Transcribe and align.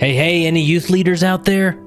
Hey, 0.00 0.14
hey, 0.14 0.46
any 0.46 0.62
youth 0.62 0.88
leaders 0.88 1.22
out 1.22 1.44
there? 1.44 1.78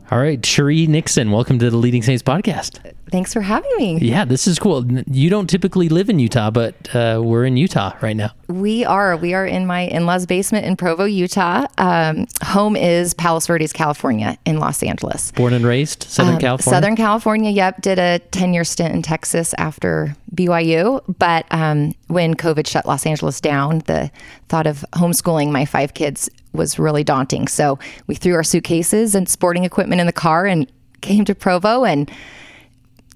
All 0.09 0.19
right, 0.19 0.43
Cherie 0.45 0.87
Nixon, 0.87 1.31
welcome 1.31 1.59
to 1.59 1.69
the 1.69 1.75
Leading 1.75 2.01
Saints 2.01 2.23
podcast. 2.23 2.79
Thanks 3.11 3.33
for 3.33 3.41
having 3.41 3.69
me. 3.77 3.97
Yeah, 3.99 4.23
this 4.23 4.47
is 4.47 4.57
cool. 4.57 4.85
You 5.05 5.29
don't 5.29 5.47
typically 5.49 5.89
live 5.89 6.09
in 6.09 6.17
Utah, 6.17 6.49
but 6.49 6.95
uh, 6.95 7.21
we're 7.21 7.43
in 7.43 7.57
Utah 7.57 7.93
right 8.01 8.15
now. 8.15 8.31
We 8.47 8.85
are. 8.85 9.17
We 9.17 9.33
are 9.33 9.45
in 9.45 9.65
my 9.65 9.81
in 9.81 10.05
law's 10.05 10.25
basement 10.25 10.65
in 10.65 10.77
Provo, 10.77 11.03
Utah. 11.03 11.67
Um, 11.77 12.25
home 12.41 12.77
is 12.77 13.13
Palos 13.15 13.47
Verdes, 13.47 13.73
California, 13.73 14.37
in 14.45 14.59
Los 14.59 14.81
Angeles. 14.81 15.33
Born 15.33 15.51
and 15.53 15.65
raised, 15.65 16.03
Southern 16.03 16.35
Um, 16.35 16.39
California. 16.39 16.75
Southern 16.77 16.95
California, 16.95 17.51
yep. 17.51 17.81
Did 17.81 17.99
a 17.99 18.19
10 18.31 18.53
year 18.53 18.63
stint 18.63 18.93
in 18.95 19.01
Texas 19.01 19.53
after 19.57 20.15
BYU. 20.33 21.01
But 21.19 21.45
um, 21.51 21.93
when 22.07 22.33
COVID 22.33 22.65
shut 22.65 22.85
Los 22.85 23.05
Angeles 23.05 23.41
down, 23.41 23.79
the 23.87 24.09
thought 24.47 24.67
of 24.67 24.85
homeschooling 24.93 25.51
my 25.51 25.65
five 25.65 25.93
kids 25.93 26.29
was 26.57 26.77
really 26.77 27.03
daunting. 27.03 27.47
So 27.47 27.79
we 28.07 28.15
threw 28.15 28.33
our 28.35 28.43
suitcases 28.43 29.15
and 29.15 29.29
sporting 29.29 29.63
equipment 29.63 30.01
in 30.01 30.07
the 30.07 30.13
car 30.13 30.45
and 30.45 30.71
came 31.01 31.23
to 31.25 31.35
Provo 31.35 31.85
and 31.85 32.11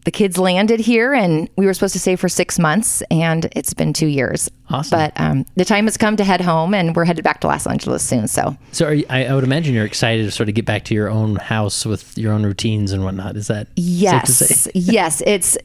the 0.03 0.11
kids 0.11 0.39
landed 0.39 0.79
here 0.79 1.13
and 1.13 1.47
we 1.57 1.67
were 1.67 1.73
supposed 1.75 1.93
to 1.93 1.99
stay 1.99 2.15
for 2.15 2.27
six 2.27 2.57
months 2.57 3.03
and 3.11 3.47
it's 3.55 3.73
been 3.75 3.93
two 3.93 4.07
years. 4.07 4.49
Awesome. 4.69 4.97
But 4.97 5.13
um, 5.19 5.45
the 5.57 5.65
time 5.65 5.85
has 5.85 5.95
come 5.95 6.15
to 6.17 6.23
head 6.23 6.41
home 6.41 6.73
and 6.73 6.95
we're 6.95 7.05
headed 7.05 7.23
back 7.23 7.39
to 7.41 7.47
Los 7.47 7.67
Angeles 7.67 8.03
soon. 8.03 8.27
So 8.27 8.57
So 8.71 8.87
are 8.87 8.93
you, 8.95 9.05
I, 9.11 9.25
I 9.25 9.35
would 9.35 9.43
imagine 9.43 9.75
you're 9.75 9.85
excited 9.85 10.23
to 10.23 10.31
sort 10.31 10.49
of 10.49 10.55
get 10.55 10.65
back 10.65 10.85
to 10.85 10.95
your 10.95 11.07
own 11.09 11.35
house 11.35 11.85
with 11.85 12.17
your 12.17 12.33
own 12.33 12.43
routines 12.43 12.91
and 12.93 13.03
whatnot. 13.03 13.37
Is 13.37 13.45
that 13.47 13.67
safe 13.67 13.75
to 13.75 13.81
Yes, 13.81 14.37
say? 14.37 14.71
yes, 14.73 15.21
it's 15.25 15.55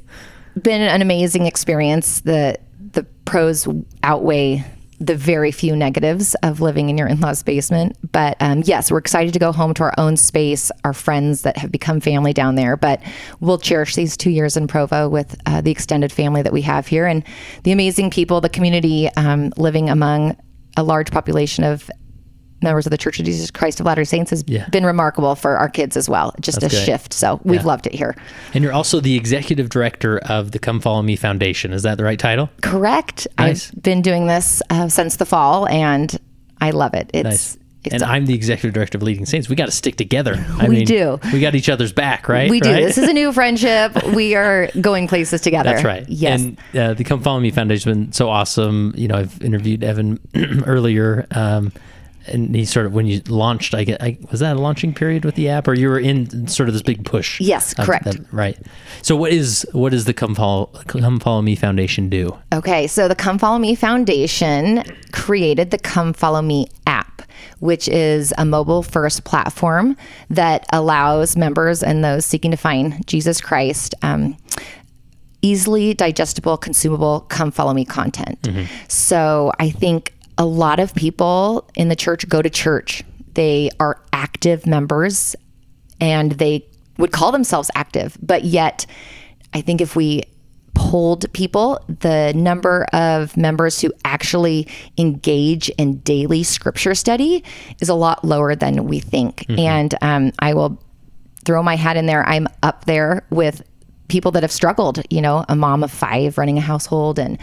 been 0.61 0.83
an 0.83 1.01
amazing 1.01 1.47
experience. 1.47 2.21
The 2.21 2.59
the 2.93 3.05
pros 3.25 3.67
outweigh 4.03 4.65
the 4.99 5.17
very 5.17 5.53
few 5.53 5.77
negatives 5.77 6.35
of 6.43 6.61
living 6.61 6.89
in 6.89 6.97
your 6.97 7.07
in-laws 7.07 7.43
basement. 7.43 7.97
But 8.13 8.37
um, 8.41 8.63
yes, 8.65 8.91
we're 8.91 8.99
excited 8.99 9.33
to 9.35 9.39
go 9.39 9.53
home 9.53 9.75
to 9.75 9.83
our 9.83 9.95
own 9.99 10.17
space, 10.17 10.71
our 10.85 10.93
friends 10.93 11.43
that 11.43 11.57
have 11.59 11.71
become 11.71 12.01
family 12.01 12.33
down 12.33 12.55
there. 12.55 12.77
But 12.77 13.03
we'll 13.41 13.59
cherish 13.59 13.95
these 13.95 14.17
two 14.17 14.31
years 14.31 14.57
in 14.57 14.67
Provo 14.67 15.09
with 15.09 15.37
uh, 15.47 15.61
the 15.61 15.71
extended 15.71 16.13
family 16.13 16.43
that 16.43 16.53
we 16.53 16.63
have 16.63 16.87
here 16.87 17.07
and 17.07 17.25
the 17.65 17.73
amazing 17.73 18.11
people, 18.11 18.41
the 18.41 18.49
community 18.49 19.09
um, 19.17 19.53
living 19.57 19.91
among 19.91 20.37
a 20.77 20.83
large 20.83 21.11
population 21.11 21.65
of 21.65 21.91
members 22.63 22.87
of 22.87 22.91
the 22.91 22.99
Church 22.99 23.19
of 23.19 23.25
Jesus 23.27 23.51
Christ 23.51 23.81
of 23.81 23.87
Latter-day 23.87 24.05
Saints 24.05 24.31
has 24.31 24.43
Yeah. 24.47 24.69
been 24.71 24.85
remarkable 24.87 25.35
for 25.35 25.57
our 25.59 25.69
kids 25.69 25.97
as 25.97 26.09
well. 26.09 26.35
Just 26.41 26.61
That's 26.61 26.73
a 26.73 26.77
great. 26.77 26.87
shift. 26.87 27.13
So 27.13 27.41
we've 27.45 27.61
Yeah. 27.61 27.67
loved 27.67 27.87
it 27.87 27.95
here. 27.95 28.15
And 28.55 28.65
you're 28.65 28.73
also 28.73 29.01
the 29.01 29.15
executive 29.15 29.69
director 29.69 30.19
of 30.19 30.53
the 30.53 30.59
Come 30.59 30.81
Follow 30.81 31.03
Me 31.03 31.17
Foundation. 31.17 31.73
Is 31.73 31.83
that 31.83 31.99
the 31.99 32.05
right 32.05 32.19
title? 32.19 32.49
Correct. 32.63 33.27
Nice. 33.39 33.71
I've 33.75 33.83
been 33.83 34.01
doing 34.03 34.27
this 34.27 34.63
uh, 34.71 34.89
since 34.89 35.17
the 35.17 35.27
fall, 35.27 35.69
and 35.69 36.19
I 36.61 36.71
love 36.71 36.95
it. 36.95 37.11
It's, 37.13 37.25
Nice. 37.25 37.59
it's 37.85 37.95
and 37.95 38.03
I'm 38.03 38.25
the 38.27 38.35
executive 38.35 38.73
director 38.73 38.97
of 38.97 39.03
Leading 39.03 39.27
Saints. 39.27 39.49
We 39.51 39.55
got 39.55 39.67
to 39.67 39.71
stick 39.73 39.97
together. 39.97 40.43
I 40.59 40.67
We 40.67 40.77
mean, 40.77 40.87
do. 40.87 41.21
We 41.33 41.41
got 41.41 41.55
each 41.55 41.69
other's 41.69 41.93
back, 41.93 42.27
right? 42.29 42.51
we 42.51 42.61
do. 42.61 42.71
Right? 42.73 42.83
This 42.85 42.97
is 42.97 43.07
a 43.09 43.13
new 43.13 43.33
friendship. 43.33 44.03
we 44.15 44.35
are 44.35 44.69
going 44.81 45.09
places 45.09 45.43
together. 45.43 45.71
That's 45.71 45.85
right. 45.85 46.09
Yes. 46.09 46.41
And 46.41 46.59
uh, 46.75 46.95
the 46.95 47.05
Come 47.05 47.21
Follow 47.21 47.39
Me 47.41 47.51
Foundation 47.51 47.91
has 47.91 47.97
been 47.99 48.13
so 48.13 48.31
awesome. 48.31 48.95
You 48.97 49.09
know, 49.09 49.17
I've 49.17 49.41
interviewed 49.43 49.85
Evan 49.85 50.19
earlier. 50.67 51.27
Um, 51.33 51.71
and 52.29 52.55
he 52.55 52.65
sort 52.65 52.87
of, 52.87 52.93
when 52.93 53.07
you 53.07 53.21
launched, 53.29 53.75
I 53.75 53.85
get, 53.85 54.03
I, 54.03 54.19
was 54.31 54.41
that 54.41 54.57
a 54.57 54.61
launching 54.61 54.95
period 54.95 55.25
with 55.25 55.35
the 55.35 55.49
app 55.49 55.69
or 55.69 55.75
you 55.75 55.89
were 55.89 55.99
in 55.99 56.47
sort 56.49 56.69
of 56.69 56.75
this 56.75 56.83
big 56.83 57.05
push? 57.05 57.41
Yes, 57.41 57.75
correct. 57.75 58.19
right. 58.33 58.59
So 59.03 59.17
what 59.17 59.33
is, 59.33 59.67
what 59.73 59.93
does 59.93 60.05
the 60.05 60.15
Come 60.15 60.35
Follow, 60.35 60.67
Come 60.87 61.21
Follow 61.21 61.43
Me 61.43 61.55
Foundation 61.57 62.09
do? 62.09 62.37
Okay, 62.53 62.87
so 62.87 63.09
the 63.09 63.15
Come 63.15 63.39
Follow 63.39 63.59
Me 63.59 63.75
Foundation 63.75 64.83
created 65.13 65.71
the 65.71 65.79
Come 65.79 66.13
Follow 66.13 66.43
Me 66.43 66.67
app, 66.87 67.23
which 67.61 67.89
is 67.89 68.33
a 68.39 68.45
mobile 68.45 68.83
first 68.83 69.25
platform 69.25 69.97
that 70.31 70.67
allows 70.73 71.37
members 71.37 71.83
and 71.83 72.05
those 72.05 72.25
seeking 72.25 72.51
to 72.51 72.57
find 72.57 73.07
Jesus 73.07 73.41
Christ 73.41 73.95
um, 74.03 74.37
easily 75.43 75.95
digestible, 75.95 76.57
consumable 76.57 77.21
Come 77.21 77.51
Follow 77.51 77.73
Me 77.73 77.85
content. 77.85 78.49
So 78.89 79.53
I 79.61 79.71
think 79.71 80.13
a 80.39 80.45
lot 80.45 80.81
of 80.81 80.95
people 80.95 81.69
in 81.75 81.89
the 81.89 81.97
church 81.97 82.29
go 82.29 82.43
to 82.43 82.51
church, 82.51 83.03
they 83.35 83.71
are 83.81 84.01
active 84.13 84.67
members 84.67 85.37
and 86.01 86.33
they 86.33 86.67
would 86.99 87.13
call 87.13 87.33
themselves 87.33 87.71
active, 87.75 88.17
but 88.23 88.45
yet 88.45 88.87
I 89.55 89.61
think 89.61 89.81
if 89.81 89.97
we 89.97 90.25
polled 90.75 91.33
people, 91.33 91.83
the 91.89 92.33
number 92.37 92.85
of 92.93 93.35
members 93.37 93.81
who 93.81 93.93
actually 94.05 94.69
engage 94.99 95.71
in 95.71 95.99
daily 96.01 96.43
scripture 96.43 96.95
study 96.95 97.43
is 97.81 97.89
a 97.89 97.95
lot 97.95 98.25
lower 98.25 98.55
than 98.55 98.85
we 98.85 99.01
think. 99.01 99.47
And 99.59 99.95
um, 100.03 100.33
I 100.39 100.53
will 100.53 100.79
throw 101.47 101.63
my 101.63 101.77
hat 101.77 101.97
in 101.97 102.05
there. 102.07 102.29
I'm 102.29 102.47
up 102.63 102.85
there 102.85 103.25
with 103.31 103.63
people 104.09 104.31
that 104.33 104.43
have 104.43 104.53
struggled, 104.53 105.03
you 105.11 105.23
know, 105.23 105.45
a 105.49 105.57
mom 105.57 105.83
of 105.83 105.91
five 105.91 106.37
running 106.37 106.59
a 106.59 106.61
household 106.61 107.19
and 107.19 107.39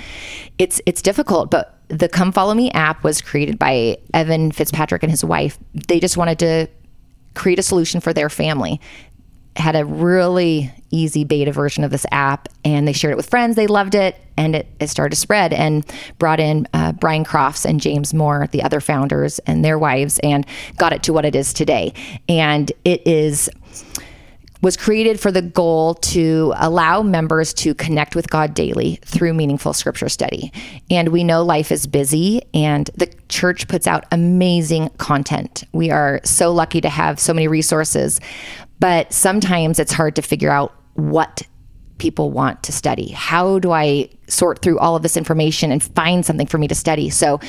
it's 0.59 0.79
it's 0.85 1.01
difficult, 1.01 1.49
but 1.49 1.79
the 1.93 2.09
Come 2.09 2.31
Follow 2.31 2.55
Me 2.55 2.71
app 2.71 3.03
was 3.03 3.21
created 3.21 3.59
by 3.59 3.97
Evan 4.13 4.51
Fitzpatrick 4.51 5.03
and 5.03 5.11
his 5.11 5.23
wife. 5.23 5.59
They 5.87 5.99
just 5.99 6.17
wanted 6.17 6.39
to 6.39 6.67
create 7.35 7.59
a 7.59 7.63
solution 7.63 8.01
for 8.01 8.13
their 8.13 8.29
family. 8.29 8.81
Had 9.55 9.75
a 9.75 9.85
really 9.85 10.71
easy 10.89 11.23
beta 11.23 11.51
version 11.51 11.83
of 11.83 11.91
this 11.91 12.05
app 12.11 12.49
and 12.65 12.87
they 12.87 12.93
shared 12.93 13.11
it 13.11 13.17
with 13.17 13.29
friends. 13.29 13.55
They 13.55 13.67
loved 13.67 13.93
it 13.93 14.15
and 14.37 14.55
it, 14.55 14.67
it 14.79 14.87
started 14.87 15.11
to 15.11 15.19
spread 15.19 15.53
and 15.53 15.85
brought 16.17 16.39
in 16.39 16.67
uh, 16.73 16.93
Brian 16.93 17.23
Crofts 17.23 17.63
and 17.63 17.79
James 17.79 18.13
Moore, 18.13 18.47
the 18.51 18.63
other 18.63 18.81
founders, 18.81 19.37
and 19.39 19.63
their 19.63 19.77
wives, 19.77 20.19
and 20.23 20.47
got 20.77 20.93
it 20.93 21.03
to 21.03 21.13
what 21.13 21.25
it 21.25 21.35
is 21.35 21.53
today. 21.53 21.93
And 22.27 22.71
it 22.83 23.05
is 23.05 23.49
was 24.63 24.77
created 24.77 25.19
for 25.19 25.29
the 25.29 25.41
goal 25.41 25.93
to 25.95 26.53
allow 26.55 27.03
members 27.03 27.53
to 27.53 27.75
connect 27.75 28.15
with 28.15 28.29
God 28.29 28.53
daily 28.53 28.97
through 29.03 29.33
meaningful 29.33 29.73
scripture 29.73 30.07
study. 30.07 30.53
And 30.89 31.09
we 31.09 31.25
know 31.25 31.43
life 31.43 31.69
is 31.69 31.85
busy, 31.85 32.41
and 32.53 32.89
the 32.95 33.13
church 33.27 33.67
puts 33.67 33.87
out 33.87 34.05
amazing 34.09 34.89
content. 34.97 35.65
We 35.73 35.91
are 35.91 36.21
so 36.23 36.53
lucky 36.53 36.79
to 36.79 36.87
have 36.87 37.19
so 37.19 37.33
many 37.33 37.49
resources, 37.49 38.21
but 38.79 39.11
sometimes 39.11 39.79
it's 39.79 39.91
hard 39.91 40.15
to 40.15 40.21
figure 40.21 40.49
out 40.49 40.73
what 40.93 41.41
people 41.97 42.31
want 42.31 42.63
to 42.63 42.71
study. 42.71 43.09
How 43.09 43.59
do 43.59 43.73
I 43.73 44.09
sort 44.29 44.61
through 44.61 44.79
all 44.79 44.95
of 44.95 45.03
this 45.03 45.17
information 45.17 45.73
and 45.73 45.83
find 45.83 46.25
something 46.25 46.47
for 46.47 46.57
me 46.57 46.69
to 46.69 46.75
study? 46.75 47.09
So, 47.09 47.41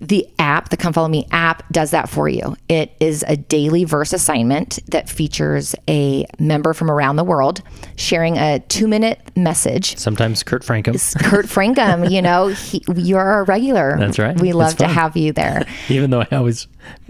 the 0.00 0.28
app, 0.38 0.68
the 0.68 0.76
Come 0.76 0.92
Follow 0.92 1.08
Me 1.08 1.26
app, 1.30 1.66
does 1.72 1.90
that 1.92 2.08
for 2.08 2.28
you. 2.28 2.56
It 2.68 2.94
is 3.00 3.24
a 3.28 3.36
daily 3.36 3.84
verse 3.84 4.12
assignment 4.12 4.78
that 4.88 5.08
features 5.08 5.74
a 5.88 6.26
member 6.38 6.74
from 6.74 6.90
around 6.90 7.16
the 7.16 7.24
world 7.24 7.62
sharing 7.96 8.36
a 8.36 8.58
two 8.60 8.86
minute 8.88 9.20
message. 9.36 9.96
Sometimes 9.96 10.42
Kurt 10.42 10.62
Francom. 10.62 10.94
Kurt 11.24 11.46
Francom, 11.46 12.10
you 12.10 12.20
know, 12.20 12.48
he, 12.48 12.82
you're 12.94 13.40
a 13.40 13.42
regular. 13.44 13.96
That's 13.98 14.18
right. 14.18 14.38
We 14.40 14.52
love 14.52 14.76
to 14.76 14.86
have 14.88 15.16
you 15.16 15.32
there. 15.32 15.64
Even 15.88 16.10
though 16.10 16.20
I 16.20 16.28
always 16.36 16.66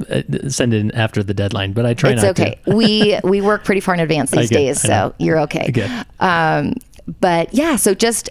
uh, 0.09 0.23
send 0.49 0.73
in 0.73 0.91
after 0.93 1.23
the 1.23 1.35
deadline, 1.35 1.73
but 1.73 1.87
I 1.87 1.95
try 1.95 2.13
It's 2.13 2.23
not 2.23 2.39
okay. 2.39 2.61
to. 2.67 2.75
we 2.77 3.19
we 3.25 3.41
work 3.41 3.65
pretty 3.65 3.81
far 3.81 3.95
in 3.95 4.01
advance 4.01 4.31
these 4.33 4.49
get- 4.51 4.57
days, 4.57 4.81
so 4.81 5.15
you're 5.19 5.41
okay. 5.41 5.73
Um, 6.21 6.75
but 7.21 7.53
yeah, 7.53 7.77
so 7.77 7.95
just 7.95 8.31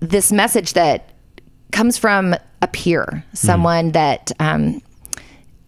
this 0.00 0.32
message 0.32 0.72
that 0.74 1.10
comes 1.72 1.98
from 1.98 2.34
a 2.62 2.68
peer, 2.68 3.24
someone 3.32 3.92
that 3.92 4.32
um, 4.38 4.82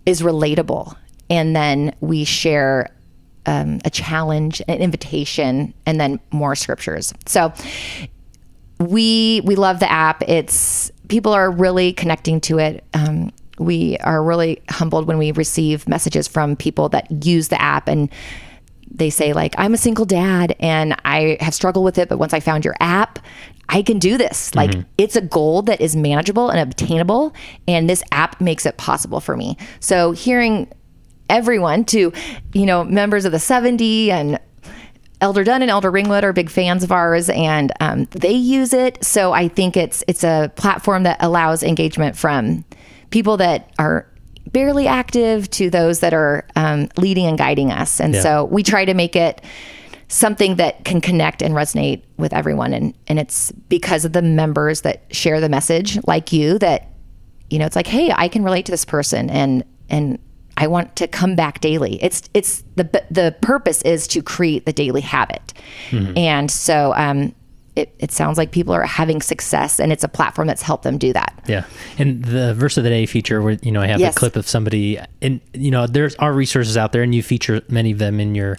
is 0.06 0.22
relatable, 0.22 0.94
and 1.30 1.56
then 1.56 1.94
we 2.00 2.24
share 2.24 2.90
um, 3.46 3.80
a 3.84 3.90
challenge, 3.90 4.62
an 4.68 4.78
invitation, 4.78 5.74
and 5.86 6.00
then 6.00 6.20
more 6.30 6.54
scriptures. 6.54 7.12
So 7.26 7.52
we 8.78 9.40
we 9.44 9.56
love 9.56 9.80
the 9.80 9.90
app. 9.90 10.22
It's 10.28 10.90
people 11.08 11.32
are 11.32 11.50
really 11.50 11.92
connecting 11.92 12.40
to 12.42 12.58
it. 12.58 12.84
Um, 12.94 13.32
we 13.58 13.96
are 13.98 14.22
really 14.22 14.62
humbled 14.68 15.06
when 15.06 15.18
we 15.18 15.32
receive 15.32 15.88
messages 15.88 16.26
from 16.28 16.56
people 16.56 16.88
that 16.90 17.24
use 17.24 17.48
the 17.48 17.60
app 17.60 17.88
and 17.88 18.10
they 18.94 19.10
say 19.10 19.32
like 19.32 19.54
i'm 19.58 19.72
a 19.74 19.78
single 19.78 20.04
dad 20.04 20.54
and 20.60 20.94
i 21.04 21.36
have 21.40 21.54
struggled 21.54 21.84
with 21.84 21.98
it 21.98 22.08
but 22.08 22.18
once 22.18 22.34
i 22.34 22.40
found 22.40 22.64
your 22.64 22.74
app 22.80 23.18
i 23.68 23.82
can 23.82 23.98
do 23.98 24.16
this 24.18 24.54
like 24.54 24.74
it's 24.98 25.16
a 25.16 25.20
goal 25.20 25.62
that 25.62 25.80
is 25.80 25.94
manageable 25.96 26.50
and 26.50 26.60
obtainable 26.60 27.32
and 27.66 27.88
this 27.88 28.02
app 28.12 28.40
makes 28.40 28.66
it 28.66 28.76
possible 28.76 29.20
for 29.20 29.36
me 29.36 29.56
so 29.80 30.12
hearing 30.12 30.70
everyone 31.30 31.84
to 31.84 32.12
you 32.52 32.66
know 32.66 32.84
members 32.84 33.24
of 33.24 33.32
the 33.32 33.38
70 33.38 34.10
and 34.10 34.38
Elder 35.20 35.44
Dunn 35.44 35.62
and 35.62 35.70
Elder 35.70 35.88
Ringwood 35.88 36.24
are 36.24 36.32
big 36.32 36.50
fans 36.50 36.82
of 36.82 36.90
ours, 36.90 37.30
and 37.30 37.70
um, 37.78 38.06
they 38.10 38.32
use 38.32 38.72
it. 38.72 39.04
So 39.04 39.32
I 39.32 39.46
think 39.46 39.76
it's 39.76 40.02
it's 40.08 40.24
a 40.24 40.50
platform 40.56 41.04
that 41.04 41.16
allows 41.20 41.62
engagement 41.62 42.16
from 42.16 42.64
people 43.10 43.36
that 43.36 43.70
are 43.78 44.04
barely 44.50 44.88
active 44.88 45.48
to 45.50 45.70
those 45.70 46.00
that 46.00 46.12
are 46.12 46.44
um, 46.56 46.88
leading 46.96 47.26
and 47.26 47.38
guiding 47.38 47.70
us. 47.70 48.00
And 48.00 48.14
Yeah. 48.14 48.20
so 48.22 48.44
we 48.46 48.64
try 48.64 48.84
to 48.84 48.94
make 48.94 49.14
it 49.14 49.40
something 50.12 50.56
that 50.56 50.84
can 50.84 51.00
connect 51.00 51.40
and 51.42 51.54
resonate 51.54 52.02
with 52.18 52.32
everyone. 52.34 52.74
And 52.74 52.94
and 53.08 53.18
it's 53.18 53.50
because 53.68 54.04
of 54.04 54.12
the 54.12 54.22
members 54.22 54.82
that 54.82 55.02
share 55.14 55.40
the 55.40 55.48
message, 55.48 55.98
like 56.06 56.32
you, 56.32 56.58
that 56.58 56.88
you 57.50 57.58
know, 57.58 57.66
it's 57.66 57.76
like, 57.76 57.86
hey, 57.86 58.12
I 58.14 58.28
can 58.28 58.44
relate 58.44 58.66
to 58.66 58.72
this 58.72 58.84
person, 58.84 59.28
and 59.30 59.64
and 59.88 60.18
I 60.56 60.66
want 60.66 60.96
to 60.96 61.08
come 61.08 61.34
back 61.34 61.60
daily. 61.60 62.02
It's 62.02 62.22
it's 62.34 62.62
the 62.76 62.84
the 63.10 63.34
purpose 63.40 63.82
is 63.82 64.06
to 64.08 64.22
create 64.22 64.66
the 64.66 64.72
daily 64.72 65.00
habit, 65.00 65.52
and 65.90 66.50
so 66.50 66.94
um, 66.94 67.34
it 67.74 67.94
it 67.98 68.12
sounds 68.12 68.36
like 68.38 68.52
people 68.52 68.74
are 68.74 68.84
having 68.84 69.22
success, 69.22 69.80
and 69.80 69.92
it's 69.92 70.04
a 70.04 70.08
platform 70.08 70.46
that's 70.46 70.62
helped 70.62 70.84
them 70.84 70.98
do 70.98 71.12
that. 71.14 71.42
Yeah, 71.48 71.64
and 71.98 72.24
the 72.24 72.54
verse 72.54 72.76
of 72.76 72.84
the 72.84 72.90
day 72.90 73.06
feature, 73.06 73.40
where 73.42 73.58
you 73.62 73.72
know 73.72 73.80
I 73.80 73.86
have 73.86 74.00
Yes. 74.00 74.14
a 74.14 74.18
clip 74.18 74.36
of 74.36 74.46
somebody, 74.46 74.98
and 75.20 75.40
you 75.54 75.70
know 75.70 75.86
there's 75.86 76.14
are 76.16 76.32
resources 76.32 76.76
out 76.76 76.92
there, 76.92 77.02
and 77.02 77.14
you 77.14 77.22
feature 77.22 77.62
many 77.68 77.92
of 77.92 77.98
them 77.98 78.20
in 78.20 78.34
your 78.34 78.56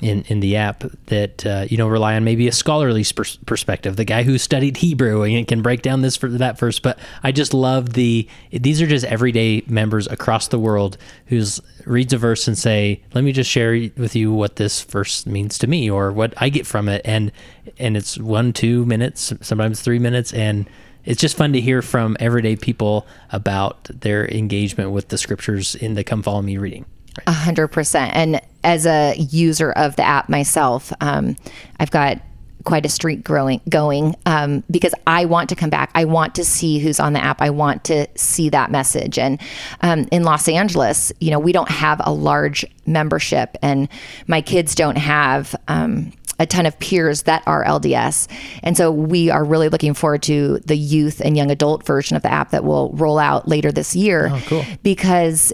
in 0.00 0.22
in 0.22 0.40
the 0.40 0.56
app 0.56 0.84
that 1.06 1.46
uh, 1.46 1.66
you 1.68 1.76
know 1.76 1.88
rely 1.88 2.14
on 2.16 2.24
maybe 2.24 2.48
a 2.48 2.52
scholarly 2.52 3.04
pers- 3.04 3.36
perspective, 3.46 3.96
the 3.96 4.04
guy 4.04 4.22
who 4.22 4.38
studied 4.38 4.78
Hebrew 4.78 5.22
and 5.22 5.46
can 5.46 5.62
break 5.62 5.82
down 5.82 6.02
this 6.02 6.16
for 6.16 6.28
that 6.28 6.58
verse. 6.58 6.78
But 6.78 6.98
I 7.22 7.32
just 7.32 7.54
love 7.54 7.92
the 7.92 8.28
these 8.52 8.80
are 8.82 8.86
just 8.86 9.04
everyday 9.06 9.62
members 9.66 10.06
across 10.08 10.48
the 10.48 10.58
world 10.58 10.96
who's 11.26 11.60
reads 11.86 12.12
a 12.12 12.18
verse 12.18 12.48
and 12.48 12.56
say, 12.56 13.02
"Let 13.14 13.24
me 13.24 13.32
just 13.32 13.50
share 13.50 13.90
with 13.96 14.16
you 14.16 14.32
what 14.32 14.56
this 14.56 14.82
verse 14.82 15.26
means 15.26 15.58
to 15.58 15.66
me 15.66 15.90
or 15.90 16.12
what 16.12 16.34
I 16.36 16.48
get 16.48 16.66
from 16.66 16.88
it," 16.88 17.02
and 17.04 17.32
and 17.78 17.96
it's 17.96 18.18
one 18.18 18.52
two 18.52 18.84
minutes, 18.86 19.32
sometimes 19.40 19.80
three 19.80 19.98
minutes, 19.98 20.32
and 20.32 20.68
it's 21.04 21.20
just 21.20 21.36
fun 21.36 21.52
to 21.52 21.60
hear 21.60 21.82
from 21.82 22.16
everyday 22.20 22.56
people 22.56 23.06
about 23.32 23.84
their 23.84 24.28
engagement 24.28 24.90
with 24.90 25.08
the 25.08 25.18
scriptures 25.18 25.74
in 25.74 25.94
the 25.94 26.04
come 26.04 26.22
follow 26.22 26.42
me 26.42 26.58
reading 26.58 26.84
A 27.26 27.32
hundred 27.32 27.68
percent. 27.68 28.14
And 28.14 28.40
as 28.62 28.86
a 28.86 29.14
user 29.16 29.72
of 29.72 29.96
the 29.96 30.02
app 30.02 30.28
myself, 30.28 30.92
um, 31.00 31.36
I've 31.78 31.90
got 31.90 32.20
quite 32.64 32.84
a 32.84 32.88
streak 32.88 33.24
growing 33.24 33.60
going 33.68 34.14
um, 34.26 34.62
because 34.70 34.94
I 35.06 35.24
want 35.24 35.48
to 35.48 35.56
come 35.56 35.70
back. 35.70 35.90
I 35.94 36.04
want 36.04 36.34
to 36.34 36.44
see 36.44 36.78
who's 36.78 37.00
on 37.00 37.14
the 37.14 37.22
app. 37.22 37.40
I 37.40 37.50
want 37.50 37.84
to 37.84 38.06
see 38.16 38.48
that 38.50 38.70
message. 38.70 39.18
And 39.18 39.40
um, 39.80 40.06
in 40.10 40.24
Los 40.24 40.48
Angeles, 40.48 41.12
you 41.20 41.30
know, 41.30 41.38
we 41.38 41.52
don't 41.52 41.70
have 41.70 42.00
a 42.04 42.12
large 42.12 42.64
membership, 42.86 43.56
and 43.62 43.88
my 44.26 44.40
kids 44.40 44.74
don't 44.74 44.98
have. 44.98 45.54
Um, 45.68 46.12
a 46.38 46.46
ton 46.46 46.64
of 46.64 46.78
peers 46.78 47.24
that 47.24 47.42
are 47.46 47.62
LDS. 47.66 48.26
And 48.62 48.74
so 48.74 48.90
we 48.90 49.28
are 49.28 49.44
really 49.44 49.68
looking 49.68 49.92
forward 49.92 50.22
to 50.22 50.58
the 50.60 50.74
youth 50.74 51.20
and 51.22 51.36
young 51.36 51.50
adult 51.50 51.84
version 51.84 52.16
of 52.16 52.22
the 52.22 52.32
app 52.32 52.52
that 52.52 52.64
will 52.64 52.90
roll 52.92 53.18
out 53.18 53.46
later 53.46 53.70
this 53.70 53.94
year. 53.94 54.30
Oh, 54.32 54.42
cool. 54.46 54.64
Because 54.82 55.52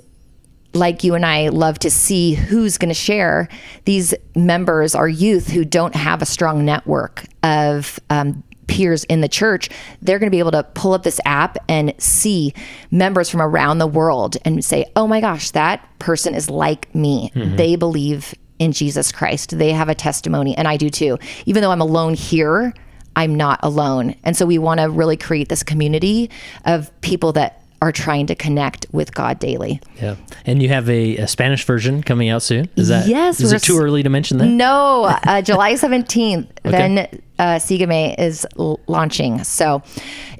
like 0.76 1.02
you 1.02 1.14
and 1.14 1.26
I 1.26 1.48
love 1.48 1.78
to 1.80 1.90
see 1.90 2.34
who's 2.34 2.78
going 2.78 2.90
to 2.90 2.94
share. 2.94 3.48
These 3.84 4.14
members 4.34 4.94
are 4.94 5.08
youth 5.08 5.48
who 5.48 5.64
don't 5.64 5.94
have 5.94 6.22
a 6.22 6.26
strong 6.26 6.64
network 6.64 7.26
of 7.42 7.98
um, 8.10 8.42
peers 8.66 9.04
in 9.04 9.20
the 9.20 9.28
church. 9.28 9.68
They're 10.02 10.18
going 10.18 10.28
to 10.28 10.34
be 10.34 10.40
able 10.40 10.50
to 10.52 10.62
pull 10.62 10.92
up 10.92 11.02
this 11.02 11.20
app 11.24 11.56
and 11.68 11.94
see 11.98 12.52
members 12.90 13.30
from 13.30 13.40
around 13.40 13.78
the 13.78 13.86
world 13.86 14.36
and 14.44 14.64
say, 14.64 14.84
oh 14.96 15.06
my 15.06 15.20
gosh, 15.20 15.50
that 15.52 15.86
person 15.98 16.34
is 16.34 16.50
like 16.50 16.94
me. 16.94 17.32
They 17.56 17.76
believe 17.76 18.34
in 18.58 18.72
Jesus 18.72 19.12
Christ. 19.12 19.56
They 19.58 19.72
have 19.72 19.88
a 19.88 19.94
testimony, 19.94 20.56
and 20.56 20.66
I 20.66 20.76
do 20.76 20.90
too. 20.90 21.18
Even 21.44 21.62
though 21.62 21.70
I'm 21.70 21.80
alone 21.80 22.14
here, 22.14 22.74
I'm 23.14 23.34
not 23.34 23.60
alone. 23.62 24.14
And 24.24 24.36
so 24.36 24.46
we 24.46 24.58
want 24.58 24.80
to 24.80 24.90
really 24.90 25.16
create 25.16 25.48
this 25.48 25.62
community 25.62 26.30
of 26.64 26.90
people 27.00 27.32
that 27.32 27.62
are 27.82 27.92
trying 27.92 28.26
to 28.26 28.34
connect 28.34 28.86
with 28.92 29.14
God 29.14 29.38
daily. 29.38 29.80
yeah 30.00 30.16
and 30.44 30.62
you 30.62 30.68
have 30.70 30.88
a, 30.88 31.16
a 31.18 31.26
spanish 31.28 31.64
version 31.64 32.02
coming 32.02 32.28
out 32.28 32.42
soon 32.42 32.68
is 32.76 32.88
that 32.88 33.06
Yes, 33.08 33.40
is 33.40 33.52
it 33.52 33.62
too 33.62 33.78
early 33.78 34.02
to 34.02 34.08
mention 34.08 34.38
that 34.38 34.46
No, 34.46 35.04
uh, 35.04 35.42
July 35.50 35.74
17th, 35.74 36.48
then 36.62 37.08
uh, 37.38 37.56
Sigame 37.58 38.14
is 38.18 38.46
l- 38.58 38.80
launching. 38.86 39.44
So 39.44 39.82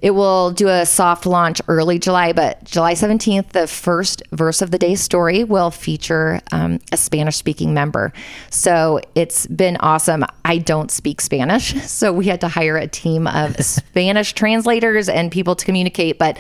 it 0.01 0.13
will 0.13 0.51
do 0.53 0.69
a 0.69 0.87
soft 0.87 1.27
launch 1.27 1.61
early 1.69 1.99
July, 1.99 2.33
but 2.33 2.65
July 2.65 2.95
17th, 2.95 3.49
the 3.51 3.67
first 3.67 4.23
verse 4.33 4.63
of 4.63 4.71
the 4.71 4.79
day 4.79 4.95
story 4.95 5.45
will 5.45 5.71
feature 5.71 6.41
um, 6.53 6.79
a 6.93 6.97
Spanish 6.97 7.37
speaking 7.37 7.75
member. 7.75 8.15
So 8.51 9.01
it's 9.15 9.47
been 9.47 9.77
awesome. 9.79 10.25
I 10.47 10.57
don't 10.59 10.91
speak 10.91 11.21
Spanish, 11.21 11.75
so 11.87 12.13
we 12.15 12.27
had 12.27 12.41
to 12.41 12.49
hire 12.49 12.79
a 12.79 12.87
team 12.89 13.27
of 13.27 13.57
Spanish 13.65 14.33
translators 14.33 15.09
and 15.11 15.31
people 15.31 15.55
to 15.55 15.65
communicate, 15.67 16.19
but 16.19 16.39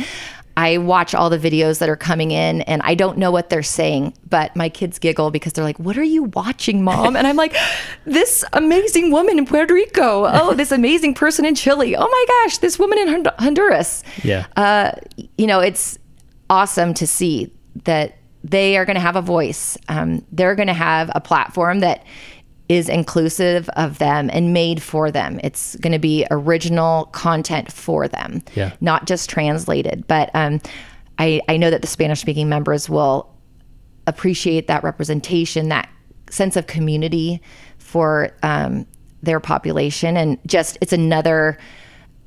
I 0.58 0.78
watch 0.78 1.14
all 1.14 1.28
the 1.28 1.38
videos 1.38 1.80
that 1.80 1.88
are 1.88 1.96
coming 1.96 2.30
in 2.30 2.62
and 2.62 2.80
I 2.82 2.94
don't 2.94 3.18
know 3.18 3.30
what 3.30 3.50
they're 3.50 3.62
saying, 3.62 4.14
but 4.28 4.56
my 4.56 4.68
kids 4.70 4.98
giggle 4.98 5.30
because 5.30 5.52
they're 5.52 5.64
like, 5.64 5.78
What 5.78 5.98
are 5.98 6.02
you 6.04 6.24
watching, 6.24 6.82
mom? 6.82 7.14
And 7.16 7.26
I'm 7.26 7.36
like, 7.36 7.54
This 8.06 8.42
amazing 8.54 9.10
woman 9.10 9.38
in 9.38 9.44
Puerto 9.46 9.74
Rico. 9.74 10.24
Oh, 10.26 10.54
this 10.54 10.72
amazing 10.72 11.12
person 11.14 11.44
in 11.44 11.54
Chile. 11.54 11.94
Oh 11.96 12.08
my 12.08 12.24
gosh, 12.44 12.58
this 12.58 12.78
woman 12.78 12.98
in 12.98 13.08
Hond- 13.08 13.30
Honduras. 13.38 14.02
yeah 14.24 14.46
Uh, 14.56 14.92
you 15.36 15.46
know, 15.46 15.60
it's 15.60 15.98
awesome 16.48 16.94
to 16.94 17.06
see 17.06 17.52
that 17.84 18.16
they 18.44 18.76
are 18.76 18.84
going 18.84 18.94
to 18.94 19.00
have 19.00 19.16
a 19.16 19.22
voice. 19.22 19.76
Um, 19.88 20.24
they're 20.32 20.54
going 20.54 20.68
to 20.68 20.72
have 20.74 21.10
a 21.14 21.20
platform 21.20 21.80
that 21.80 22.04
is 22.68 22.88
inclusive 22.88 23.68
of 23.70 23.98
them 23.98 24.28
and 24.32 24.52
made 24.52 24.82
for 24.82 25.10
them. 25.10 25.38
It's 25.44 25.76
going 25.76 25.92
to 25.92 25.98
be 25.98 26.26
original 26.30 27.06
content 27.06 27.70
for 27.70 28.08
them, 28.08 28.42
Yeah. 28.54 28.72
not 28.80 29.06
just 29.06 29.30
translated. 29.30 30.06
But 30.08 30.30
um, 30.34 30.60
I, 31.18 31.40
I 31.48 31.56
know 31.56 31.70
that 31.70 31.80
the 31.80 31.86
Spanish 31.86 32.20
speaking 32.20 32.48
members 32.48 32.88
will 32.88 33.32
appreciate 34.06 34.66
that 34.66 34.82
representation, 34.82 35.68
that 35.68 35.88
sense 36.30 36.56
of 36.56 36.66
community 36.66 37.40
for 37.78 38.30
um, 38.42 38.86
their 39.22 39.38
population. 39.40 40.16
And 40.16 40.38
just, 40.46 40.76
it's 40.80 40.92
another 40.92 41.58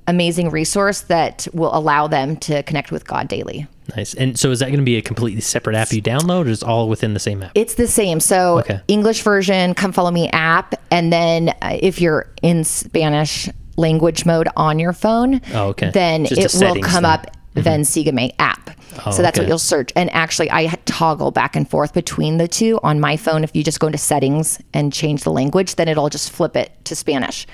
amazing 0.08 0.50
resource 0.50 1.02
that 1.02 1.48
will 1.54 1.76
allow 1.76 2.08
them 2.08 2.38
to 2.38 2.64
connect 2.64 2.92
with 2.92 3.06
God 3.06 3.28
daily. 3.28 3.68
Nice. 3.96 4.14
And 4.14 4.38
so 4.38 4.52
is 4.52 4.60
that 4.60 4.68
going 4.68 4.80
to 4.80 4.86
be 4.86 4.98
a 4.98 5.02
completely 5.02 5.42
separate 5.42 5.76
app 5.76 5.92
you 5.92 6.02
download 6.02 6.46
or 6.46 6.50
is 6.50 6.62
it 6.62 6.68
all 6.68 6.90
within 6.90 7.14
the 7.14 7.20
same 7.20 7.42
app? 7.44 7.52
It's 7.56 7.76
the 7.76 7.88
same. 7.88 8.20
So 8.20 8.60
Okay. 8.60 8.82
English 8.88 9.22
version, 9.24 9.74
come 9.74 9.92
follow 9.92 10.12
me 10.12 10.30
app, 10.30 10.76
and 10.92 11.12
then 11.12 11.50
uh, 11.62 11.78
if 11.82 12.00
you're 12.02 12.30
in 12.42 12.64
Spanish 12.64 13.50
language 13.78 14.26
mode 14.26 14.48
on 14.58 14.80
your 14.80 14.94
phone, 14.94 15.42
Oh, 15.54 15.68
okay. 15.70 15.92
then 15.92 16.26
Just 16.26 16.62
it 16.62 16.66
will 16.66 16.82
come 16.82 17.04
thing. 17.04 17.12
up 17.12 17.28
then 17.56 17.82
Sigame 17.82 18.34
app. 18.40 18.70
Oh, 19.06 19.12
so 19.12 19.22
that's 19.22 19.38
okay. 19.38 19.44
what 19.46 19.50
you'll 19.50 19.58
search. 19.58 19.92
And 19.96 20.10
actually, 20.14 20.50
I 20.52 20.68
toggle 20.86 21.32
back 21.32 21.56
and 21.56 21.70
forth 21.70 21.94
between 21.94 22.38
the 22.38 22.48
two 22.48 22.80
on 22.84 23.00
my 23.00 23.18
phone. 23.18 23.44
If 23.44 23.54
you 23.56 23.64
just 23.64 23.80
go 23.80 23.88
into 23.88 23.98
settings 23.98 24.62
and 24.74 24.94
change 24.94 25.24
the 25.24 25.32
language, 25.32 25.76
then 25.76 25.88
it'll 25.88 26.10
just 26.10 26.32
flip 26.32 26.56
it 26.56 26.72
to 26.86 26.96
Spanish. 26.96 27.46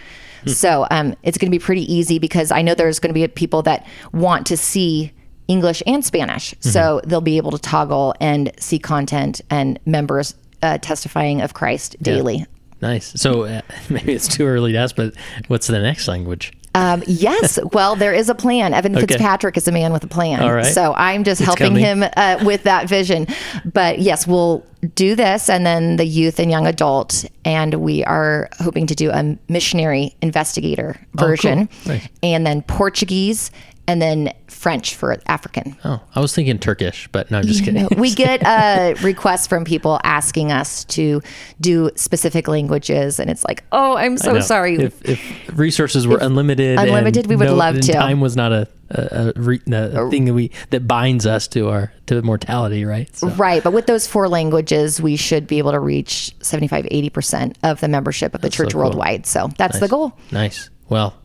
So 0.45 0.85
um, 0.91 1.15
it's 1.23 1.39
going 1.39 1.51
to 1.51 1.57
be 1.57 1.63
pretty 1.63 1.91
easy 1.91 2.19
because 2.19 2.51
I 2.51 2.61
know 2.61 2.75
there's 2.75 2.99
going 2.99 3.09
to 3.09 3.13
be 3.19 3.27
people 3.27 3.63
that 3.63 3.87
want 4.13 4.45
to 4.47 4.57
see 4.57 5.11
English 5.47 5.83
and 5.85 6.03
Spanish. 6.03 6.53
So 6.59 7.01
they'll 7.05 7.21
be 7.21 7.37
able 7.37 7.51
to 7.51 7.59
toggle 7.59 8.15
and 8.19 8.51
see 8.59 8.79
content 8.79 9.41
and 9.49 9.79
members 9.85 10.35
uh, 10.61 10.77
testifying 10.79 11.41
of 11.41 11.53
Christ 11.53 11.95
daily. 12.01 12.45
Nice. 12.81 13.13
So 13.19 13.43
uh, 13.43 13.61
maybe 13.89 14.13
it's 14.13 14.27
too 14.27 14.45
early 14.45 14.71
to 14.73 14.77
ask, 14.77 14.95
but 14.95 15.13
what's 15.47 15.67
the 15.67 15.79
next 15.79 16.07
language? 16.07 16.51
Um, 16.73 17.03
yes. 17.07 17.57
Well, 17.71 17.95
there 17.95 18.13
is 18.13 18.27
a 18.29 18.35
plan. 18.35 18.73
Evan 18.73 18.95
Fitzpatrick 18.95 19.55
is 19.55 19.65
a 19.67 19.71
man 19.71 19.93
with 19.93 20.03
a 20.03 20.07
plan. 20.07 20.41
All 20.41 20.53
right. 20.53 20.65
So 20.65 20.93
I'm 20.95 21.23
just 21.23 21.39
It's 21.39 21.45
helping 21.45 21.67
coming. 21.67 21.83
him 21.83 22.03
uh, 22.17 22.41
with 22.43 22.63
that 22.63 22.89
vision. 22.89 23.27
But 23.65 23.99
yes, 23.99 24.27
we'll 24.27 24.65
do 24.93 25.15
this 25.15 25.49
and 25.49 25.65
then 25.65 25.95
the 25.95 26.05
youth 26.05 26.37
and 26.39 26.51
young 26.51 26.67
adult. 26.67 27.23
And 27.45 27.75
we 27.75 28.03
are 28.03 28.49
hoping 28.59 28.87
to 28.87 28.95
do 28.95 29.09
a 29.09 29.37
missionary 29.47 30.15
investigator 30.21 30.97
version 31.13 31.69
Oh, 31.85 31.89
Nice. 31.89 32.07
and 32.23 32.45
then 32.45 32.61
Portuguese 32.63 33.51
and 33.87 34.01
then 34.01 34.33
French 34.47 34.95
for 34.95 35.17
African. 35.27 35.75
Oh, 35.85 36.01
I 36.15 36.19
was 36.19 36.33
thinking 36.33 36.57
Turkish, 36.59 37.07
but 37.11 37.29
no, 37.29 37.39
I'm 37.39 37.45
just 37.45 37.59
kidding. 37.65 37.83
No, 37.83 37.89
we 37.97 38.13
get 38.15 38.43
uh, 38.43 38.95
requests 39.01 39.47
from 39.47 39.65
people 39.65 39.99
asking 40.03 40.51
us 40.51 40.83
to 40.85 41.21
do 41.61 41.91
specific 41.95 42.47
languages, 42.47 43.19
and 43.19 43.29
it's 43.29 43.43
like, 43.45 43.63
oh, 43.71 43.95
I'm 43.95 44.17
so 44.17 44.39
sorry. 44.39 44.75
If, 44.75 45.03
if 45.07 45.57
resources 45.57 46.07
were 46.07 46.19
unlimited, 46.19 46.79
and 46.79 46.89
unlimited, 46.89 47.27
we 47.27 47.35
would 47.35 47.49
love 47.49 47.79
to. 47.81 47.93
Time 47.93 48.19
was 48.19 48.35
not 48.35 48.51
a 48.51 48.67
a, 48.89 49.33
a, 49.35 49.39
re, 49.39 49.61
a 49.71 50.09
thing 50.09 50.25
that 50.25 50.33
we 50.33 50.51
that 50.69 50.87
binds 50.87 51.25
us 51.25 51.47
to 51.49 51.69
our 51.69 51.91
to 52.07 52.21
mortality, 52.21 52.85
right? 52.85 53.13
So, 53.15 53.29
Right, 53.29 53.63
but 53.63 53.73
with 53.73 53.87
those 53.87 54.07
four 54.07 54.27
languages, 54.29 55.01
we 55.01 55.15
should 55.15 55.47
be 55.47 55.57
able 55.57 55.71
to 55.71 55.79
reach 55.79 56.35
75, 56.41 56.85
80% 56.85 57.55
of 57.63 57.81
the 57.81 57.87
membership 57.87 58.35
of 58.35 58.41
the 58.41 58.49
church 58.49 58.73
cool. 58.73 58.83
worldwide. 58.83 59.25
So 59.25 59.49
that's 59.57 59.79
the 59.79 59.87
goal. 59.87 60.17
nice. 60.31 60.69
Well, 60.87 61.15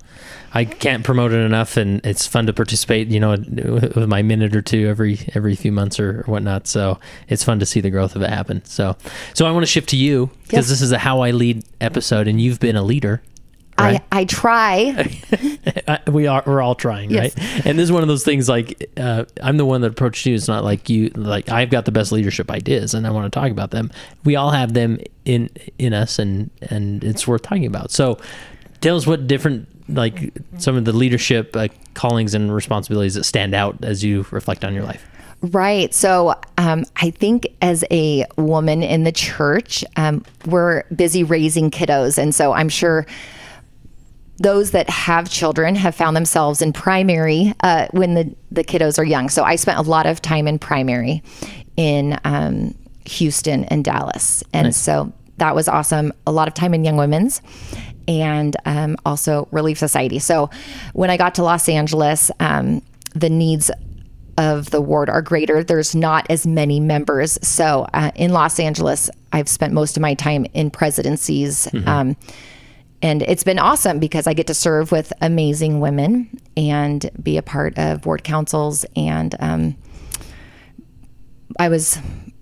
I 0.52 0.64
can't 0.64 1.04
promote 1.04 1.32
it 1.32 1.38
enough, 1.38 1.76
and 1.76 2.04
it's 2.04 2.26
fun 2.26 2.46
to 2.46 2.52
participate. 2.52 3.08
You 3.08 3.20
know, 3.20 3.30
with 3.30 3.96
my 4.08 4.22
minute 4.22 4.56
or 4.56 4.62
two 4.62 4.88
every 4.88 5.18
every 5.34 5.54
few 5.54 5.72
months 5.72 6.00
or 6.00 6.22
whatnot. 6.26 6.66
So 6.66 6.98
it's 7.28 7.44
fun 7.44 7.58
to 7.60 7.66
see 7.66 7.80
the 7.80 7.90
growth 7.90 8.16
of 8.16 8.22
it 8.22 8.30
happen. 8.30 8.64
So, 8.64 8.96
so 9.34 9.46
I 9.46 9.52
want 9.52 9.62
to 9.62 9.68
shift 9.70 9.88
to 9.90 9.96
you 9.96 10.30
because 10.44 10.68
this 10.68 10.80
is 10.82 10.90
a 10.92 10.98
how 10.98 11.20
I 11.20 11.30
lead 11.30 11.64
episode, 11.80 12.26
and 12.26 12.40
you've 12.40 12.58
been 12.60 12.76
a 12.76 12.82
leader. 12.82 13.22
Right? 13.78 14.02
I, 14.12 14.20
I 14.20 14.24
try. 14.26 15.10
We 16.06 16.26
are 16.26 16.42
we're 16.46 16.62
all 16.62 16.74
trying 16.74 17.10
Yes. 17.10 17.36
right 17.36 17.66
and 17.66 17.78
this 17.78 17.84
is 17.84 17.92
one 17.92 18.02
of 18.02 18.08
those 18.08 18.24
things 18.24 18.48
like 18.48 18.90
uh, 18.96 19.24
i'm 19.42 19.56
the 19.56 19.64
one 19.64 19.80
that 19.82 19.90
approached 19.90 20.24
you 20.24 20.34
it's 20.34 20.48
not 20.48 20.64
like 20.64 20.88
you 20.88 21.10
like 21.14 21.48
i've 21.48 21.68
got 21.70 21.84
the 21.84 21.92
best 21.92 22.12
leadership 22.12 22.50
ideas 22.50 22.94
and 22.94 23.06
i 23.06 23.10
want 23.10 23.30
to 23.30 23.38
talk 23.38 23.50
about 23.50 23.70
them 23.70 23.90
we 24.24 24.36
all 24.36 24.50
have 24.50 24.72
them 24.72 24.98
in 25.24 25.50
in 25.78 25.92
us 25.92 26.18
and 26.18 26.50
and 26.70 27.02
it's 27.04 27.26
worth 27.26 27.42
talking 27.42 27.66
about 27.66 27.90
so 27.90 28.18
tell 28.80 28.96
us 28.96 29.06
what 29.06 29.26
different 29.26 29.68
like 29.94 30.32
some 30.58 30.76
of 30.76 30.84
the 30.84 30.92
leadership 30.92 31.56
uh, 31.56 31.68
callings 31.94 32.34
and 32.34 32.54
responsibilities 32.54 33.14
that 33.14 33.24
stand 33.24 33.54
out 33.54 33.76
as 33.82 34.02
you 34.04 34.24
reflect 34.30 34.64
on 34.64 34.74
your 34.74 34.84
life 34.84 35.06
Right. 35.42 35.94
So 35.94 36.34
um, 36.58 36.84
I 36.96 37.10
think 37.10 37.48
as 37.62 37.82
a 37.90 38.26
woman 38.36 38.82
in 38.82 39.04
the 39.04 39.12
church, 39.12 39.84
um, 39.96 40.24
we're 40.46 40.84
busy 40.94 41.24
raising 41.24 41.70
kiddos. 41.70 42.18
And 42.18 42.34
so 42.34 42.52
I'm 42.52 42.68
sure 42.68 43.06
those 44.36 44.72
that 44.72 44.88
have 44.90 45.30
children 45.30 45.74
have 45.76 45.94
found 45.94 46.14
themselves 46.14 46.60
in 46.60 46.72
primary 46.72 47.54
uh, 47.60 47.86
when 47.92 48.14
the, 48.14 48.34
the 48.50 48.64
kiddos 48.64 48.98
are 48.98 49.04
young. 49.04 49.28
So 49.30 49.42
I 49.42 49.56
spent 49.56 49.78
a 49.78 49.82
lot 49.82 50.06
of 50.06 50.20
time 50.20 50.46
in 50.46 50.58
primary 50.58 51.22
in 51.76 52.18
um, 52.24 52.74
Houston 53.06 53.64
and 53.66 53.82
Dallas. 53.82 54.44
And 54.52 54.74
so 54.74 55.10
that 55.40 55.54
was 55.54 55.68
awesome. 55.68 56.12
A 56.26 56.32
lot 56.32 56.48
of 56.48 56.54
time 56.54 56.72
in 56.72 56.84
Young 56.84 56.96
Women's 56.96 57.42
and 58.06 58.56
um, 58.64 58.96
also 59.04 59.48
Relief 59.50 59.78
Society. 59.78 60.18
So 60.18 60.50
when 60.92 61.10
I 61.10 61.16
got 61.16 61.34
to 61.36 61.42
Los 61.42 61.68
Angeles, 61.68 62.30
um, 62.40 62.82
the 63.14 63.30
needs 63.30 63.70
of 64.38 64.70
the 64.70 64.80
ward 64.80 65.10
are 65.10 65.22
greater. 65.22 65.62
There's 65.62 65.94
not 65.94 66.26
as 66.30 66.46
many 66.46 66.80
members. 66.80 67.38
So 67.46 67.86
uh, 67.92 68.10
in 68.14 68.32
Los 68.32 68.58
Angeles, 68.60 69.10
I've 69.32 69.48
spent 69.48 69.72
most 69.72 69.96
of 69.96 70.00
my 70.00 70.14
time 70.14 70.46
in 70.54 70.70
presidencies. 70.70 71.68
Um, 71.86 72.16
and 73.02 73.22
it's 73.22 73.44
been 73.44 73.58
awesome 73.58 73.98
because 73.98 74.26
I 74.26 74.34
get 74.34 74.46
to 74.48 74.54
serve 74.54 74.92
with 74.92 75.12
amazing 75.20 75.80
women 75.80 76.38
and 76.56 77.10
be 77.22 77.38
a 77.38 77.42
part 77.42 77.78
of 77.78 78.04
ward 78.04 78.24
councils. 78.24 78.84
And 78.94 79.34
um, 79.40 79.76
I 81.58 81.68
was 81.68 81.98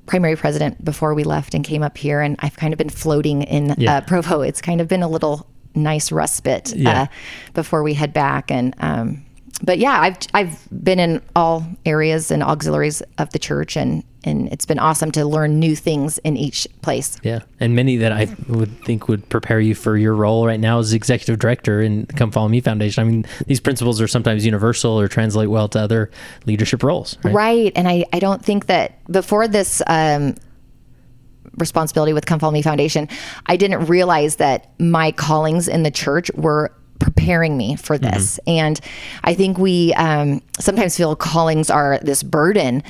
primary 0.09 0.35
president 0.37 0.85
before 0.85 1.15
we 1.15 1.23
left 1.23 1.55
and 1.55 1.65
came 1.65 1.83
up 1.85 1.97
here, 1.97 2.21
and 2.21 2.35
I've 2.41 2.57
kind 2.57 2.73
of 2.75 2.79
been 2.79 2.89
floating 2.91 3.43
in 3.43 3.75
Yeah. 3.79 3.99
uh, 3.99 4.01
Provo. 4.01 4.41
It's 4.41 4.61
kind 4.61 4.81
of 4.81 4.89
been 4.89 5.03
a 5.05 5.09
little 5.09 5.47
nice 5.75 6.11
respite 6.11 6.75
Yeah. 6.75 7.03
uh, 7.03 7.07
before 7.55 7.83
we 7.85 7.95
head 7.95 8.13
back. 8.13 8.51
And 8.51 8.75
um, 8.81 9.25
but 9.63 9.79
yeah, 9.79 10.01
I've 10.01 10.19
I've 10.35 10.85
been 10.85 10.99
in 10.99 11.23
all 11.35 11.67
areas 11.85 12.31
and 12.31 12.43
auxiliaries 12.43 13.03
of 13.19 13.31
the 13.31 13.39
church, 13.39 13.77
and 13.77 14.05
and 14.25 14.53
it's 14.53 14.67
been 14.67 14.79
awesome 14.79 15.11
to 15.13 15.25
learn 15.25 15.59
new 15.59 15.77
things 15.77 16.19
in 16.19 16.37
each 16.37 16.67
place. 16.83 17.19
yeah 17.23 17.41
and 17.61 17.77
many 17.77 17.97
that 17.97 18.11
i 18.11 18.27
would 18.49 18.85
think 18.85 19.07
would 19.07 19.27
prepare 19.29 19.61
you 19.61 19.77
for 19.77 19.97
your 19.97 20.13
role 20.13 20.45
right 20.45 20.59
now 20.59 20.81
as 20.81 20.93
executive 20.93 21.39
director 21.39 21.81
in 21.81 22.05
come 22.07 22.33
follow 22.33 22.49
me 22.49 22.61
foundation 22.61 23.01
i 23.01 23.09
mean 23.09 23.25
these 23.47 23.61
principles 23.61 24.01
are 24.01 24.09
sometimes 24.09 24.45
universal 24.45 24.99
or 24.99 25.07
translate 25.07 25.49
well 25.49 25.69
to 25.69 25.79
other 25.79 26.11
leadership 26.47 26.83
roles 26.83 27.17
right? 27.23 27.35
Right. 27.35 27.73
And 27.77 27.89
I, 27.89 28.05
I 28.13 28.19
don't 28.19 28.45
think 28.45 28.67
that 28.67 29.05
before 29.11 29.47
this 29.49 29.81
um, 29.87 30.35
responsibility 31.57 32.13
with 32.13 32.27
Come 32.27 32.39
Follow 32.39 32.53
Me 32.53 32.63
Foundation, 32.63 33.09
I 33.47 33.57
didn't 33.57 33.87
realize 33.87 34.37
that 34.37 34.73
my 34.79 35.13
callings 35.13 35.69
in 35.69 35.83
the 35.83 35.91
church 35.91 36.31
were 36.35 36.73
preparing 36.99 37.57
me 37.57 37.77
for 37.77 37.99
this. 37.99 38.39
And 38.47 38.81
I 39.25 39.35
think 39.35 39.59
we 39.59 39.93
um, 39.95 40.43
sometimes 40.59 40.97
feel 40.97 41.15
callings 41.17 41.71
are 41.71 41.99
this 42.03 42.23
burden, 42.23 42.83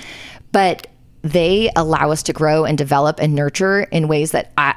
but 0.53 0.87
they 1.23 1.71
allow 1.77 2.11
us 2.11 2.23
to 2.25 2.33
grow 2.33 2.65
and 2.65 2.79
develop 2.79 3.21
and 3.21 3.35
nurture 3.35 3.83
in 3.83 4.09
ways 4.09 4.31
that 4.33 4.53
I, 4.57 4.75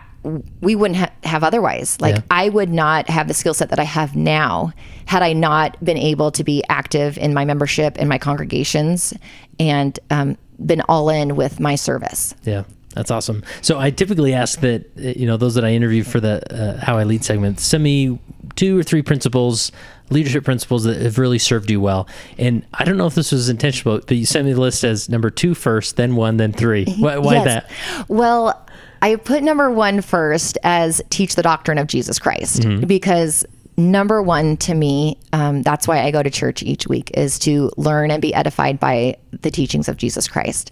we 0.60 0.76
wouldn't 0.76 1.00
ha- 1.00 1.12
have 1.24 1.44
otherwise. 1.44 2.00
Like 2.02 2.16
Yeah. 2.16 2.22
I 2.30 2.50
would 2.50 2.70
not 2.70 3.10
have 3.10 3.28
the 3.28 3.34
skill 3.34 3.54
set 3.54 3.70
that 3.70 3.80
I 3.80 3.84
have 3.84 4.16
now 4.16 4.74
had 5.06 5.24
I 5.24 5.34
not 5.34 5.84
been 5.84 5.98
able 5.98 6.32
to 6.32 6.44
be 6.44 6.64
active 6.70 7.18
in 7.18 7.34
my 7.34 7.46
membership 7.46 7.98
in 7.98 8.08
my 8.08 8.18
congregations 8.18 9.14
and 9.60 9.98
um, 10.10 10.38
been 10.66 10.82
all 10.82 11.10
in 11.10 11.36
with 11.36 11.60
my 11.60 11.76
service. 11.76 12.36
Yeah, 12.44 12.64
that's 12.96 13.12
awesome. 13.12 13.44
So 13.62 13.80
I 13.80 13.90
typically 13.92 14.34
ask 14.34 14.60
that 14.62 14.90
you 14.96 15.26
know 15.26 15.38
those 15.38 15.56
that 15.56 15.66
I 15.66 15.72
interview 15.72 16.04
for 16.04 16.20
the 16.20 16.42
uh, 16.54 16.84
how 16.86 16.98
I 16.98 17.04
lead 17.04 17.24
segment 17.24 17.60
send 17.60 17.84
me 17.84 18.20
two 18.56 18.80
or 18.80 18.84
three 18.84 19.02
principles, 19.02 19.72
leadership 20.10 20.44
principles 20.44 20.84
that 20.84 21.02
have 21.02 21.18
really 21.18 21.40
served 21.40 21.70
you 21.70 21.80
well. 21.82 22.08
And 22.38 22.66
I 22.74 22.84
don't 22.84 22.98
know 22.98 23.08
if 23.08 23.16
this 23.16 23.32
was 23.32 23.50
intentional, 23.50 24.00
but 24.00 24.12
you 24.16 24.26
sent 24.26 24.46
me 24.46 24.54
the 24.54 24.62
list 24.62 24.84
as 24.84 25.10
number 25.10 25.30
two 25.30 25.54
first, 25.56 25.96
then 25.96 26.16
one, 26.16 26.38
then 26.38 26.54
three. 26.54 26.86
Why, 27.00 27.18
why 27.18 27.34
Yes. 27.36 27.46
that? 27.46 28.10
Well, 28.10 28.68
I 29.02 29.16
put 29.16 29.42
number 29.42 29.72
one 29.72 30.02
first 30.02 30.58
as 30.64 31.02
teach 31.10 31.36
the 31.36 31.42
doctrine 31.42 31.78
of 31.78 31.88
Jesus 31.88 32.20
Christ 32.20 32.62
Mm-hmm. 32.62 32.86
because 32.86 33.46
number 33.78 34.22
one 34.22 34.58
to 34.58 34.74
me, 34.74 35.18
um, 35.34 35.62
that's 35.62 35.88
why 35.88 36.02
I 36.02 36.12
go 36.12 36.22
to 36.22 36.30
church 36.30 36.64
each 36.64 36.88
week, 36.88 37.12
is 37.16 37.40
to 37.40 37.72
learn 37.78 38.12
and 38.12 38.22
be 38.22 38.34
edified 38.34 38.80
by 38.80 39.18
the 39.42 39.52
teachings 39.52 39.88
of 39.88 39.98
Jesus 39.98 40.28
Christ. 40.28 40.72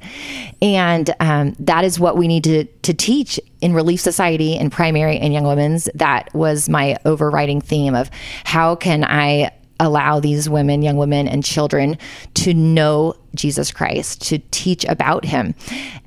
And 0.62 1.14
um, 1.20 1.56
that 1.60 1.84
is 1.84 2.00
what 2.00 2.18
we 2.18 2.28
need 2.28 2.44
to, 2.44 2.66
to 2.66 2.94
teach 2.94 3.40
in 3.62 3.74
Relief 3.74 4.00
Society 4.02 4.58
and 4.58 4.72
primary 4.72 5.18
and 5.18 5.34
young 5.34 5.46
women's. 5.46 5.90
That 5.96 6.34
was 6.34 6.70
my 6.70 6.98
overriding 7.06 7.62
theme 7.62 7.96
of 7.96 8.10
how 8.44 8.76
can 8.76 9.04
I 9.04 9.52
allow 9.80 10.20
these 10.20 10.50
women, 10.50 10.82
young 10.82 10.98
women, 10.98 11.28
and 11.28 11.44
children 11.44 11.98
to 12.34 12.54
know 12.54 13.16
Jesus 13.34 13.72
Christ, 13.72 14.22
to 14.24 14.40
teach 14.52 14.84
about 14.86 15.24
him. 15.24 15.56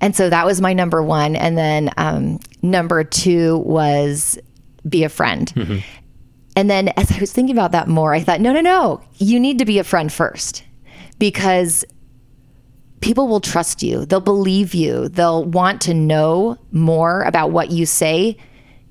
And 0.01 0.15
so 0.15 0.29
that 0.29 0.45
was 0.45 0.61
my 0.61 0.75
number 0.75 1.03
one. 1.03 1.37
And 1.37 1.57
then 1.57 1.91
um, 1.97 2.39
number 2.61 3.03
two 3.03 3.59
was 3.59 4.39
be 4.87 5.05
a 5.05 5.09
friend. 5.09 5.83
And 6.56 6.68
then 6.68 6.88
as 6.97 7.11
I 7.11 7.18
was 7.18 7.32
thinking 7.32 7.56
about 7.56 7.73
that 7.73 7.88
more, 7.88 8.14
I 8.14 8.21
thought, 8.21 8.40
no, 8.40 8.52
no, 8.52 8.61
no, 8.61 9.02
you 9.16 9.40
need 9.40 9.59
to 9.59 9.64
be 9.64 9.78
a 9.78 9.85
friend 9.85 10.12
first 10.12 10.64
because 11.18 11.85
people 13.00 13.26
will 13.26 13.40
trust 13.40 13.82
you. 13.82 14.04
They'll 14.04 14.21
believe 14.21 14.75
you. 14.75 15.09
They'll 15.09 15.44
want 15.44 15.80
to 15.82 15.94
know 15.94 16.59
more 16.71 17.23
about 17.23 17.50
what 17.50 17.71
you 17.71 17.87
say 17.87 18.37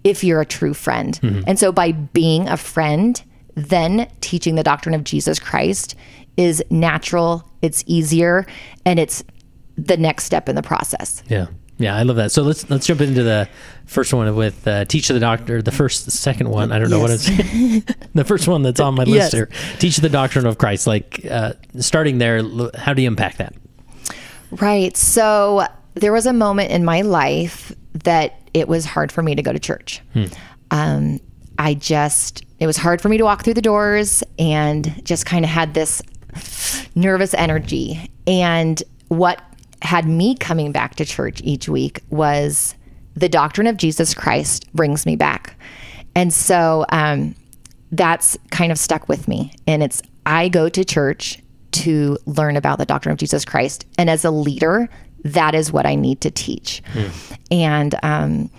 if 0.04 0.24
you're 0.24 0.42
a 0.42 0.46
true 0.46 0.74
friend. 0.74 1.20
Mm-hmm. 1.22 1.44
And 1.48 1.60
so 1.60 1.72
by 1.72 1.92
being 1.92 2.50
a 2.50 2.58
friend, 2.58 3.22
then 3.56 4.10
teaching 4.22 4.56
the 4.56 4.64
doctrine 4.64 4.96
of 4.96 5.04
Jesus 5.04 5.40
Christ 5.40 5.96
is 6.38 6.64
natural 6.70 7.48
it's 7.62 7.84
easier, 7.88 8.46
and 8.86 9.00
it's 9.00 9.24
the 9.78 9.98
next 9.98 10.26
step 10.26 10.50
in 10.50 10.56
the 10.56 10.64
process. 10.64 11.24
Yeah. 11.28 11.48
Yeah, 11.82 11.96
I 11.96 12.04
love 12.04 12.16
that. 12.18 12.32
So 12.32 12.44
let's 12.44 12.70
let's 12.70 12.86
jump 12.86 13.02
into 13.02 13.24
the 13.24 13.50
first 13.86 14.14
one 14.14 14.34
with 14.36 14.68
uh, 14.68 14.86
teach 14.86 15.08
the 15.08 15.20
doctor. 15.20 15.62
The 15.62 15.72
first, 15.72 16.06
the 16.06 16.12
second 16.12 16.50
one, 16.50 16.72
I 16.72 16.80
don't 16.80 16.90
know 16.90 17.00
what 17.00 17.12
it's. 17.12 17.26
the 18.14 18.24
first 18.26 18.48
one 18.48 18.62
that's 18.64 18.80
on 18.80 18.96
my 18.96 19.04
Yes. 19.04 19.34
list 19.34 19.34
here. 19.34 19.50
Teach 19.80 19.98
the 19.98 20.10
doctrine 20.10 20.46
of 20.46 20.58
Christ. 20.58 20.88
Like 20.88 21.26
uh, 21.30 21.54
starting 21.80 22.18
there, 22.18 22.42
how 22.76 22.94
do 22.94 23.02
you 23.02 23.08
unpack 23.08 23.38
that? 23.38 23.54
Right. 24.52 24.96
So 24.98 25.66
there 25.96 26.12
was 26.14 26.26
a 26.26 26.34
moment 26.34 26.72
in 26.72 26.86
my 26.86 27.02
life 27.02 27.74
that 28.04 28.40
it 28.54 28.68
was 28.68 28.86
hard 28.86 29.12
for 29.12 29.22
me 29.24 29.36
to 29.36 29.42
go 29.42 29.52
to 29.54 29.60
church. 29.60 30.02
Um, 30.72 31.20
I 31.58 31.74
just, 31.74 32.44
it 32.60 32.68
was 32.68 32.78
hard 32.78 33.02
for 33.02 33.10
me 33.10 33.18
to 33.18 33.24
walk 33.24 33.44
through 33.44 33.54
the 33.56 33.62
doors 33.62 34.24
and 34.40 35.04
just 35.06 35.26
kind 35.26 35.44
of 35.46 35.52
had 35.52 35.74
this 35.74 36.02
nervous 36.96 37.34
energy. 37.34 38.10
And 38.28 38.82
what 39.10 39.42
had 39.82 40.08
me 40.08 40.36
coming 40.36 40.72
back 40.72 40.96
to 40.96 41.06
church 41.06 41.42
each 41.44 41.68
week 41.68 42.02
was 42.10 42.76
the 43.16 43.30
doctrine 43.30 43.68
of 43.68 43.78
Jesus 43.78 44.14
Christ 44.14 44.72
brings 44.74 45.06
me 45.06 45.16
back. 45.16 45.56
And 46.16 46.34
so 46.34 46.86
um, 46.90 47.36
that's 47.92 48.38
kind 48.52 48.72
of 48.72 48.78
stuck 48.78 49.10
with 49.10 49.28
me. 49.28 49.54
And 49.68 49.84
it's, 49.84 50.02
I 50.26 50.50
go 50.50 50.70
to 50.70 50.86
church 50.86 51.40
to 51.72 52.18
learn 52.26 52.58
about 52.58 52.78
the 52.78 52.86
doctrine 52.86 53.14
of 53.14 53.18
Jesus 53.18 53.46
Christ. 53.46 53.86
And 53.98 54.10
as 54.10 54.26
a 54.26 54.32
leader, 54.32 54.90
that 55.24 55.56
is 55.56 55.72
what 55.72 55.86
I 55.86 55.96
need 55.96 56.22
to 56.22 56.32
teach. 56.32 56.82
And, 57.50 57.96
um, 58.04 58.50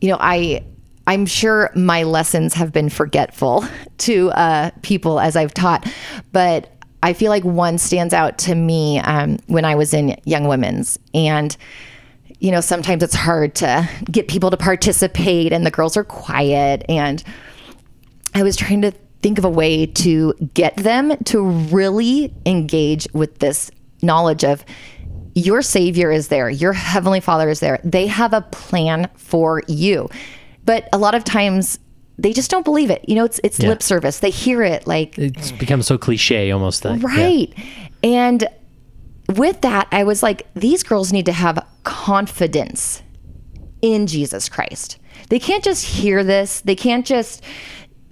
you 0.00 0.08
know, 0.08 0.18
I, 0.20 0.64
I'm 1.06 1.26
sure 1.26 1.70
my 1.74 2.02
lessons 2.02 2.54
have 2.54 2.72
been 2.72 2.88
forgetful 2.88 3.64
to 3.98 4.30
uh, 4.30 4.70
people 4.82 5.20
as 5.20 5.36
I've 5.36 5.54
taught, 5.54 5.86
but 6.32 6.73
I 7.04 7.12
feel 7.12 7.28
like 7.28 7.44
one 7.44 7.76
stands 7.76 8.14
out 8.14 8.38
to 8.38 8.54
me 8.54 8.98
um, 9.00 9.38
when 9.46 9.66
I 9.66 9.74
was 9.74 9.92
in 9.92 10.18
Young 10.24 10.48
Women's. 10.48 10.98
And, 11.12 11.54
you 12.38 12.50
know, 12.50 12.62
sometimes 12.62 13.02
it's 13.02 13.14
hard 13.14 13.54
to 13.56 13.86
get 14.10 14.26
people 14.26 14.50
to 14.50 14.56
participate, 14.56 15.52
and 15.52 15.66
the 15.66 15.70
girls 15.70 15.98
are 15.98 16.04
quiet. 16.04 16.82
And 16.88 17.22
I 18.34 18.42
was 18.42 18.56
trying 18.56 18.80
to 18.80 18.92
think 19.20 19.36
of 19.36 19.44
a 19.44 19.50
way 19.50 19.84
to 19.84 20.32
get 20.54 20.78
them 20.78 21.14
to 21.24 21.42
really 21.42 22.32
engage 22.46 23.06
with 23.12 23.38
this 23.38 23.70
knowledge 24.00 24.42
of 24.42 24.64
your 25.34 25.60
Savior 25.60 26.10
is 26.10 26.28
there, 26.28 26.48
your 26.48 26.72
Heavenly 26.72 27.20
Father 27.20 27.50
is 27.50 27.60
there. 27.60 27.80
They 27.84 28.06
have 28.06 28.32
a 28.32 28.40
plan 28.40 29.10
for 29.14 29.60
you. 29.68 30.08
But 30.64 30.88
a 30.90 30.96
lot 30.96 31.14
of 31.14 31.22
times 31.22 31.78
they 32.18 32.32
just 32.32 32.50
don't 32.50 32.64
believe 32.64 32.90
it. 32.90 33.04
You 33.08 33.16
know, 33.16 33.24
it's 33.24 33.40
it's 33.42 33.58
Yeah. 33.58 33.70
lip 33.70 33.82
service. 33.82 34.20
They 34.20 34.30
hear 34.30 34.62
it 34.62 34.86
like 34.86 35.18
It's 35.18 35.52
become 35.52 35.82
so 35.82 35.98
cliche 35.98 36.50
almost. 36.50 36.82
That, 36.82 37.00
yeah. 37.00 37.06
Right. 37.06 37.54
And 38.02 38.46
with 39.34 39.60
that, 39.62 39.88
I 39.90 40.04
was 40.04 40.22
like, 40.22 40.46
these 40.54 40.82
girls 40.82 41.12
need 41.12 41.26
to 41.26 41.32
have 41.32 41.64
confidence 41.82 43.02
in 43.82 44.06
Jesus 44.06 44.48
Christ. 44.48 44.98
They 45.30 45.38
can't 45.38 45.64
just 45.64 45.84
hear 45.84 46.22
this. 46.22 46.60
They 46.60 46.74
can't 46.76 47.06
just 47.06 47.42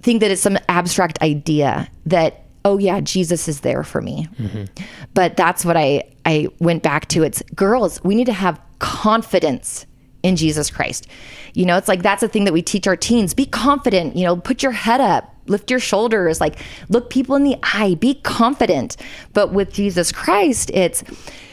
think 0.01 0.21
that 0.21 0.31
it's 0.31 0.41
some 0.41 0.57
abstract 0.67 1.21
idea 1.21 1.87
that, 2.07 2.45
oh, 2.65 2.77
yeah, 2.77 2.99
Jesus 3.01 3.47
is 3.47 3.61
there 3.61 3.83
for 3.83 4.01
me. 4.01 4.27
Mm-hmm. 4.39 4.65
But 5.13 5.37
that's 5.37 5.63
what 5.63 5.77
I, 5.77 6.03
I 6.25 6.47
went 6.59 6.81
back 6.83 7.07
to. 7.09 7.23
It's 7.23 7.41
girls, 7.55 8.03
we 8.03 8.15
need 8.15 8.25
to 8.25 8.33
have 8.33 8.59
confidence 8.79 9.85
in 10.23 10.37
Jesus 10.37 10.71
Christ. 10.71 11.07
You 11.53 11.65
know, 11.65 11.77
it's 11.77 11.87
like 11.87 12.01
that's 12.01 12.21
the 12.21 12.27
thing 12.27 12.45
that 12.45 12.53
we 12.53 12.61
teach 12.61 12.87
our 12.87 12.95
teens. 12.95 13.33
Be 13.33 13.45
confident, 13.45 14.15
you 14.15 14.25
know, 14.25 14.37
put 14.37 14.63
your 14.63 14.71
head 14.71 15.01
up, 15.01 15.35
lift 15.45 15.69
your 15.69 15.79
shoulders, 15.79 16.41
like 16.41 16.59
look 16.89 17.09
people 17.09 17.35
in 17.35 17.43
the 17.43 17.57
eye, 17.61 17.95
be 17.99 18.15
confident. 18.15 18.97
But 19.33 19.53
with 19.53 19.71
Jesus 19.73 20.11
Christ, 20.11 20.71
it's 20.73 21.03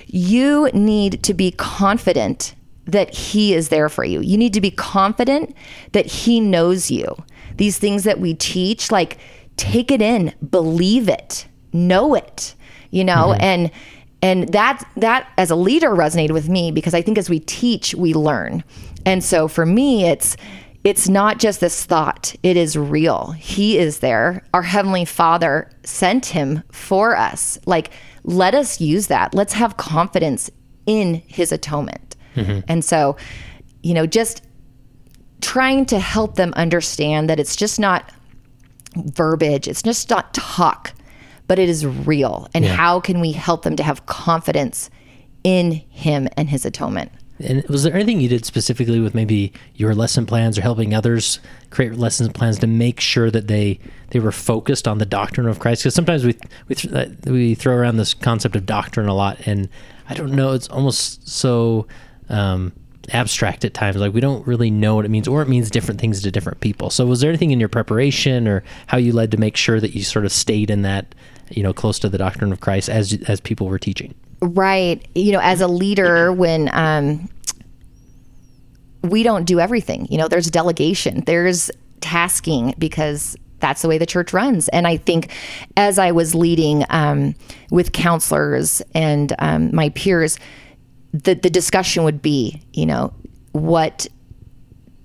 you 0.06 0.70
need 0.72 1.22
to 1.24 1.34
be 1.34 1.50
confident 1.50 2.54
that 2.86 3.14
he 3.14 3.54
is 3.54 3.68
there 3.68 3.88
for 3.88 4.04
you. 4.04 4.20
You 4.20 4.36
need 4.36 4.54
to 4.54 4.60
be 4.60 4.70
confident 4.70 5.54
that 5.92 6.06
he 6.06 6.40
knows 6.40 6.90
you. 6.90 7.22
These 7.56 7.78
things 7.78 8.04
that 8.04 8.20
we 8.20 8.34
teach, 8.34 8.90
like 8.90 9.18
take 9.56 9.90
it 9.90 10.00
in, 10.00 10.32
believe 10.48 11.08
it, 11.08 11.46
know 11.72 12.14
it, 12.14 12.54
you 12.90 13.04
know, 13.04 13.28
mm-hmm. 13.28 13.42
and 13.42 13.70
and 14.22 14.48
that 14.52 14.86
that 14.96 15.30
as 15.38 15.50
a 15.50 15.56
leader 15.56 15.90
resonated 15.90 16.32
with 16.32 16.48
me 16.48 16.70
because 16.70 16.94
I 16.94 17.02
think 17.02 17.18
as 17.18 17.30
we 17.30 17.40
teach, 17.40 17.94
we 17.94 18.14
learn. 18.14 18.64
And 19.06 19.24
so 19.24 19.48
for 19.48 19.64
me, 19.64 20.04
it's 20.04 20.36
it's 20.82 21.08
not 21.08 21.38
just 21.38 21.60
this 21.60 21.84
thought, 21.84 22.34
it 22.42 22.56
is 22.56 22.76
real. 22.76 23.32
He 23.32 23.78
is 23.78 23.98
there. 23.98 24.42
Our 24.54 24.62
heavenly 24.62 25.04
Father 25.04 25.70
sent 25.84 26.26
him 26.26 26.62
for 26.70 27.16
us. 27.16 27.58
Like 27.66 27.90
let 28.24 28.54
us 28.54 28.80
use 28.80 29.06
that. 29.08 29.34
Let's 29.34 29.54
have 29.54 29.76
confidence 29.76 30.50
in 30.86 31.22
his 31.26 31.52
atonement. 31.52 32.16
Mm-hmm. 32.36 32.60
And 32.68 32.84
so, 32.84 33.16
you 33.82 33.94
know, 33.94 34.06
just 34.06 34.42
trying 35.40 35.86
to 35.86 35.98
help 35.98 36.36
them 36.36 36.52
understand 36.54 37.30
that 37.30 37.40
it's 37.40 37.56
just 37.56 37.80
not 37.80 38.12
verbiage, 38.96 39.68
it's 39.68 39.82
just 39.82 40.10
not 40.10 40.34
talk, 40.34 40.92
but 41.50 41.58
it 41.58 41.68
is 41.68 41.84
real. 41.84 42.48
And 42.54 42.64
how 42.64 43.00
can 43.00 43.18
we 43.18 43.32
help 43.32 43.62
them 43.62 43.74
to 43.74 43.82
have 43.82 44.06
confidence 44.06 44.88
in 45.42 45.72
him 45.90 46.28
and 46.36 46.48
his 46.48 46.64
atonement? 46.64 47.10
And 47.40 47.64
was 47.64 47.82
there 47.82 47.92
anything 47.92 48.20
you 48.20 48.28
did 48.28 48.44
specifically 48.44 49.00
with 49.00 49.16
maybe 49.16 49.52
your 49.74 49.92
lesson 49.92 50.26
plans 50.26 50.56
or 50.56 50.62
helping 50.62 50.94
others 50.94 51.40
create 51.70 51.96
lesson 51.96 52.32
plans 52.32 52.60
to 52.60 52.68
make 52.68 53.00
sure 53.00 53.32
that 53.32 53.48
they 53.48 53.80
they 54.10 54.20
were 54.20 54.30
focused 54.30 54.86
on 54.86 54.98
the 54.98 55.04
doctrine 55.04 55.48
of 55.48 55.58
Christ? 55.58 55.82
Because 55.82 55.94
sometimes 55.96 56.24
we 56.24 56.38
we 56.68 56.76
th- 56.76 56.94
uh, 56.94 57.06
we 57.24 57.56
throw 57.56 57.74
around 57.74 57.96
this 57.96 58.14
concept 58.14 58.54
of 58.54 58.64
doctrine 58.64 59.08
a 59.08 59.14
lot, 59.14 59.44
and 59.44 59.68
I 60.08 60.14
don't 60.14 60.30
know, 60.30 60.52
it's 60.52 60.68
almost 60.68 61.28
so 61.28 61.88
um, 62.28 62.72
abstract 63.12 63.64
at 63.64 63.74
times. 63.74 63.96
Like 63.96 64.14
we 64.14 64.20
don't 64.20 64.46
really 64.46 64.70
know 64.70 64.94
what 64.94 65.04
it 65.04 65.10
means, 65.10 65.26
or 65.26 65.42
it 65.42 65.48
means 65.48 65.68
different 65.68 66.00
things 66.00 66.22
to 66.22 66.30
different 66.30 66.60
people. 66.60 66.90
So 66.90 67.06
was 67.06 67.20
there 67.20 67.30
anything 67.30 67.50
in 67.50 67.58
your 67.58 67.68
preparation 67.68 68.46
or 68.46 68.62
how 68.86 68.98
you 68.98 69.12
led 69.12 69.32
to 69.32 69.36
make 69.36 69.56
sure 69.56 69.80
that 69.80 69.94
you 69.94 70.04
sort 70.04 70.24
of 70.24 70.32
stayed 70.32 70.70
in 70.70 70.82
that, 70.82 71.14
you 71.50 71.62
know, 71.62 71.72
close 71.72 71.98
to 72.00 72.08
the 72.08 72.18
doctrine 72.18 72.52
of 72.52 72.60
Christ 72.60 72.88
as 72.88 73.18
as 73.28 73.40
people 73.40 73.66
were 73.66 73.78
teaching? 73.78 74.14
Right. 74.42 75.06
You 75.14 75.32
know, 75.32 75.40
as 75.40 75.60
a 75.60 75.68
leader, 75.68 76.32
when 76.32 76.70
um, 76.72 77.28
we 79.02 79.22
don't 79.22 79.44
do 79.44 79.60
everything, 79.60 80.06
you 80.10 80.18
know, 80.18 80.28
there's 80.28 80.50
delegation, 80.50 81.22
there's 81.26 81.70
tasking 82.00 82.74
because 82.78 83.36
that's 83.58 83.82
the 83.82 83.88
way 83.88 83.98
the 83.98 84.06
church 84.06 84.32
runs. 84.32 84.68
And 84.68 84.86
I 84.86 84.96
think 84.96 85.30
as 85.76 85.98
I 85.98 86.12
was 86.12 86.34
leading 86.34 86.84
um, 86.88 87.34
with 87.70 87.92
counselors 87.92 88.82
and 88.94 89.34
um, 89.38 89.74
my 89.74 89.90
peers, 89.90 90.38
the, 91.12 91.34
the 91.34 91.50
discussion 91.50 92.04
would 92.04 92.22
be, 92.22 92.62
you 92.72 92.86
know, 92.86 93.12
what 93.52 94.06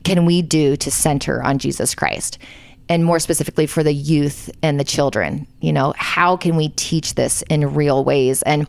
can 0.03 0.25
we 0.25 0.41
do 0.41 0.77
to 0.77 0.91
center 0.91 1.43
on 1.43 1.57
Jesus 1.57 1.95
Christ? 1.95 2.37
And 2.87 3.03
more 3.03 3.19
specifically 3.19 3.65
for 3.65 3.83
the 3.83 3.93
youth 3.93 4.49
and 4.61 4.79
the 4.79 4.83
children, 4.83 5.47
you 5.59 5.73
know, 5.73 5.93
how 5.97 6.37
can 6.37 6.55
we 6.55 6.69
teach 6.69 7.15
this 7.15 7.41
in 7.49 7.73
real 7.73 8.03
ways? 8.03 8.43
And 8.43 8.67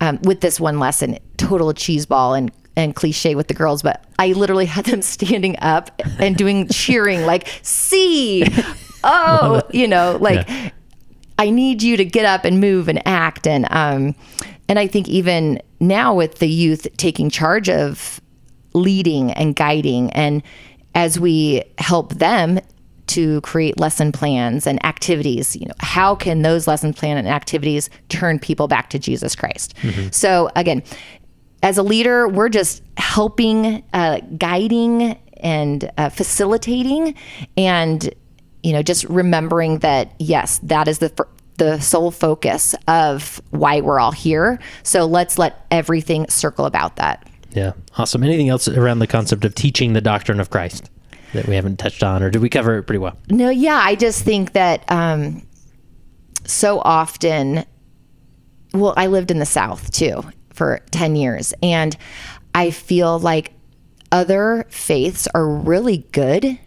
um, 0.00 0.20
with 0.22 0.40
this 0.40 0.60
one 0.60 0.78
lesson, 0.78 1.18
total 1.36 1.72
cheeseball 1.72 2.38
and 2.38 2.52
and 2.76 2.94
cliche 2.94 3.34
with 3.34 3.48
the 3.48 3.54
girls, 3.54 3.82
but 3.82 4.04
I 4.20 4.28
literally 4.28 4.66
had 4.66 4.84
them 4.84 5.02
standing 5.02 5.58
up 5.58 5.90
and 6.20 6.36
doing 6.36 6.68
cheering, 6.68 7.26
like 7.26 7.48
see, 7.62 8.44
oh, 9.02 9.62
you 9.72 9.88
know, 9.88 10.16
like 10.20 10.48
I 11.38 11.50
need 11.50 11.82
you 11.82 11.96
to 11.96 12.04
get 12.04 12.24
up 12.24 12.44
and 12.44 12.60
move 12.60 12.88
and 12.88 13.06
act. 13.06 13.46
And 13.48 13.66
um, 13.70 14.14
and 14.68 14.78
I 14.78 14.86
think 14.86 15.08
even 15.08 15.60
now 15.80 16.14
with 16.14 16.38
the 16.38 16.48
youth 16.48 16.86
taking 16.96 17.30
charge 17.30 17.68
of 17.68 18.20
leading 18.74 19.32
and 19.32 19.56
guiding, 19.56 20.10
and 20.12 20.42
as 20.94 21.18
we 21.18 21.64
help 21.78 22.14
them 22.14 22.60
to 23.08 23.40
create 23.40 23.78
lesson 23.78 24.12
plans 24.12 24.66
and 24.66 24.84
activities, 24.84 25.56
you 25.56 25.66
know, 25.66 25.74
how 25.80 26.14
can 26.14 26.42
those 26.42 26.66
lesson 26.66 26.92
plan 26.92 27.16
and 27.16 27.28
activities 27.28 27.90
turn 28.08 28.38
people 28.38 28.68
back 28.68 28.90
to 28.90 28.98
Jesus 28.98 29.34
Christ? 29.34 29.74
So 30.12 30.50
again, 30.54 30.82
as 31.62 31.78
a 31.78 31.82
leader, 31.82 32.28
we're 32.28 32.48
just 32.48 32.82
helping, 32.96 33.82
uh, 33.92 34.20
guiding, 34.36 35.18
and 35.40 35.90
uh, 35.98 36.08
facilitating, 36.08 37.14
and 37.56 38.12
you 38.62 38.72
know, 38.72 38.82
just 38.82 39.04
remembering 39.04 39.78
that 39.78 40.14
yes, 40.18 40.58
that 40.64 40.88
is 40.88 40.98
the 40.98 41.08
fir- 41.10 41.28
the 41.56 41.80
sole 41.80 42.10
focus 42.10 42.74
of 42.86 43.40
why 43.50 43.80
we're 43.80 43.98
all 43.98 44.12
here. 44.12 44.58
So 44.82 45.06
let's 45.06 45.38
let 45.38 45.66
everything 45.70 46.28
circle 46.28 46.66
about 46.66 46.96
that. 46.96 47.28
Yeah, 47.50 47.72
awesome. 47.96 48.22
Anything 48.22 48.48
else 48.48 48.68
around 48.68 49.00
the 49.00 49.06
concept 49.06 49.44
of 49.44 49.54
teaching 49.54 49.92
the 49.92 50.00
doctrine 50.00 50.38
of 50.38 50.50
Christ 50.50 50.90
that 51.34 51.46
we 51.46 51.54
haven't 51.54 51.78
touched 51.78 52.02
on, 52.02 52.22
or 52.22 52.30
did 52.30 52.42
we 52.42 52.48
cover 52.48 52.78
it 52.78 52.84
pretty 52.84 52.98
well? 52.98 53.16
No, 53.30 53.50
yeah, 53.50 53.80
I 53.82 53.94
just 53.94 54.22
think 54.22 54.52
that 54.52 54.84
um, 54.90 55.46
so 56.44 56.80
often, 56.80 57.64
well, 58.72 58.94
I 58.96 59.06
lived 59.06 59.30
in 59.30 59.38
the 59.38 59.46
South 59.46 59.90
too 59.90 60.22
for 60.52 60.80
10 60.90 61.16
years, 61.16 61.54
and 61.62 61.96
I 62.54 62.70
feel 62.70 63.18
like 63.18 63.52
other 64.10 64.66
faiths 64.70 65.28
are 65.34 65.46
really 65.48 65.98
good 66.12 66.58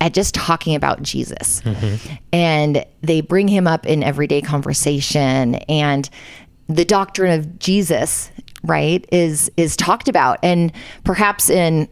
at 0.00 0.14
just 0.14 0.34
talking 0.34 0.74
about 0.74 1.02
Jesus. 1.02 1.60
And 2.32 2.84
they 3.02 3.20
bring 3.20 3.48
him 3.48 3.66
up 3.66 3.86
in 3.86 4.02
everyday 4.02 4.40
conversation. 4.40 5.56
And 5.68 6.08
the 6.68 6.84
doctrine 6.84 7.32
of 7.38 7.58
Jesus, 7.58 8.30
right, 8.62 9.04
is 9.10 9.50
is 9.56 9.76
talked 9.76 10.08
about, 10.08 10.38
and 10.42 10.72
perhaps 11.04 11.50
in 11.50 11.88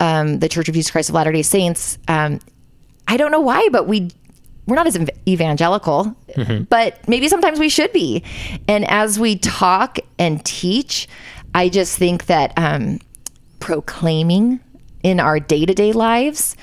um, 0.00 0.38
the 0.38 0.48
Church 0.48 0.68
of 0.68 0.74
Jesus 0.74 0.90
Christ 0.90 1.08
of 1.08 1.14
Latter 1.14 1.32
Day 1.32 1.42
Saints, 1.42 1.98
um, 2.08 2.40
I 3.06 3.16
don't 3.16 3.30
know 3.30 3.40
why, 3.40 3.68
but 3.70 3.86
we 3.86 4.10
we're 4.66 4.76
not 4.76 4.86
as 4.86 4.98
evangelical, 5.26 6.14
but 6.68 7.08
maybe 7.08 7.26
sometimes 7.28 7.58
we 7.58 7.70
should 7.70 7.90
be. 7.94 8.22
And 8.68 8.84
as 8.86 9.18
we 9.18 9.36
talk 9.38 9.98
and 10.18 10.44
teach, 10.44 11.08
I 11.54 11.70
just 11.70 11.96
think 11.96 12.26
that 12.26 12.52
um, 12.58 12.98
proclaiming 13.60 14.60
in 15.02 15.20
our 15.20 15.40
day 15.40 15.64
to 15.64 15.72
day 15.72 15.92
lives, 15.92 16.54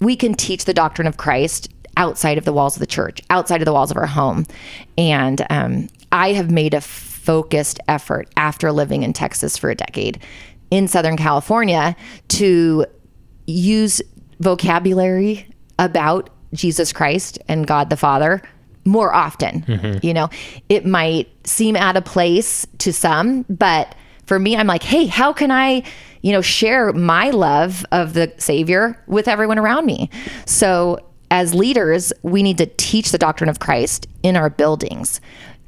we 0.00 0.16
can 0.16 0.34
teach 0.34 0.64
the 0.64 0.74
doctrine 0.74 1.06
of 1.06 1.18
Christ 1.18 1.68
outside 1.96 2.36
of 2.36 2.44
the 2.44 2.52
walls 2.52 2.74
of 2.74 2.80
the 2.80 2.86
church, 2.86 3.20
outside 3.30 3.60
of 3.60 3.64
the 3.64 3.72
walls 3.72 3.92
of 3.92 3.96
our 3.96 4.06
home. 4.06 4.44
And 4.98 5.46
um, 5.48 5.88
I 6.10 6.32
have 6.32 6.50
made 6.50 6.74
a 6.74 6.80
focused 6.80 7.78
effort 7.86 8.28
after 8.36 8.72
living 8.72 9.04
in 9.04 9.12
Texas 9.12 9.56
for 9.56 9.70
a 9.70 9.74
decade 9.74 10.20
in 10.70 10.88
Southern 10.88 11.16
California 11.16 11.96
to 12.28 12.86
use 13.46 14.02
vocabulary 14.40 15.46
about 15.78 16.30
Jesus 16.52 16.92
Christ 16.92 17.38
and 17.48 17.66
God 17.66 17.90
the 17.90 17.96
Father 17.96 18.42
more 18.84 19.14
often. 19.14 19.62
Mm-hmm. 19.62 20.06
You 20.06 20.14
know, 20.14 20.30
it 20.68 20.86
might 20.86 21.28
seem 21.46 21.76
out 21.76 21.96
of 21.96 22.04
place 22.04 22.66
to 22.78 22.92
some, 22.92 23.44
but 23.48 23.94
for 24.26 24.38
me, 24.38 24.56
I'm 24.56 24.66
like, 24.66 24.82
hey, 24.82 25.06
how 25.06 25.32
can 25.32 25.50
I, 25.50 25.82
you 26.22 26.32
know, 26.32 26.40
share 26.40 26.92
my 26.92 27.30
love 27.30 27.84
of 27.92 28.14
the 28.14 28.32
Savior 28.38 29.00
with 29.06 29.28
everyone 29.28 29.58
around 29.58 29.86
me? 29.86 30.10
So, 30.46 30.98
as 31.30 31.54
leaders, 31.54 32.12
we 32.22 32.42
need 32.42 32.58
to 32.58 32.66
teach 32.66 33.10
the 33.10 33.18
doctrine 33.18 33.50
of 33.50 33.58
Christ 33.58 34.06
in 34.22 34.36
our 34.36 34.48
buildings 34.48 35.20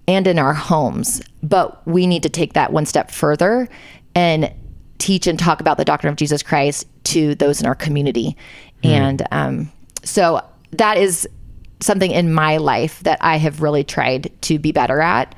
and 0.07 0.27
in 0.27 0.39
our 0.39 0.55
homes, 0.55 1.21
but 1.43 1.85
we 1.87 2.07
need 2.07 2.23
to 2.23 2.29
take 2.29 2.53
that 2.53 2.73
one 2.73 2.87
step 2.87 3.11
further 3.11 3.69
and 4.15 4.53
teach 4.99 5.27
and 5.27 5.39
talk 5.39 5.61
about 5.61 5.77
the 5.77 5.85
doctrine 5.85 6.11
of 6.11 6.17
Jesus 6.17 6.43
Christ 6.43 6.87
to 7.05 7.35
those 7.37 7.61
in 7.61 7.67
our 7.67 7.75
community. 7.75 8.37
And 8.83 9.27
um, 9.33 9.73
so 10.05 10.41
that 10.73 10.99
is 10.99 11.29
something 11.81 12.11
in 12.11 12.33
my 12.33 12.57
life 12.57 13.01
that 13.01 13.19
I 13.21 13.37
have 13.37 13.63
really 13.63 13.85
tried 13.85 14.31
to 14.43 14.59
be 14.59 14.73
better 14.73 15.01
at 15.01 15.35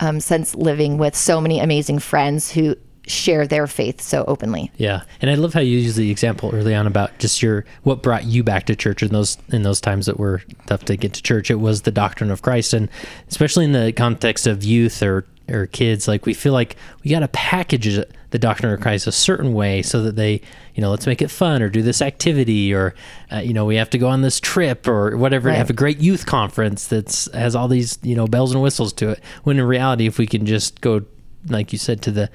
um, 0.00 0.20
since 0.20 0.54
living 0.54 0.98
with 0.98 1.14
so 1.14 1.40
many 1.40 1.60
amazing 1.60 1.98
friends 2.00 2.50
who 2.50 2.76
share 3.06 3.46
their 3.46 3.66
faith 3.66 4.00
so 4.00 4.24
openly. 4.26 4.70
Yeah, 4.76 5.02
and 5.20 5.30
I 5.30 5.34
love 5.34 5.52
how 5.52 5.60
you 5.60 5.78
use 5.78 5.94
the 5.94 6.10
example 6.10 6.50
early 6.54 6.74
on 6.74 6.86
about 6.86 7.18
just 7.18 7.42
your 7.42 7.64
what 7.82 8.02
brought 8.02 8.24
you 8.24 8.42
back 8.42 8.66
to 8.66 8.76
church 8.76 9.02
in 9.02 9.12
those 9.12 9.36
in 9.50 9.62
those 9.62 9.80
times 9.80 10.06
that 10.06 10.18
were 10.18 10.42
tough 10.66 10.84
to 10.86 10.96
get 10.96 11.12
to 11.14 11.22
church. 11.22 11.50
It 11.50 11.60
was 11.60 11.82
the 11.82 11.90
doctrine 11.90 12.30
of 12.30 12.42
Christ, 12.42 12.72
and 12.72 12.88
especially 13.28 13.66
in 13.66 13.72
the 13.72 13.92
context 13.92 14.46
of 14.46 14.64
youth 14.64 15.02
or 15.02 15.26
or 15.48 15.66
kids, 15.66 16.08
like 16.08 16.24
we 16.24 16.32
feel 16.32 16.54
like 16.54 16.76
we 17.02 17.10
got 17.10 17.20
to 17.20 17.28
package 17.28 17.86
it- 17.86 18.10
the 18.34 18.38
doctrine 18.40 18.72
of 18.72 18.80
Christ 18.80 19.06
a 19.06 19.12
certain 19.12 19.52
way 19.52 19.80
so 19.80 20.02
that 20.02 20.16
they, 20.16 20.40
you 20.74 20.80
know, 20.80 20.90
let's 20.90 21.06
make 21.06 21.22
it 21.22 21.30
fun 21.30 21.62
or 21.62 21.68
do 21.68 21.82
this 21.82 22.02
activity 22.02 22.74
or, 22.74 22.92
uh, 23.30 23.36
you 23.36 23.54
know, 23.54 23.64
we 23.64 23.76
have 23.76 23.90
to 23.90 23.96
go 23.96 24.08
on 24.08 24.22
this 24.22 24.40
trip 24.40 24.88
or 24.88 25.16
whatever. 25.16 25.50
Right. 25.50 25.56
Have 25.56 25.70
a 25.70 25.72
great 25.72 25.98
youth 25.98 26.26
conference 26.26 26.88
that's 26.88 27.30
has 27.32 27.54
all 27.54 27.68
these, 27.68 27.96
you 28.02 28.16
know, 28.16 28.26
bells 28.26 28.52
and 28.52 28.60
whistles 28.60 28.92
to 28.94 29.10
it. 29.10 29.20
When 29.44 29.56
in 29.56 29.64
reality, 29.64 30.08
if 30.08 30.18
we 30.18 30.26
can 30.26 30.46
just 30.46 30.80
go, 30.80 31.02
like 31.48 31.72
you 31.72 31.78
said, 31.78 32.02
to 32.02 32.10
the 32.10 32.28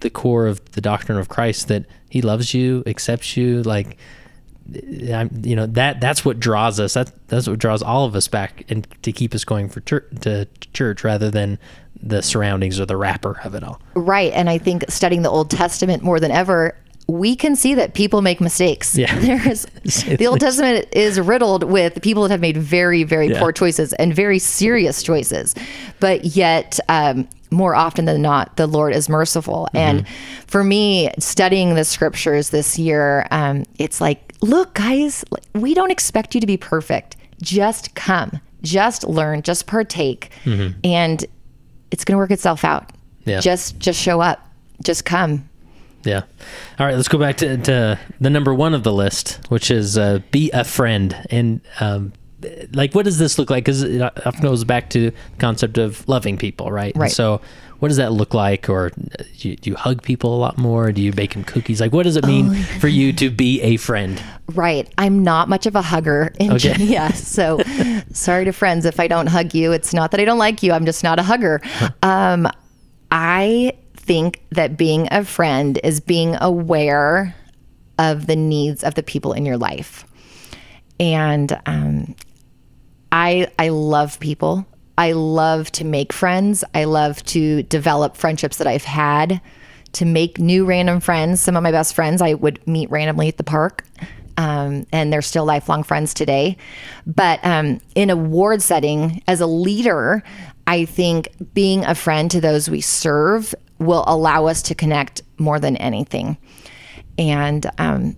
the 0.00 0.10
core 0.10 0.46
of 0.46 0.62
the 0.72 0.82
doctrine 0.82 1.16
of 1.16 1.30
Christ 1.30 1.68
that 1.68 1.86
He 2.10 2.20
loves 2.20 2.52
you, 2.52 2.82
accepts 2.86 3.34
you, 3.38 3.62
like. 3.62 3.96
I'm, 5.12 5.30
you 5.44 5.54
know 5.56 5.66
that 5.66 6.00
that's 6.00 6.24
what 6.24 6.40
draws 6.40 6.80
us. 6.80 6.94
That 6.94 7.12
that's 7.28 7.48
what 7.48 7.58
draws 7.58 7.82
all 7.82 8.04
of 8.04 8.14
us 8.16 8.28
back 8.28 8.64
and 8.68 8.86
to 9.02 9.12
keep 9.12 9.34
us 9.34 9.44
going 9.44 9.68
for 9.68 9.80
church, 9.80 10.04
to 10.22 10.46
church 10.72 11.04
rather 11.04 11.30
than 11.30 11.58
the 12.02 12.22
surroundings 12.22 12.78
or 12.80 12.86
the 12.86 12.96
wrapper 12.96 13.40
of 13.44 13.54
it 13.54 13.62
all. 13.62 13.80
Right. 13.94 14.32
And 14.32 14.50
I 14.50 14.58
think 14.58 14.84
studying 14.88 15.22
the 15.22 15.30
Old 15.30 15.50
Testament 15.50 16.02
more 16.02 16.20
than 16.20 16.30
ever, 16.30 16.76
we 17.08 17.36
can 17.36 17.56
see 17.56 17.74
that 17.74 17.94
people 17.94 18.20
make 18.20 18.40
mistakes. 18.40 18.96
Yeah. 18.96 19.18
There's 19.20 19.64
the 19.84 20.26
Old 20.26 20.40
Testament 20.40 20.88
is 20.92 21.18
riddled 21.20 21.64
with 21.64 22.02
people 22.02 22.24
that 22.24 22.30
have 22.30 22.40
made 22.40 22.56
very, 22.56 23.04
very 23.04 23.28
Yeah. 23.28 23.38
poor 23.40 23.52
choices 23.52 23.92
and 23.94 24.14
very 24.14 24.38
serious 24.38 25.02
choices. 25.02 25.54
But 26.00 26.24
yet, 26.24 26.78
um, 26.88 27.28
more 27.52 27.76
often 27.76 28.06
than 28.06 28.20
not, 28.22 28.56
the 28.56 28.66
Lord 28.66 28.92
is 28.92 29.08
merciful. 29.08 29.68
And 29.72 30.04
for 30.48 30.64
me, 30.64 31.10
studying 31.20 31.76
the 31.76 31.84
scriptures 31.84 32.50
this 32.50 32.76
year, 32.76 33.26
um, 33.30 33.64
it's 33.78 34.00
like, 34.00 34.25
look, 34.42 34.74
guys, 34.74 35.24
we 35.54 35.74
don't 35.74 35.90
expect 35.90 36.34
you 36.34 36.40
to 36.40 36.46
be 36.46 36.56
perfect. 36.56 37.16
Just 37.42 37.94
come, 37.94 38.40
just 38.62 39.04
learn, 39.04 39.42
just 39.42 39.66
partake, 39.66 40.30
and 40.84 41.24
it's 41.90 42.04
going 42.04 42.14
to 42.14 42.18
work 42.18 42.30
itself 42.30 42.64
out. 42.64 42.90
Yeah. 43.24 43.40
Just, 43.40 43.78
just 43.78 44.00
show 44.00 44.20
up, 44.20 44.48
just 44.84 45.04
come. 45.04 45.48
Yeah. 46.04 46.22
All 46.78 46.86
right, 46.86 46.94
let's 46.94 47.08
go 47.08 47.18
back 47.18 47.36
to, 47.38 47.56
to 47.58 47.98
the 48.20 48.30
number 48.30 48.54
one 48.54 48.72
of 48.74 48.84
the 48.84 48.92
list, 48.92 49.40
which 49.48 49.70
is 49.70 49.98
uh, 49.98 50.20
be 50.30 50.50
a 50.52 50.62
friend. 50.64 51.16
And 51.30 51.60
um, 51.80 52.12
like, 52.72 52.94
what 52.94 53.04
does 53.04 53.18
this 53.18 53.38
look 53.38 53.50
like? 53.50 53.64
Because 53.64 53.82
it 53.82 54.00
often 54.00 54.40
goes 54.40 54.62
back 54.62 54.88
to 54.90 55.10
the 55.10 55.16
concept 55.38 55.78
of 55.78 56.08
loving 56.08 56.38
people, 56.38 56.70
right? 56.70 56.94
And 56.94 57.02
Right. 57.02 57.10
so, 57.10 57.40
what 57.78 57.88
does 57.88 57.96
that 57.98 58.12
look 58.12 58.34
like? 58.34 58.68
Or 58.68 58.86
uh, 58.86 59.24
do 59.38 59.50
you, 59.50 59.56
do 59.56 59.70
you 59.70 59.76
hug 59.76 60.02
people 60.02 60.34
a 60.34 60.38
lot 60.38 60.58
more? 60.58 60.92
Do 60.92 61.02
you 61.02 61.12
bake 61.12 61.34
them 61.34 61.44
cookies? 61.44 61.80
Like, 61.80 61.92
what 61.92 62.04
does 62.04 62.16
it 62.16 62.26
mean 62.26 62.54
for 62.54 62.88
you 62.88 63.12
to 63.14 63.30
be 63.30 63.60
a 63.62 63.76
friend? 63.76 64.22
Right. 64.54 64.92
I'm 64.98 65.22
not 65.22 65.48
much 65.48 65.66
of 65.66 65.76
a 65.76 65.82
hugger. 65.82 66.32
In 66.40 66.52
Okay. 66.52 66.74
yeah. 66.78 67.12
So 67.12 67.60
sorry 68.12 68.44
to 68.46 68.52
friends 68.52 68.84
if 68.84 68.98
I 69.00 69.08
don't 69.08 69.26
hug 69.26 69.54
you. 69.54 69.72
It's 69.72 69.92
not 69.92 70.10
that 70.12 70.20
I 70.20 70.24
don't 70.24 70.38
like 70.38 70.62
you. 70.62 70.72
I'm 70.72 70.86
just 70.86 71.04
not 71.04 71.18
a 71.18 71.22
hugger. 71.22 71.60
Um, 72.02 72.48
I 73.10 73.76
think 73.94 74.42
that 74.50 74.76
being 74.76 75.08
a 75.10 75.24
friend 75.24 75.78
is 75.84 76.00
being 76.00 76.36
aware 76.40 77.34
of 77.98 78.26
the 78.26 78.36
needs 78.36 78.84
of 78.84 78.94
the 78.94 79.02
people 79.02 79.32
in 79.32 79.44
your 79.44 79.56
life. 79.56 80.04
And 80.98 81.58
um, 81.66 82.14
I 83.12 83.48
I 83.58 83.68
love 83.68 84.18
people. 84.20 84.66
I 84.98 85.12
love 85.12 85.70
to 85.72 85.84
make 85.84 86.12
friends. 86.12 86.64
I 86.74 86.84
love 86.84 87.22
to 87.26 87.62
develop 87.64 88.16
friendships 88.16 88.56
that 88.58 88.66
I've 88.66 88.84
had, 88.84 89.40
to 89.92 90.04
make 90.04 90.38
new 90.38 90.64
random 90.64 91.00
friends. 91.00 91.40
Some 91.40 91.56
of 91.56 91.62
my 91.62 91.70
best 91.70 91.94
friends 91.94 92.22
I 92.22 92.34
would 92.34 92.66
meet 92.66 92.90
randomly 92.90 93.28
at 93.28 93.36
the 93.36 93.44
park, 93.44 93.84
um, 94.36 94.86
and 94.92 95.12
they're 95.12 95.22
still 95.22 95.44
lifelong 95.44 95.82
friends 95.82 96.14
today. 96.14 96.56
But 97.06 97.44
um, 97.44 97.80
in 97.94 98.10
a 98.10 98.16
ward 98.16 98.62
setting, 98.62 99.22
as 99.26 99.40
a 99.40 99.46
leader, 99.46 100.22
I 100.66 100.84
think 100.84 101.28
being 101.54 101.84
a 101.84 101.94
friend 101.94 102.30
to 102.30 102.40
those 102.40 102.68
we 102.68 102.80
serve 102.80 103.54
will 103.78 104.04
allow 104.06 104.46
us 104.46 104.62
to 104.62 104.74
connect 104.74 105.22
more 105.38 105.60
than 105.60 105.76
anything. 105.76 106.38
And 107.18 107.70
um, 107.78 108.16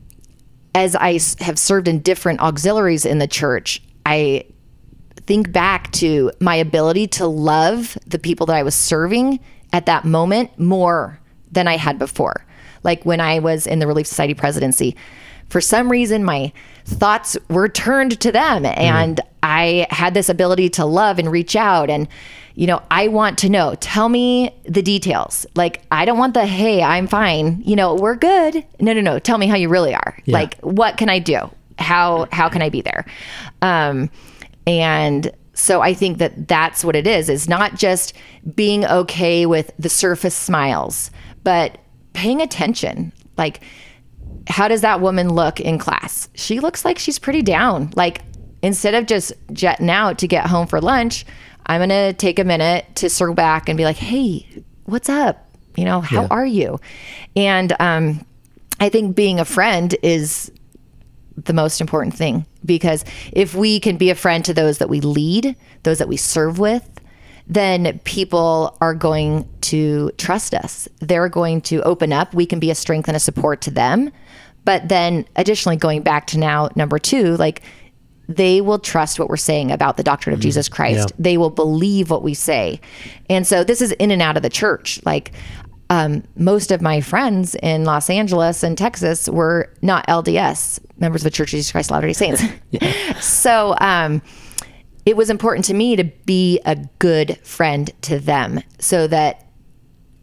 as 0.75 0.95
I 0.95 1.19
have 1.41 1.59
served 1.59 1.89
in 1.89 2.01
different 2.01 2.41
auxiliaries 2.41 3.05
in 3.05 3.19
the 3.19 3.27
church, 3.27 3.83
I 4.07 4.45
think 5.29 5.53
back 5.53 5.93
to 5.93 6.33
my 6.41 6.55
ability 6.55 7.07
to 7.07 7.27
love 7.27 7.99
the 8.07 8.19
people 8.19 8.47
that 8.47 8.57
I 8.57 8.63
was 8.63 8.75
serving 8.75 9.39
at 9.75 9.85
that 9.85 10.07
moment 10.07 10.59
more 10.59 11.21
than 11.53 11.69
I 11.69 11.77
had 11.77 11.99
before. 11.99 12.47
Like 12.83 13.05
when 13.05 13.21
I 13.21 13.39
was 13.39 13.67
in 13.67 13.79
the 13.79 13.87
Relief 13.87 14.07
Society 14.07 14.33
presidency, 14.33 14.97
for 15.51 15.61
some 15.61 15.91
reason, 15.91 16.25
my 16.25 16.51
thoughts 16.87 17.37
were 17.51 17.69
turned 17.69 18.19
to 18.21 18.33
them, 18.33 18.65
and 18.65 19.21
I 19.43 19.87
had 19.91 20.15
this 20.15 20.31
ability 20.31 20.71
to 20.71 20.87
love 20.87 21.19
and 21.19 21.31
reach 21.31 21.57
out. 21.57 21.91
And, 21.91 22.09
you 22.55 22.67
know, 22.67 22.83
I 22.91 23.09
want 23.09 23.37
to 23.39 23.51
know, 23.51 23.75
tell 23.81 24.09
me 24.09 24.55
the 24.65 24.83
details. 24.83 25.45
Like, 25.55 25.83
I 25.91 26.07
don't 26.07 26.19
want 26.19 26.33
the, 26.35 26.47
hey, 26.47 26.83
I'm 26.83 27.07
fine, 27.07 27.63
you 27.67 27.77
know, 27.77 27.95
we're 27.95 28.17
good. 28.17 28.65
No, 28.81 28.95
no, 28.95 29.03
no. 29.03 29.19
Tell 29.19 29.37
me 29.37 29.47
how 29.47 29.57
you 29.57 29.69
really 29.69 29.95
are. 29.95 30.17
Like, 30.27 30.59
what 30.61 30.97
can 30.97 31.11
I 31.11 31.19
do? 31.19 31.51
How, 31.79 32.29
how 32.33 32.49
can 32.49 32.63
I 32.63 32.71
be 32.71 32.81
there? 32.81 33.05
Um, 33.63 34.11
and 34.69 35.33
so 35.55 35.81
I 35.81 35.93
think 35.95 36.19
that 36.19 36.47
that's 36.47 36.85
what 36.85 36.95
it 36.95 37.07
is. 37.07 37.29
Is 37.29 37.49
not 37.49 37.75
just 37.75 38.13
being 38.55 38.85
okay 38.85 39.45
with 39.47 39.73
the 39.79 39.89
surface 39.89 40.35
smiles, 40.35 41.11
but 41.43 41.79
paying 42.13 42.41
attention. 42.41 43.13
Like, 43.37 43.63
how 44.47 44.69
does 44.69 44.83
that 44.83 45.01
woman 45.01 45.31
look 45.31 45.59
in 45.59 45.79
class? 45.79 46.29
She 46.35 46.61
looks 46.61 46.85
like 46.85 46.99
she's 46.99 47.19
pretty 47.19 47.43
down. 47.43 47.91
Like, 47.97 48.23
instead 48.63 48.95
of 48.95 49.07
just 49.07 49.33
jetting 49.53 49.91
out 49.91 50.19
to 50.19 50.29
get 50.29 50.47
home 50.47 50.67
for 50.67 50.81
lunch, 50.81 51.25
I'm 51.67 51.81
going 51.81 51.89
to 51.91 52.13
take 52.13 52.39
a 52.39 52.45
minute 52.45 52.87
to 52.97 53.11
circle 53.11 53.35
back 53.35 53.69
and 53.69 53.77
be 53.77 53.85
like, 53.85 53.97
hey, 53.97 54.47
what's 54.85 55.09
up? 55.09 55.45
You 55.77 55.85
know, 55.85 56.01
how 56.01 56.27
are 56.27 56.47
you? 56.47 56.81
And 57.37 57.75
um, 57.79 58.25
I 58.81 58.89
think 58.89 59.15
being 59.15 59.39
a 59.39 59.45
friend 59.45 59.95
is 60.03 60.51
the 61.45 61.53
most 61.53 61.81
important 61.81 62.15
thing 62.15 62.47
because 62.65 63.05
if 63.33 63.55
we 63.55 63.81
can 63.81 63.97
be 63.97 64.11
a 64.11 64.15
friend 64.15 64.45
to 64.45 64.55
those 64.55 64.79
that 64.79 64.89
we 64.89 65.01
lead, 65.01 65.57
those 65.83 65.99
that 65.99 66.09
we 66.09 66.17
serve 66.17 66.59
with, 66.59 66.89
then 67.47 67.99
people 68.05 68.77
are 68.81 68.95
going 68.95 69.49
to 69.63 70.11
trust 70.19 70.55
us. 70.55 70.89
They're 71.01 71.29
going 71.29 71.63
to 71.63 71.83
open 71.83 72.13
up. 72.13 72.35
We 72.35 72.47
can 72.47 72.59
be 72.59 72.71
a 72.71 72.75
strength 72.75 73.09
and 73.09 73.17
a 73.17 73.21
support 73.21 73.63
to 73.63 73.71
them. 73.71 74.11
But 74.65 74.89
then, 74.89 75.25
additionally, 75.37 75.77
going 75.77 76.03
back 76.03 76.27
to 76.29 76.39
now, 76.39 76.69
number 76.77 76.99
two, 76.99 77.37
like 77.37 77.63
they 78.29 78.61
will 78.61 78.79
trust 78.79 79.19
what 79.19 79.31
we're 79.31 79.39
saying 79.39 79.73
about 79.73 79.97
the 79.97 80.03
doctrine 80.03 80.35
of 80.35 80.41
mm-hmm. 80.41 80.49
Jesus 80.49 80.69
Christ. 80.69 81.09
Yeah. 81.09 81.17
They 81.19 81.39
will 81.39 81.51
believe 81.51 82.11
what 82.11 82.23
we 82.23 82.35
say. 82.35 82.81
And 83.31 83.47
so 83.47 83.65
this 83.65 83.81
is 83.81 83.93
in 83.93 84.11
and 84.11 84.21
out 84.21 84.37
of 84.37 84.43
the 84.43 84.51
church. 84.51 85.01
Like 85.07 85.33
um, 85.91 86.23
most 86.37 86.71
of 86.71 86.83
my 86.83 87.01
friends 87.01 87.55
in 87.57 87.85
Los 87.85 88.11
Angeles 88.11 88.63
and 88.63 88.77
Texas 88.77 89.29
were 89.29 89.73
not 89.83 90.07
LDS 90.07 90.81
members 90.99 91.23
of 91.23 91.25
the 91.25 91.31
Church 91.31 91.49
of 91.49 91.59
Jesus 91.59 91.73
Christ 91.73 91.91
of 91.91 91.95
Latter-day 91.95 92.13
Saints. 92.13 92.43
so 93.25 93.75
um, 93.81 94.21
it 95.07 95.17
was 95.17 95.31
important 95.31 95.65
to 95.67 95.75
me 95.75 95.97
to 95.97 96.05
be 96.05 96.61
a 96.67 96.77
good 96.99 97.39
friend 97.39 97.91
to 98.03 98.19
them 98.19 98.61
so 98.79 99.07
that 99.07 99.47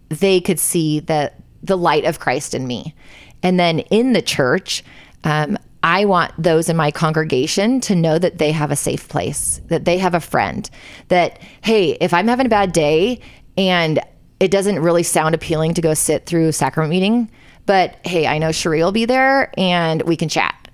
they 0.10 0.39
could 0.39 0.60
see 0.60 0.99
the 0.99 1.32
the 1.63 1.78
light 1.78 2.06
of 2.06 2.19
Christ 2.19 2.54
in 2.54 2.67
me. 2.67 2.93
And 3.41 3.60
then 3.60 3.80
in 3.80 4.13
the 4.13 4.21
church, 4.21 4.84
um, 5.23 5.58
I 5.82 6.06
want 6.06 6.32
those 6.38 6.69
in 6.69 6.75
my 6.75 6.91
congregation 6.91 7.80
to 7.82 7.95
know 7.95 8.19
that 8.19 8.38
they 8.38 8.51
have 8.51 8.71
a 8.71 8.75
safe 8.75 9.08
place, 9.10 9.62
that 9.67 9.86
they 9.86 9.97
have 9.97 10.13
a 10.13 10.19
friend, 10.19 10.69
that, 11.08 11.39
hey, 11.62 11.91
if 12.01 12.13
I'm 12.13 12.28
having 12.28 12.45
a 12.45 12.49
bad 12.49 12.71
day 12.71 13.19
and 13.58 13.99
it 14.39 14.51
doesn't 14.51 14.79
really 14.79 15.03
sound 15.03 15.33
appealing 15.35 15.73
to 15.75 15.81
go 15.81 15.93
sit 15.93 16.25
through 16.25 16.51
sacrament 16.51 16.89
meeting, 16.91 17.29
but 17.65 17.97
hey, 18.05 18.27
I 18.27 18.37
know 18.37 18.51
Cherie 18.51 18.83
will 18.83 18.91
be 18.91 19.05
there 19.05 19.51
and 19.57 20.01
we 20.03 20.15
can 20.15 20.29
chat, 20.29 20.69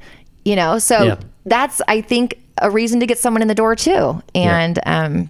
you 0.46 0.56
know? 0.56 0.80
So 0.80 1.04
Yeah. 1.04 1.16
that's, 1.46 1.82
I 1.88 2.02
think, 2.02 2.38
a 2.58 2.70
reason 2.70 3.00
to 3.00 3.06
get 3.08 3.18
someone 3.18 3.42
in 3.42 3.48
the 3.48 3.56
door 3.56 3.76
too. 3.76 4.22
And 4.36 4.80
um, 4.86 5.30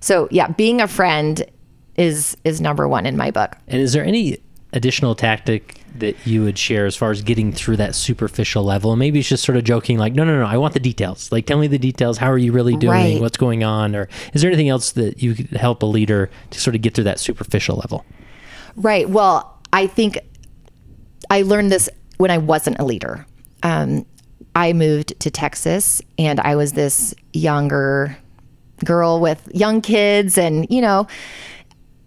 so, 0.00 0.28
yeah, 0.30 0.48
being 0.48 0.80
a 0.80 0.88
friend 0.88 1.44
is 1.96 2.36
is 2.44 2.60
number 2.60 2.86
one 2.86 3.06
in 3.06 3.16
my 3.16 3.30
book. 3.30 3.56
And 3.68 3.80
is 3.80 3.92
there 3.94 4.04
any 4.04 4.38
additional 4.76 5.14
tactic 5.14 5.80
that 5.98 6.14
you 6.26 6.44
would 6.44 6.58
share 6.58 6.84
as 6.84 6.94
far 6.94 7.10
as 7.10 7.22
getting 7.22 7.52
through 7.52 7.78
that 7.78 7.94
superficial 7.94 8.62
level? 8.62 8.92
And 8.92 8.98
maybe 8.98 9.18
it's 9.18 9.28
just 9.28 9.44
sort 9.44 9.56
of 9.56 9.64
joking, 9.64 9.98
like, 9.98 10.12
no, 10.12 10.24
no, 10.24 10.38
no, 10.38 10.46
I 10.46 10.58
want 10.58 10.74
the 10.74 10.80
details. 10.80 11.32
Like, 11.32 11.46
tell 11.46 11.58
me 11.58 11.66
the 11.66 11.78
details. 11.78 12.18
How 12.18 12.30
are 12.30 12.38
you 12.38 12.52
really 12.52 12.76
doing? 12.76 12.92
Right. 12.92 13.20
What's 13.20 13.38
going 13.38 13.64
on? 13.64 13.96
Or 13.96 14.08
is 14.34 14.42
there 14.42 14.50
anything 14.50 14.68
else 14.68 14.92
that 14.92 15.22
you 15.22 15.34
could 15.34 15.48
help 15.48 15.82
a 15.82 15.86
leader 15.86 16.30
to 16.50 16.60
sort 16.60 16.76
of 16.76 16.82
get 16.82 16.94
through 16.94 17.04
that 17.04 17.18
superficial 17.18 17.76
level? 17.76 18.04
Right. 18.76 19.08
Well, 19.08 19.58
I 19.72 19.86
think 19.86 20.18
I 21.30 21.42
learned 21.42 21.72
this 21.72 21.88
when 22.18 22.30
I 22.30 22.38
wasn't 22.38 22.78
a 22.78 22.84
leader. 22.84 23.26
Um, 23.62 24.06
I 24.54 24.72
moved 24.72 25.18
to 25.20 25.30
Texas 25.30 26.00
and 26.18 26.40
I 26.40 26.56
was 26.56 26.72
this 26.72 27.14
younger 27.32 28.16
girl 28.84 29.20
with 29.20 29.48
young 29.54 29.80
kids. 29.80 30.38
And, 30.38 30.66
you 30.70 30.80
know, 30.80 31.06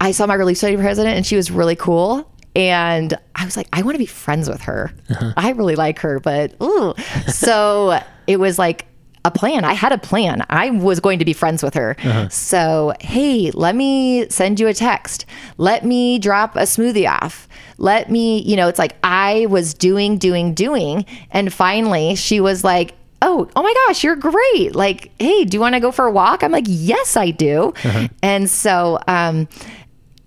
I 0.00 0.12
saw 0.12 0.26
my 0.26 0.34
relief 0.34 0.56
society 0.56 0.80
president 0.80 1.16
and 1.16 1.26
she 1.26 1.36
was 1.36 1.50
really 1.50 1.76
cool. 1.76 2.32
And 2.56 3.16
I 3.34 3.44
was 3.44 3.56
like, 3.56 3.68
I 3.72 3.82
want 3.82 3.94
to 3.94 3.98
be 3.98 4.06
friends 4.06 4.48
with 4.48 4.62
her. 4.62 4.92
Uh-huh. 5.08 5.32
I 5.36 5.50
really 5.50 5.76
like 5.76 6.00
her, 6.00 6.18
but 6.20 6.54
ooh. 6.62 6.94
So 7.28 8.00
it 8.26 8.38
was 8.38 8.58
like 8.58 8.86
a 9.24 9.30
plan. 9.30 9.64
I 9.64 9.74
had 9.74 9.92
a 9.92 9.98
plan. 9.98 10.44
I 10.48 10.70
was 10.70 11.00
going 11.00 11.18
to 11.18 11.24
be 11.24 11.32
friends 11.32 11.62
with 11.62 11.74
her. 11.74 11.96
Uh-huh. 11.98 12.28
So, 12.28 12.94
hey, 13.00 13.50
let 13.52 13.74
me 13.76 14.28
send 14.30 14.58
you 14.58 14.66
a 14.68 14.74
text. 14.74 15.26
Let 15.58 15.84
me 15.84 16.18
drop 16.18 16.56
a 16.56 16.60
smoothie 16.60 17.08
off. 17.08 17.48
Let 17.78 18.10
me, 18.10 18.42
you 18.42 18.56
know, 18.56 18.68
it's 18.68 18.78
like 18.78 18.96
I 19.02 19.46
was 19.46 19.74
doing, 19.74 20.18
doing, 20.18 20.54
doing. 20.54 21.04
And 21.30 21.52
finally 21.52 22.14
she 22.14 22.40
was 22.40 22.64
like, 22.64 22.94
Oh, 23.22 23.50
oh 23.54 23.62
my 23.62 23.74
gosh, 23.86 24.02
you're 24.02 24.16
great. 24.16 24.74
Like, 24.74 25.10
hey, 25.18 25.44
do 25.44 25.54
you 25.54 25.60
want 25.60 25.74
to 25.74 25.80
go 25.80 25.92
for 25.92 26.06
a 26.06 26.10
walk? 26.10 26.42
I'm 26.42 26.52
like, 26.52 26.64
yes, 26.66 27.18
I 27.18 27.30
do. 27.30 27.74
Uh-huh. 27.84 28.08
And 28.22 28.48
so, 28.48 28.98
um, 29.08 29.46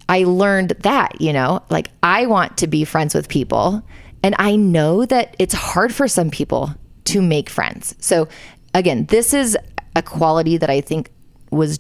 I 0.09 0.23
learned 0.23 0.69
that, 0.81 1.19
you 1.21 1.33
know, 1.33 1.61
like 1.69 1.89
I 2.01 2.25
want 2.25 2.57
to 2.57 2.67
be 2.67 2.85
friends 2.85 3.15
with 3.15 3.27
people. 3.29 3.83
And 4.21 4.35
I 4.39 4.55
know 4.55 5.05
that 5.05 5.35
it's 5.39 5.53
hard 5.53 5.93
for 5.93 6.07
some 6.07 6.29
people 6.29 6.73
to 7.05 7.21
make 7.21 7.49
friends. 7.49 7.95
So, 7.99 8.27
again, 8.73 9.05
this 9.07 9.33
is 9.33 9.57
a 9.95 10.01
quality 10.01 10.57
that 10.57 10.69
I 10.69 10.81
think 10.81 11.11
was 11.51 11.79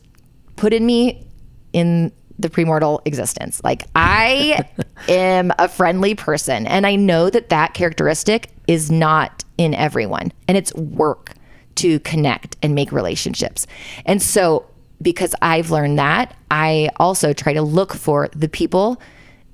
put 0.55 0.73
in 0.73 0.85
me 0.85 1.25
in 1.71 2.11
the 2.37 2.49
premortal 2.49 3.01
existence. 3.05 3.61
Like, 3.63 3.85
I 3.95 4.67
am 5.07 5.51
a 5.57 5.67
friendly 5.67 6.15
person. 6.15 6.67
And 6.67 6.85
I 6.85 6.95
know 6.95 7.29
that 7.29 7.49
that 7.49 7.73
characteristic 7.73 8.49
is 8.67 8.91
not 8.91 9.43
in 9.57 9.73
everyone. 9.73 10.31
And 10.47 10.57
it's 10.57 10.73
work 10.75 11.33
to 11.75 11.99
connect 12.01 12.57
and 12.61 12.75
make 12.75 12.91
relationships. 12.91 13.65
And 14.05 14.21
so, 14.21 14.65
because 15.03 15.35
I've 15.41 15.69
learned 15.69 15.99
that, 15.99 16.35
I 16.49 16.89
also 16.97 17.33
try 17.33 17.53
to 17.53 17.61
look 17.61 17.93
for 17.93 18.29
the 18.29 18.49
people 18.49 19.01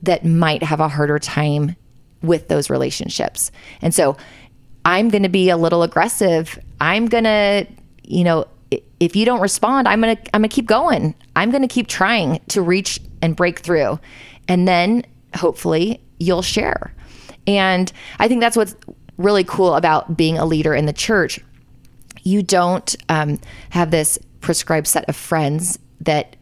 that 0.03 0.23
might 0.23 0.63
have 0.63 0.79
a 0.79 0.88
harder 0.88 1.19
time 1.19 1.75
with 2.21 2.47
those 2.47 2.69
relationships. 2.69 3.51
And 3.81 3.93
so 3.93 4.15
I'm 4.85 5.09
going 5.09 5.23
to 5.23 5.29
be 5.29 5.49
a 5.49 5.57
little 5.57 5.83
aggressive. 5.83 6.57
I'm 6.79 7.07
going 7.07 7.25
to, 7.25 7.67
you 8.03 8.23
know, 8.23 8.45
if 8.99 9.15
you 9.15 9.25
don't 9.25 9.41
respond, 9.41 9.88
I'm 9.88 10.01
going 10.01 10.15
to 10.15 10.35
I'm 10.35 10.41
going 10.41 10.49
to 10.49 10.55
keep 10.55 10.67
going. 10.67 11.15
I'm 11.35 11.49
going 11.49 11.63
to 11.63 11.67
keep 11.67 11.88
trying 11.88 12.39
to 12.49 12.62
reach 12.62 12.99
and 13.21 13.35
break 13.35 13.59
through. 13.59 13.99
And 14.47 14.67
then 14.67 15.03
hopefully 15.35 16.01
you'll 16.19 16.41
share. 16.41 16.93
And 17.47 17.91
I 18.19 18.27
think 18.27 18.41
that's 18.41 18.55
what's 18.55 18.75
really 19.17 19.43
cool 19.43 19.75
about 19.75 20.15
being 20.15 20.38
a 20.38 20.45
leader 20.45 20.73
in 20.73 20.85
the 20.85 20.93
church 20.93 21.39
you 22.23 22.43
don't 22.43 22.95
um, 23.09 23.39
have 23.69 23.91
this 23.91 24.19
prescribed 24.41 24.88
set 24.88 25.08
of 25.10 25.15
friends 25.15 25.80
that 26.02 26.36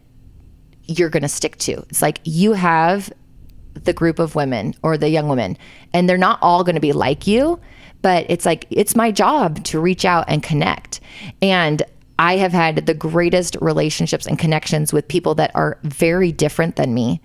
you're 0.84 1.10
going 1.10 1.22
to 1.22 1.28
stick 1.28 1.56
to. 1.58 1.72
It's 1.90 2.02
like 2.02 2.20
you 2.24 2.54
have 2.54 3.12
the 3.74 3.92
group 3.92 4.18
of 4.18 4.34
women 4.34 4.74
or 4.82 4.96
the 4.96 5.08
young 5.08 5.28
women, 5.28 5.56
and 5.92 6.08
they're 6.08 6.16
not 6.18 6.38
all 6.42 6.64
going 6.64 6.74
to 6.74 6.80
be 6.80 6.92
like 6.92 7.26
you, 7.26 7.60
but 8.02 8.26
it's 8.28 8.46
like 8.46 8.66
it's 8.70 8.96
my 8.96 9.10
job 9.10 9.62
to 9.64 9.80
reach 9.80 10.04
out 10.04 10.24
and 10.28 10.42
connect. 10.42 11.00
And 11.42 11.82
I 12.18 12.36
have 12.36 12.52
had 12.52 12.86
the 12.86 12.94
greatest 12.94 13.56
relationships 13.60 14.26
and 14.26 14.38
connections 14.38 14.92
with 14.92 15.06
people 15.06 15.34
that 15.36 15.52
are 15.54 15.78
very 15.82 16.32
different 16.32 16.76
than 16.76 16.94
me 16.94 17.20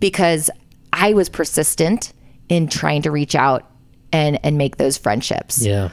because 0.00 0.50
I 0.92 1.14
was 1.14 1.28
persistent 1.28 2.12
in 2.48 2.68
trying 2.68 3.02
to 3.02 3.10
reach 3.10 3.34
out 3.34 3.70
and 4.12 4.38
and 4.44 4.58
make 4.58 4.76
those 4.76 4.98
friendships. 4.98 5.64
Yeah. 5.64 5.90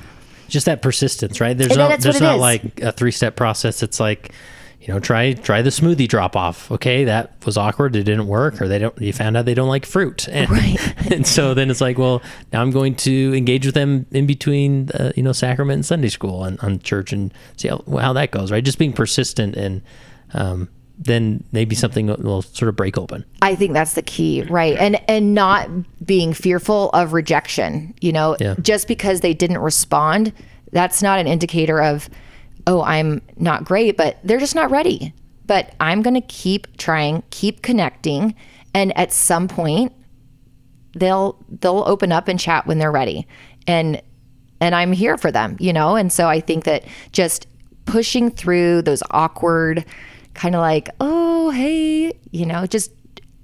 Just 0.53 0.67
that 0.67 0.81
persistence, 0.81 1.41
right? 1.41 1.57
There's 1.57 1.71
And 1.71 1.79
not 1.79 1.99
there's 1.99 2.21
not 2.21 2.35
is. 2.35 2.41
like 2.41 2.79
a 2.81 2.91
three 2.91 3.11
step 3.11 3.35
process. 3.35 3.81
It's 3.83 3.99
like, 3.99 4.31
you 4.79 4.93
know, 4.93 4.99
try 4.99 5.33
try 5.33 5.61
the 5.61 5.69
smoothie 5.71 6.07
drop 6.07 6.35
off. 6.35 6.71
Okay, 6.71 7.05
that 7.05 7.33
was 7.45 7.57
awkward. 7.57 7.95
It 7.95 8.03
didn't 8.03 8.27
work, 8.27 8.61
or 8.61 8.67
they 8.67 8.77
don't. 8.79 8.95
You 9.01 9.13
found 9.13 9.35
out 9.35 9.45
they 9.45 9.53
don't 9.55 9.67
like 9.69 9.85
fruit, 9.85 10.27
and, 10.31 10.49
Right. 10.49 11.11
and 11.11 11.25
so 11.25 11.53
then 11.53 11.71
it's 11.71 11.81
like, 11.81 11.97
well, 11.97 12.21
now 12.51 12.61
I'm 12.61 12.71
going 12.71 12.93
to 12.97 13.33
engage 13.35 13.65
with 13.65 13.75
them 13.75 14.05
in 14.11 14.25
between, 14.27 14.89
uh, 14.91 15.11
you 15.15 15.23
know, 15.23 15.31
sacrament 15.31 15.75
and 15.77 15.85
Sunday 15.85 16.09
school 16.09 16.43
and 16.43 16.59
on 16.59 16.79
church, 16.79 17.11
and 17.13 17.33
see 17.57 17.67
how 17.69 17.83
how 17.99 18.13
that 18.13 18.31
goes. 18.31 18.51
Right, 18.51 18.63
just 18.63 18.77
being 18.77 18.93
persistent, 18.93 19.55
and 19.55 19.81
um, 20.33 20.69
then 20.97 21.43
maybe 21.51 21.75
something 21.75 22.07
will- 22.07 22.17
will 22.17 22.41
sort 22.41 22.69
of 22.69 22.75
break 22.75 22.97
open. 22.97 23.25
I 23.41 23.55
think 23.55 23.73
that's 23.73 23.93
the 23.93 24.01
key, 24.03 24.43
right? 24.43 24.77
And 24.77 24.99
and 25.09 25.33
not 25.33 25.69
being 26.05 26.33
fearful 26.33 26.89
of 26.91 27.13
rejection. 27.13 27.93
You 28.01 28.11
know, 28.11 28.37
Yeah. 28.39 28.55
just 28.61 28.87
because 28.87 29.21
they 29.21 29.33
didn't 29.33 29.57
respond, 29.57 30.31
that's 30.71 31.01
not 31.01 31.19
an 31.19 31.27
indicator 31.27 31.81
of, 31.81 32.09
oh, 32.67 32.81
I'm 32.83 33.21
not 33.37 33.65
great, 33.65 33.97
but 33.97 34.17
they're 34.23 34.39
just 34.39 34.55
not 34.55 34.69
ready. 34.71 35.13
But 35.45 35.73
I'm 35.79 36.01
going 36.01 36.13
to 36.13 36.21
keep 36.21 36.77
trying, 36.77 37.23
keep 37.31 37.61
connecting, 37.61 38.33
and 38.73 38.95
at 38.97 39.11
some 39.11 39.47
point, 39.47 39.91
they'll 40.95 41.37
they'll 41.61 41.83
open 41.87 42.11
up 42.11 42.27
and 42.27 42.39
chat 42.39 42.65
when 42.67 42.77
they're 42.77 42.91
ready, 42.91 43.27
and 43.67 44.01
and 44.61 44.73
I'm 44.75 44.93
here 44.93 45.17
for 45.17 45.31
them, 45.31 45.57
you 45.59 45.73
know. 45.73 45.95
And 45.95 46.11
so 46.13 46.27
I 46.29 46.39
think 46.39 46.63
that 46.65 46.85
just 47.11 47.47
pushing 47.85 48.29
through 48.31 48.83
those 48.83 49.03
awkward, 49.11 49.83
kind 50.33 50.55
of 50.55 50.61
like, 50.61 50.89
oh, 50.99 51.49
hey, 51.51 52.13
you 52.31 52.45
know, 52.45 52.65
just 52.65 52.91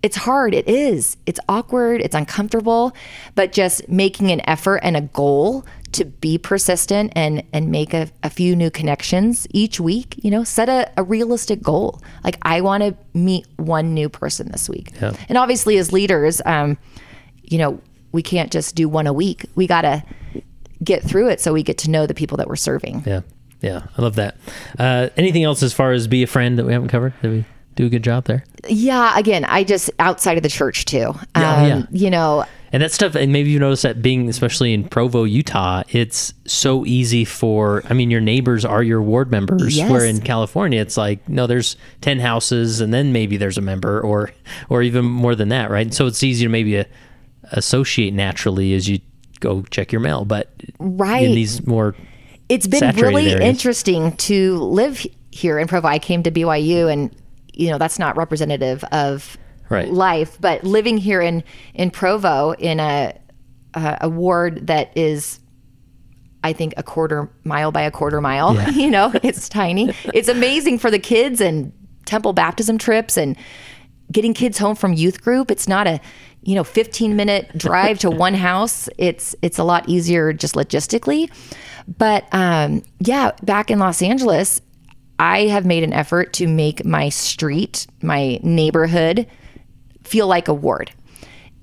it's 0.02 0.16
hard. 0.16 0.54
It 0.54 0.68
is. 0.68 1.18
It's 1.26 1.40
awkward. 1.50 2.02
It's 2.02 2.16
uncomfortable, 2.16 2.94
but 3.36 3.52
just 3.52 3.88
making 3.90 4.32
an 4.32 4.42
effort 4.48 4.78
and 4.78 4.96
a 4.96 5.02
goal 5.02 5.66
to 5.92 6.06
be 6.06 6.38
persistent 6.38 7.12
and 7.16 7.44
and 7.52 7.72
make 7.72 7.94
a, 7.94 8.10
a 8.24 8.30
few 8.30 8.56
new 8.56 8.70
connections 8.70 9.48
each 9.52 9.80
week. 9.80 10.16
You 10.24 10.32
know, 10.32 10.44
set 10.44 10.70
a, 10.70 10.90
a 10.98 11.04
realistic 11.04 11.62
goal. 11.62 12.02
Like 12.24 12.38
I 12.44 12.62
want 12.62 12.84
to 12.84 12.96
meet 13.14 13.46
one 13.58 13.94
new 13.94 14.08
person 14.08 14.52
this 14.52 14.70
week. 14.70 14.94
Yeah. 15.02 15.14
And 15.28 15.38
obviously, 15.38 15.78
as 15.78 15.92
leaders, 15.92 16.42
um, 16.46 16.78
you 17.44 17.58
know, 17.58 17.82
we 18.12 18.24
can't 18.24 18.52
just 18.52 18.76
do 18.76 18.88
one 18.88 19.08
a 19.08 19.14
week. 19.14 19.46
We 19.56 19.68
gotta 19.68 20.04
get 20.84 21.04
through 21.04 21.30
it 21.30 21.42
so 21.42 21.52
we 21.52 21.64
get 21.64 21.78
to 21.80 21.92
know 21.92 22.08
the 22.08 22.14
people 22.14 22.38
that 22.38 22.48
we're 22.48 22.56
serving. 22.56 23.04
Yeah, 23.06 23.22
yeah, 23.62 23.84
I 23.98 24.02
love 24.02 24.16
that. 24.16 24.38
Uh, 24.78 25.10
anything 25.18 25.44
else 25.44 25.64
as 25.64 25.74
far 25.74 25.92
as 25.92 26.08
be 26.08 26.24
a 26.24 26.28
friend 26.28 26.58
that 26.60 26.66
we 26.66 26.74
haven't 26.74 26.90
covered? 26.90 27.14
Did 27.22 27.32
we 27.32 27.46
do 27.76 27.86
a 27.86 27.90
good 27.90 28.04
job 28.04 28.26
there? 28.26 28.44
Yeah, 28.68 29.18
again, 29.18 29.46
I 29.46 29.64
just 29.64 29.90
outside 30.00 30.38
of 30.38 30.44
the 30.44 30.50
church 30.50 30.86
too. 30.86 31.14
Yeah, 31.36 31.56
um, 31.56 31.68
yeah. 31.68 31.84
You 31.92 32.10
know, 32.10 32.46
And 32.74 32.84
that 32.84 32.92
stuff, 32.92 33.16
and 33.16 33.32
maybe 33.32 33.50
you 33.50 33.60
notice 33.60 33.82
that 33.84 34.02
being, 34.02 34.28
especially 34.30 34.74
in 34.74 34.84
Provo, 34.88 35.24
Utah, 35.24 35.84
it's 35.90 36.34
so 36.46 36.86
easy 36.86 37.26
for, 37.26 37.82
I 37.90 37.94
mean, 37.94 38.12
your 38.12 38.22
neighbors 38.22 38.64
are 38.66 38.84
your 38.84 39.02
ward 39.02 39.32
members. 39.32 39.78
Yes. 39.78 39.90
Where 39.90 40.06
in 40.06 40.20
California, 40.22 40.80
it's 40.82 40.98
like, 40.98 41.28
no, 41.30 41.48
there's 41.48 41.78
10 42.02 42.20
houses 42.20 42.80
and 42.82 42.94
then 42.94 43.12
maybe 43.14 43.38
there's 43.38 43.58
a 43.58 43.62
member 43.62 44.00
or, 44.02 44.32
or 44.70 44.82
even 44.84 45.06
more 45.06 45.34
than 45.36 45.50
that, 45.50 45.72
right? 45.72 45.94
So 45.94 46.06
it's 46.06 46.22
easy 46.22 46.46
to 46.46 46.50
maybe 46.50 46.78
uh, 46.80 46.84
associate 47.52 48.14
naturally 48.14 48.74
as 48.74 48.88
you 48.90 49.00
go 49.40 49.64
check 49.72 49.92
your 49.92 50.02
mail. 50.02 50.26
But 50.26 50.50
Right. 50.80 51.24
in 51.26 51.32
these 51.34 51.66
more 51.66 51.96
it's 52.50 52.68
been 52.68 52.96
really 52.96 53.32
areas. 53.32 53.42
interesting 53.42 54.14
to 54.18 54.58
live 54.58 55.06
here 55.32 55.60
in 55.60 55.68
Provo. 55.68 55.88
I 55.88 56.00
came 56.00 56.24
to 56.24 56.32
BYU, 56.32 56.92
and 56.92 57.16
you 57.54 57.70
know 57.70 57.78
that's 57.78 58.00
not 58.00 58.18
representative 58.18 58.84
of 58.92 59.38
Right. 59.70 59.88
life, 59.92 60.38
but 60.42 60.64
living 60.64 60.98
here 60.98 61.22
in 61.22 61.44
in 61.76 61.92
Provo 61.92 62.54
in 62.54 62.80
a 62.80 63.14
a, 63.74 63.98
a 64.02 64.10
ward 64.10 64.68
that 64.68 64.96
is. 64.98 65.40
I 66.42 66.54
think 66.54 66.74
a 66.78 66.84
quarter 66.84 67.30
mile 67.44 67.74
by 67.74 67.82
a 67.82 67.92
quarter 67.92 68.22
mile. 68.22 68.56
Yeah. 68.56 68.70
you 68.84 68.90
know, 68.90 69.12
it's 69.24 69.50
tiny. 69.50 69.94
It's 70.14 70.30
amazing 70.30 70.80
for 70.80 70.90
the 70.90 70.98
kids 70.98 71.42
and 71.42 71.74
temple 72.06 72.32
baptism 72.32 72.78
trips 72.78 73.18
and 73.18 73.36
getting 74.10 74.34
kids 74.34 74.58
home 74.58 74.76
from 74.76 74.94
youth 74.94 75.22
group. 75.22 75.52
It's 75.52 75.68
not 75.68 75.86
a, 75.86 76.00
you 76.42 76.56
know, 76.56 76.64
15 76.64 77.16
minute 77.16 77.58
drive 77.58 78.00
to 78.00 78.10
one 78.10 78.34
house. 78.50 78.90
It's 78.98 79.36
it's 79.42 79.58
a 79.58 79.64
lot 79.64 79.88
easier 79.88 80.34
just 80.34 80.56
logistically. 80.56 81.30
But 81.98 82.28
um, 82.32 82.84
yeah, 83.00 83.32
back 83.44 83.72
in 83.72 83.80
Los 83.80 84.02
Angeles, 84.02 84.62
I 85.18 85.48
have 85.48 85.66
made 85.66 85.84
an 85.84 85.94
effort 85.94 86.34
to 86.34 86.48
make 86.48 86.86
my 86.86 87.10
street, 87.10 87.88
my 88.02 88.40
neighborhood, 88.42 89.28
feel 90.04 90.28
like 90.28 90.48
a 90.48 90.54
ward. 90.54 90.92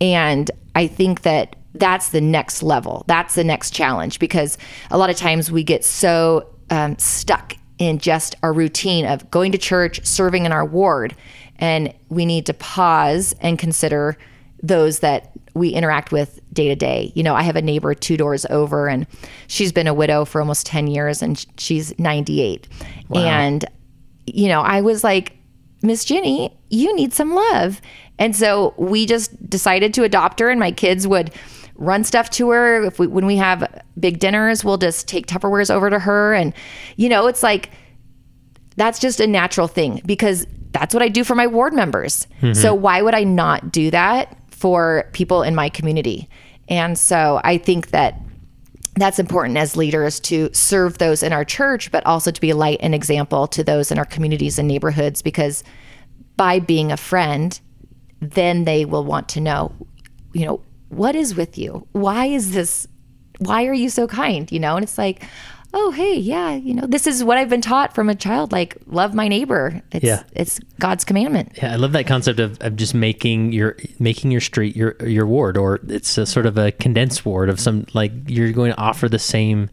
And 0.01 0.51
I 0.75 0.89
think 0.89 1.23
that 1.23 1.57
that's 1.75 2.11
the 2.11 2.21
next 2.21 2.63
level. 2.63 3.05
That's 3.07 3.35
the 3.35 3.45
next 3.45 3.73
challenge 3.73 4.19
because 4.19 4.59
a 4.91 4.99
lot 4.99 5.11
of 5.11 5.17
times 5.17 5.51
we 5.51 5.63
get 5.63 5.85
so 5.85 6.55
um, 6.71 6.99
stuck 6.99 7.55
in 7.79 7.99
just 7.99 8.35
our 8.43 8.53
routine 8.53 9.07
of 9.07 9.31
going 9.31 9.53
to 9.53 9.59
church, 9.59 10.05
serving 10.05 10.45
in 10.45 10.53
our 10.53 10.65
ward, 10.65 11.15
and 11.59 11.95
we 12.09 12.25
need 12.27 12.47
to 12.47 12.55
pause 12.55 13.35
and 13.41 13.59
consider 13.59 14.17
those 14.67 15.01
that 15.01 15.33
we 15.55 15.71
interact 15.71 16.13
with 16.13 16.41
day 16.53 16.69
to 16.69 16.77
day. 16.77 17.13
You 17.15 17.23
know, 17.23 17.35
I 17.35 17.43
have 17.43 17.57
a 17.57 17.63
neighbor 17.63 17.95
two 17.95 18.17
doors 18.17 18.45
over, 18.51 18.89
and 18.89 19.07
she's 19.47 19.73
been 19.73 19.87
a 19.87 19.95
widow 19.95 20.25
for 20.25 20.41
almost 20.41 20.67
10 20.67 20.87
years, 20.87 21.23
and 21.23 21.45
she's 21.59 21.99
98. 21.99 22.69
And, 23.15 23.65
you 24.27 24.49
know, 24.49 24.61
I 24.61 24.81
was 24.81 25.03
like, 25.03 25.37
Miss 25.83 26.05
Ginny, 26.05 26.57
you 26.69 26.95
need 26.95 27.13
some 27.13 27.35
love. 27.35 27.81
And 28.19 28.35
so 28.35 28.75
we 28.77 29.07
just 29.07 29.49
decided 29.49 29.95
to 29.95 30.03
adopt 30.03 30.41
her, 30.41 30.51
and 30.51 30.61
my 30.61 30.73
kids 30.73 31.07
would 31.07 31.33
run 31.77 32.05
stuff 32.05 32.31
to 32.31 32.51
her. 32.51 32.85
If 32.85 32.99
we, 32.99 33.07
when 33.07 33.27
we 33.27 33.37
have 33.37 33.83
big 33.99 34.19
dinners, 34.19 34.65
we'll 34.65 34.79
just 34.79 35.09
take 35.09 35.27
Tupperwares 35.27 35.73
over 35.73 35.91
to 35.91 35.99
her. 35.99 36.35
And, 36.35 36.55
you 36.97 37.09
know, 37.09 37.27
it's 37.27 37.43
like, 37.43 37.71
that's 38.77 38.99
just 38.99 39.21
a 39.21 39.27
natural 39.27 39.69
thing 39.69 40.03
because 40.05 40.47
that's 40.73 40.93
what 40.93 41.03
I 41.03 41.09
do 41.09 41.25
for 41.25 41.35
my 41.35 41.47
ward 41.47 41.73
members. 41.73 42.27
Mm-hmm. 42.41 42.53
So 42.53 42.75
why 42.75 43.01
would 43.01 43.15
I 43.15 43.25
not 43.25 43.73
do 43.73 43.91
that 43.91 44.36
for 44.57 45.09
people 45.13 45.43
in 45.43 45.55
my 45.55 45.69
community? 45.69 46.29
And 46.69 46.99
so 46.99 47.41
I 47.45 47.59
think 47.59 47.91
that 47.91 48.21
that's 48.97 49.19
important 49.19 49.59
as 49.59 49.77
leaders 49.77 50.19
to 50.21 50.49
serve 50.53 50.99
those 50.99 51.23
in 51.23 51.33
our 51.33 51.45
church, 51.45 51.93
but 51.93 52.05
also 52.07 52.31
to 52.31 52.41
be 52.41 52.51
a 52.51 52.57
light 52.57 52.79
and 52.81 52.95
example 52.95 53.47
to 53.49 53.63
those 53.63 53.93
in 53.93 53.99
our 53.99 54.07
communities 54.07 54.59
and 54.59 54.67
neighborhoods 54.67 55.21
because 55.21 55.63
by 56.37 56.59
being 56.59 56.91
a 56.91 56.97
friend, 56.97 57.61
then 58.21 58.65
they 58.65 58.87
will 58.87 59.05
want 59.05 59.29
to 59.31 59.41
know, 59.41 59.73
you 60.33 60.47
know, 60.47 60.63
what 60.89 61.15
is 61.15 61.35
with 61.35 61.59
you? 61.59 61.87
Why 61.93 62.27
is 62.27 62.53
this? 62.53 62.87
Why 63.39 63.67
are 63.67 63.75
you 63.75 63.91
so 63.91 64.07
kind? 64.07 64.51
You 64.51 64.61
know, 64.61 64.77
and 64.77 64.83
it's 64.83 64.97
like, 64.97 65.23
oh, 65.79 65.91
hey, 65.91 66.17
yeah, 66.17 66.55
you 66.55 66.73
know, 66.73 66.87
this 66.87 67.07
is 67.07 67.23
what 67.23 67.37
I've 67.37 67.51
been 67.51 67.61
taught 67.61 67.95
from 67.95 68.09
a 68.09 68.15
child, 68.15 68.51
like 68.51 68.79
love 68.87 69.13
my 69.15 69.29
neighbor. 69.29 69.83
It's, 69.93 70.05
Yeah. 70.05 70.23
it's 70.33 70.59
God's 70.81 71.05
commandment. 71.05 71.53
Yeah, 71.57 71.73
I 71.75 71.77
love 71.77 71.93
that 71.93 72.07
concept 72.07 72.41
of, 72.41 72.57
of 72.63 72.77
just 72.77 72.95
making 72.95 73.53
your 73.53 73.77
making 73.99 74.31
your 74.31 74.41
street 74.41 74.75
your 74.75 74.97
your 75.07 75.27
ward, 75.27 75.59
or 75.59 75.81
it's 75.87 76.17
a 76.17 76.25
sort 76.25 76.47
of 76.47 76.57
a 76.57 76.73
condensed 76.73 77.27
ward 77.27 77.51
of 77.51 77.61
some 77.61 77.85
like 77.93 78.11
you're 78.27 78.53
going 78.53 78.73
to 78.73 78.79
offer 78.79 79.07
the 79.07 79.19
same, 79.19 79.69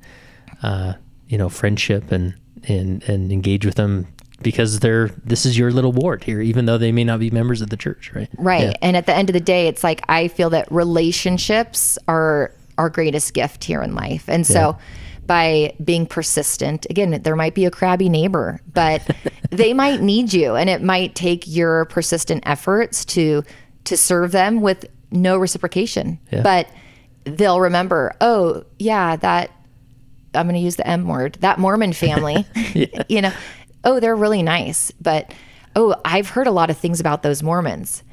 uh, 0.61 0.93
you 1.29 1.37
know, 1.37 1.47
friendship 1.47 2.11
and 2.11 2.33
and 2.67 3.01
and 3.03 3.31
engage 3.31 3.65
with 3.65 3.75
them 3.75 4.05
because 4.41 4.81
they're 4.81 5.07
this 5.23 5.45
is 5.45 5.57
your 5.57 5.71
little 5.71 5.93
ward 5.93 6.25
here, 6.25 6.41
even 6.41 6.65
though 6.65 6.77
they 6.77 6.91
may 6.91 7.05
not 7.05 7.21
be 7.21 7.31
members 7.31 7.61
of 7.61 7.69
the 7.69 7.77
church, 7.77 8.11
right? 8.13 8.29
Right. 8.37 8.63
Yeah. 8.63 8.73
And 8.81 8.97
at 8.97 9.05
the 9.05 9.15
end 9.15 9.29
of 9.29 9.33
the 9.33 9.39
day, 9.39 9.67
it's 9.67 9.85
like 9.85 10.03
I 10.09 10.27
feel 10.27 10.49
that 10.49 10.69
relationships 10.69 11.97
are 12.09 12.51
our 12.77 12.89
greatest 12.89 13.33
gift 13.33 13.63
here 13.63 13.81
in 13.81 13.95
life. 13.95 14.27
And 14.27 14.45
so 14.45 14.77
by 15.25 15.75
being 15.83 16.05
persistent, 16.05 16.85
again, 16.89 17.21
there 17.23 17.35
might 17.35 17.55
be 17.55 17.65
a 17.65 17.71
crabby 17.71 18.09
neighbor, 18.09 18.59
but 18.73 19.07
they 19.49 19.73
might 19.73 20.01
need 20.01 20.33
you 20.33 20.55
and 20.55 20.69
it 20.69 20.81
might 20.81 21.15
take 21.15 21.47
your 21.47 21.85
persistent 21.85 22.43
efforts 22.45 23.05
to 23.05 23.43
to 23.85 23.97
serve 23.97 24.31
them 24.31 24.61
with 24.61 24.85
no 25.11 25.37
reciprocation. 25.37 26.19
Yeah. 26.31 26.41
But 26.41 26.67
they'll 27.25 27.59
remember, 27.59 28.13
oh, 28.21 28.63
yeah, 28.79 29.15
that 29.17 29.51
I'm 30.33 30.47
going 30.47 30.55
to 30.55 30.61
use 30.61 30.77
the 30.77 30.87
M 30.87 31.07
word, 31.07 31.37
that 31.41 31.59
Mormon 31.59 31.93
family, 31.93 32.45
you 33.09 33.21
know, 33.21 33.33
oh, 33.83 33.99
they're 33.99 34.15
really 34.15 34.41
nice. 34.41 34.91
But, 34.91 35.33
oh, 35.75 35.95
I've 36.05 36.29
heard 36.29 36.47
a 36.47 36.51
lot 36.51 36.69
of 36.69 36.77
things 36.77 36.99
about 36.99 37.23
those 37.23 37.43
Mormons. 37.43 38.03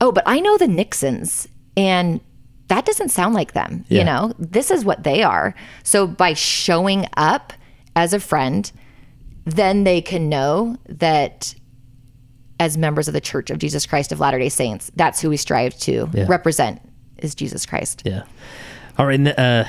Oh, 0.00 0.12
but 0.12 0.24
I 0.26 0.40
know 0.40 0.56
the 0.56 0.68
Nixons 0.68 1.48
and 1.76 2.20
that 2.68 2.84
doesn't 2.84 3.10
sound 3.10 3.34
like 3.34 3.52
them. 3.52 3.84
Yeah. 3.88 3.98
You 4.00 4.04
know, 4.04 4.32
this 4.38 4.70
is 4.70 4.84
what 4.84 5.04
they 5.04 5.22
are. 5.22 5.54
So 5.84 6.06
by 6.06 6.32
showing 6.34 7.06
up 7.16 7.52
as 7.94 8.12
a 8.12 8.20
friend, 8.20 8.70
then 9.44 9.84
they 9.84 10.00
can 10.02 10.28
know 10.28 10.76
that 10.88 11.54
as 12.58 12.76
members 12.76 13.06
of 13.06 13.14
the 13.14 13.20
Church 13.20 13.50
of 13.50 13.58
Jesus 13.58 13.86
Christ 13.86 14.12
of 14.12 14.18
Latter 14.20 14.38
day 14.38 14.48
Saints, 14.48 14.90
that's 14.96 15.20
who 15.20 15.28
we 15.30 15.36
strive 15.36 15.76
to 15.80 16.08
Yeah. 16.12 16.24
represent 16.28 16.80
is 17.18 17.34
Jesus 17.34 17.66
Christ. 17.66 18.02
Yeah. 18.04 18.22
All 18.98 19.06
right. 19.06 19.14
And 19.14 19.26
the, 19.26 19.40
uh, 19.40 19.68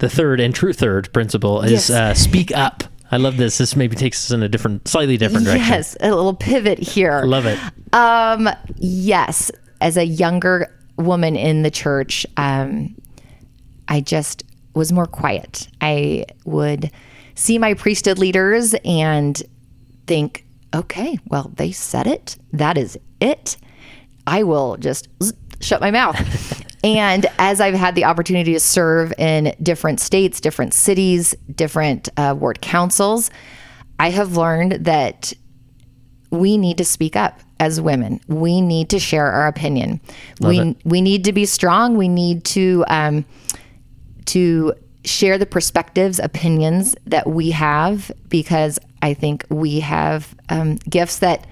the 0.00 0.08
third 0.08 0.40
and 0.40 0.54
true 0.54 0.72
third 0.72 1.12
principle 1.12 1.62
is 1.62 1.70
Yes. 1.70 1.90
uh, 1.90 2.14
speak 2.14 2.50
up. 2.56 2.84
I 3.12 3.18
love 3.18 3.36
this. 3.36 3.58
This 3.58 3.76
maybe 3.76 3.94
takes 3.94 4.24
us 4.26 4.34
in 4.34 4.42
a 4.42 4.48
different, 4.48 4.88
slightly 4.88 5.16
different 5.16 5.44
direction. 5.46 5.68
Yes, 5.68 5.96
a 6.00 6.08
little 6.08 6.34
pivot 6.34 6.78
here. 6.80 7.22
Love 7.24 7.46
it. 7.46 7.58
Um, 7.92 8.48
yes, 8.76 9.50
as 9.80 9.96
a 9.96 10.04
younger 10.04 10.72
woman 10.96 11.36
in 11.36 11.62
the 11.62 11.70
church, 11.70 12.26
um, 12.36 12.94
I 13.88 14.00
just 14.00 14.44
was 14.74 14.92
more 14.92 15.06
quiet. 15.06 15.68
I 15.80 16.26
would 16.44 16.90
see 17.34 17.58
my 17.58 17.74
priesthood 17.74 18.18
leaders 18.18 18.74
and 18.84 19.40
think, 20.06 20.46
okay, 20.74 21.18
well, 21.28 21.50
they 21.56 21.72
said 21.72 22.06
it. 22.06 22.36
That 22.52 22.76
is 22.76 22.98
it. 23.20 23.56
I 24.26 24.42
will 24.42 24.76
just 24.76 25.08
shut 25.60 25.80
my 25.80 25.90
mouth. 25.90 26.64
and 26.84 27.26
as 27.38 27.60
I've 27.60 27.74
had 27.74 27.94
the 27.94 28.04
opportunity 28.04 28.52
to 28.52 28.60
serve 28.60 29.12
in 29.18 29.54
different 29.62 30.00
states, 30.00 30.40
different 30.40 30.74
cities, 30.74 31.34
different 31.54 32.08
uh, 32.16 32.34
ward 32.38 32.60
councils, 32.60 33.30
I 33.98 34.10
have 34.10 34.36
learned 34.36 34.84
that 34.84 35.32
we 36.30 36.58
need 36.58 36.78
to 36.78 36.84
speak 36.84 37.16
up 37.16 37.40
as 37.60 37.80
women. 37.80 38.20
We 38.28 38.60
need 38.60 38.90
to 38.90 38.98
share 38.98 39.30
our 39.30 39.46
opinion. 39.46 40.00
we 40.40 40.60
it. 40.60 40.76
we 40.84 41.00
need 41.00 41.24
to 41.24 41.32
be 41.32 41.46
strong. 41.46 41.96
We 41.96 42.08
need 42.08 42.44
to 42.46 42.84
um, 42.88 43.24
to 44.26 44.74
share 45.04 45.38
the 45.38 45.46
perspectives, 45.46 46.18
opinions 46.18 46.96
that 47.06 47.28
we 47.28 47.52
have 47.52 48.10
because 48.28 48.78
I 49.02 49.14
think 49.14 49.46
we 49.48 49.80
have 49.80 50.34
um, 50.48 50.76
gifts 50.90 51.20
that 51.20 51.46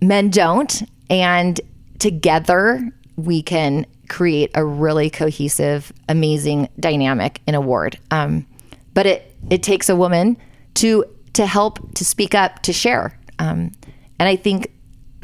men 0.00 0.30
don't, 0.30 0.82
and 1.08 1.60
together 1.98 2.92
we 3.16 3.42
can 3.42 3.86
create 4.08 4.50
a 4.54 4.64
really 4.64 5.08
cohesive, 5.08 5.92
amazing 6.08 6.68
dynamic 6.78 7.40
in 7.46 7.54
a 7.54 7.60
ward. 7.60 7.98
Um, 8.10 8.46
but 8.92 9.06
it 9.06 9.34
it 9.50 9.62
takes 9.62 9.88
a 9.88 9.96
woman 9.96 10.36
to 10.74 11.04
to 11.32 11.46
help 11.46 11.94
to 11.94 12.04
speak 12.04 12.34
up 12.34 12.62
to 12.62 12.72
share, 12.72 13.18
um, 13.38 13.72
and 14.18 14.28
I 14.28 14.36
think 14.36 14.70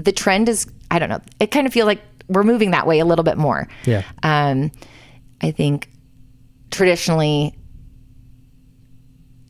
the 0.00 0.12
trend 0.12 0.48
is 0.48 0.66
I 0.90 0.98
don't 0.98 1.08
know. 1.08 1.20
It 1.38 1.50
kind 1.50 1.66
of 1.66 1.72
feel 1.72 1.86
like 1.86 2.02
we're 2.28 2.44
moving 2.44 2.70
that 2.70 2.86
way 2.86 3.00
a 3.00 3.04
little 3.04 3.24
bit 3.24 3.36
more. 3.36 3.68
Yeah. 3.84 4.02
Um, 4.22 4.70
I 5.40 5.50
think 5.50 5.90
traditionally 6.70 7.56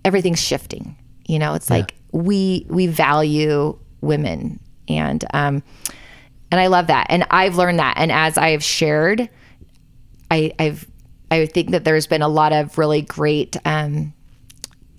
everything's 0.05 0.41
shifting. 0.43 0.97
You 1.27 1.39
know, 1.39 1.55
it's 1.55 1.71
like 1.71 1.95
we 2.13 2.67
we 2.69 2.87
value 2.87 3.79
women 4.01 4.59
and 4.89 5.25
um 5.35 5.63
and 6.51 6.61
I 6.61 6.67
love 6.67 6.89
that. 6.89 7.07
And 7.11 7.25
I've 7.31 7.57
learned 7.57 7.79
that. 7.79 7.95
And 7.97 8.11
as 8.11 8.37
I 8.37 8.51
have 8.51 8.65
shared, 8.65 9.29
I 10.31 10.53
I've 10.59 10.87
I 11.31 11.47
think 11.47 11.71
that 11.71 11.85
there's 11.85 12.07
been 12.07 12.23
a 12.23 12.29
lot 12.29 12.53
of 12.53 12.79
really 12.79 13.03
great 13.03 13.57
um 13.65 14.13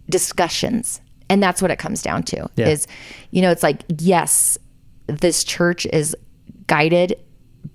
discussions. 0.10 1.02
And 1.30 1.42
that's 1.42 1.62
what 1.62 1.72
it 1.72 1.80
comes 1.80 2.02
down 2.02 2.24
to. 2.24 2.50
Yeah. 2.56 2.70
Is 2.70 2.88
you 3.32 3.42
know, 3.42 3.52
it's 3.52 3.64
like 3.64 3.84
yes, 4.00 4.58
this 5.08 5.44
church 5.44 5.86
is 5.88 6.16
guided 6.68 7.18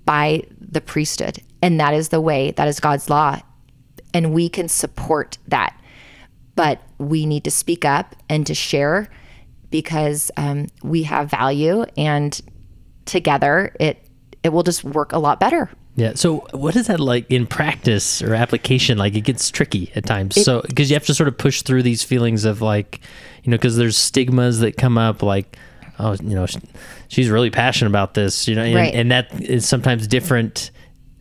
by 0.05 0.43
the 0.59 0.81
priesthood 0.81 1.39
and 1.61 1.79
that 1.79 1.93
is 1.93 2.09
the 2.09 2.21
way, 2.21 2.51
that 2.51 2.67
is 2.67 2.79
God's 2.79 3.09
law. 3.09 3.39
And 4.13 4.33
we 4.33 4.49
can 4.49 4.67
support 4.67 5.37
that 5.47 5.77
but 6.57 6.81
we 6.97 7.25
need 7.25 7.45
to 7.45 7.51
speak 7.51 7.85
up 7.85 8.15
and 8.27 8.45
to 8.47 8.53
share 8.53 9.07
because 9.69 10.29
um, 10.35 10.67
we 10.83 11.03
have 11.03 11.29
value 11.29 11.85
and 11.95 12.41
together 13.05 13.73
it 13.79 14.03
it 14.43 14.49
will 14.49 14.63
just 14.63 14.83
work 14.83 15.13
a 15.13 15.19
lot 15.19 15.39
better 15.39 15.69
Yeah. 15.95 16.13
So, 16.13 16.45
what 16.51 16.75
is 16.75 16.87
that 16.87 16.99
like 16.99 17.31
in 17.31 17.47
practice 17.47 18.21
or 18.21 18.35
application? 18.35 18.99
Like, 18.99 19.15
it 19.15 19.21
gets 19.21 19.49
tricky 19.49 19.91
at 19.95 20.05
times. 20.05 20.39
so, 20.45 20.61
because 20.61 20.91
you 20.91 20.95
have 20.95 21.07
to 21.07 21.15
sort 21.15 21.27
of 21.27 21.39
push 21.39 21.63
through 21.63 21.81
these 21.81 22.03
feelings 22.03 22.45
of 22.45 22.61
like, 22.61 23.01
you 23.43 23.49
know, 23.49 23.57
because 23.57 23.77
there's 23.77 23.97
stigmas 23.97 24.59
that 24.59 24.77
come 24.77 24.99
up, 24.99 25.23
like, 25.23 25.57
oh, 25.97 26.13
you 26.21 26.35
know, 26.35 26.45
she's 27.07 27.29
really 27.29 27.49
passionate 27.49 27.89
about 27.89 28.13
this, 28.13 28.47
you 28.47 28.55
know, 28.55 28.63
and, 28.63 28.75
Right. 28.75 28.93
and 28.93 29.11
that 29.11 29.41
is 29.41 29.67
sometimes 29.67 30.07
different 30.07 30.71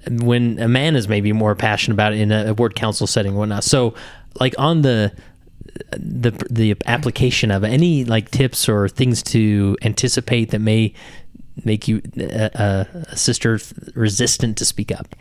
when 0.09 0.59
a 0.61 0.69
man 0.69 0.95
is 0.97 1.09
maybe 1.09 1.33
more 1.33 1.55
passionate 1.55 1.95
about 1.95 2.13
it 2.13 2.21
in 2.21 2.31
a, 2.33 2.55
ward 2.55 2.75
council 2.77 3.07
setting, 3.07 3.35
whatnot. 3.35 3.65
So, 3.65 3.95
like 4.41 4.55
on 4.59 4.83
the 4.83 5.13
the 5.97 6.31
the 6.51 6.75
application 6.87 7.51
of 7.51 7.65
it, 7.65 7.69
any 7.69 8.05
like 8.05 8.31
tips 8.31 8.69
or 8.69 8.89
things 8.89 9.23
to 9.25 9.77
anticipate 9.83 10.51
that 10.51 10.61
may 10.61 10.95
make 11.65 11.89
you 11.89 12.03
uh, 12.19 12.49
uh, 12.55 12.85
a 13.09 13.17
sister 13.17 13.59
resistant 13.95 14.57
to 14.59 14.65
speak 14.65 14.93
up. 14.93 15.17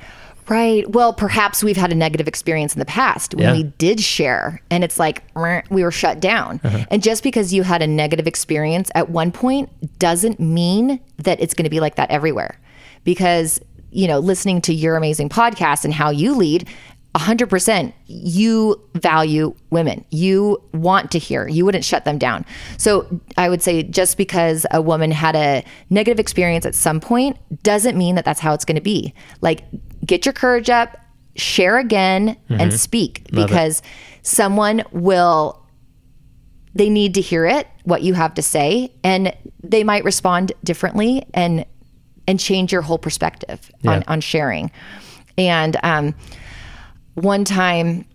Right. 0.47 0.89
Well, 0.89 1.11
perhaps 1.13 1.63
we've 1.63 1.77
had 1.77 1.91
a 1.91 1.95
negative 1.95 2.27
experience 2.27 2.73
in 2.75 2.79
the 2.79 2.85
past 2.85 3.33
when 3.33 3.43
Yeah. 3.43 3.53
we 3.53 3.63
did 3.77 3.99
share 3.99 4.61
and 4.69 4.83
it's 4.83 4.99
like 4.99 5.23
we 5.69 5.83
were 5.83 5.91
shut 5.91 6.19
down. 6.19 6.59
Uh-huh. 6.63 6.85
And 6.91 7.01
just 7.01 7.23
because 7.23 7.53
you 7.53 7.63
had 7.63 7.81
a 7.81 7.87
negative 7.87 8.27
experience 8.27 8.91
at 8.95 9.09
one 9.09 9.31
point 9.31 9.69
doesn't 9.99 10.39
mean 10.39 10.99
that 11.17 11.39
it's 11.41 11.53
going 11.53 11.63
to 11.63 11.69
be 11.69 11.79
like 11.79 11.95
that 11.95 12.11
everywhere. 12.11 12.59
Because, 13.03 13.59
you 13.91 14.07
know, 14.07 14.19
listening 14.19 14.61
to 14.61 14.73
your 14.73 14.97
amazing 14.97 15.29
podcast 15.29 15.83
and 15.85 15.93
how 15.93 16.09
you 16.09 16.35
lead, 16.35 16.67
100% 17.15 17.93
you 18.07 18.81
value 18.93 19.55
women. 19.69 20.03
You 20.09 20.61
want 20.73 21.11
to 21.11 21.19
hear. 21.19 21.47
You 21.47 21.63
wouldn't 21.63 21.85
shut 21.85 22.03
them 22.03 22.17
down. 22.17 22.45
So 22.77 23.21
I 23.37 23.47
would 23.49 23.61
say 23.61 23.83
just 23.83 24.17
because 24.17 24.65
a 24.71 24.81
woman 24.81 25.11
had 25.11 25.35
a 25.35 25.63
negative 25.89 26.19
experience 26.19 26.65
at 26.65 26.75
some 26.75 26.99
point 26.99 27.37
doesn't 27.63 27.97
mean 27.97 28.15
that 28.15 28.25
that's 28.25 28.41
how 28.41 28.53
it's 28.53 28.65
going 28.65 28.75
to 28.75 28.81
be. 28.81 29.13
Like, 29.41 29.63
get 30.05 30.25
your 30.25 30.33
courage 30.33 30.69
up, 30.69 30.97
share 31.35 31.77
again, 31.77 32.35
and 32.49 32.73
speak 32.73 33.27
because 33.31 33.81
someone 34.21 34.83
will. 34.91 35.61
They 36.73 36.89
need 36.89 37.13
to 37.13 37.21
hear 37.21 37.45
it, 37.45 37.69
what 37.85 38.01
you 38.01 38.13
have 38.15 38.33
to 38.33 38.41
say, 38.41 38.91
and 39.01 39.33
they 39.63 39.85
might 39.85 40.03
respond 40.03 40.51
differently 40.65 41.25
and 41.33 41.65
and 42.27 42.37
change 42.37 42.73
your 42.73 42.81
whole 42.81 42.97
perspective 42.97 43.71
on, 43.85 44.03
on 44.07 44.19
sharing. 44.19 44.71
And 45.37 45.77
um, 45.83 46.13
one 47.15 47.43
time 47.43 48.05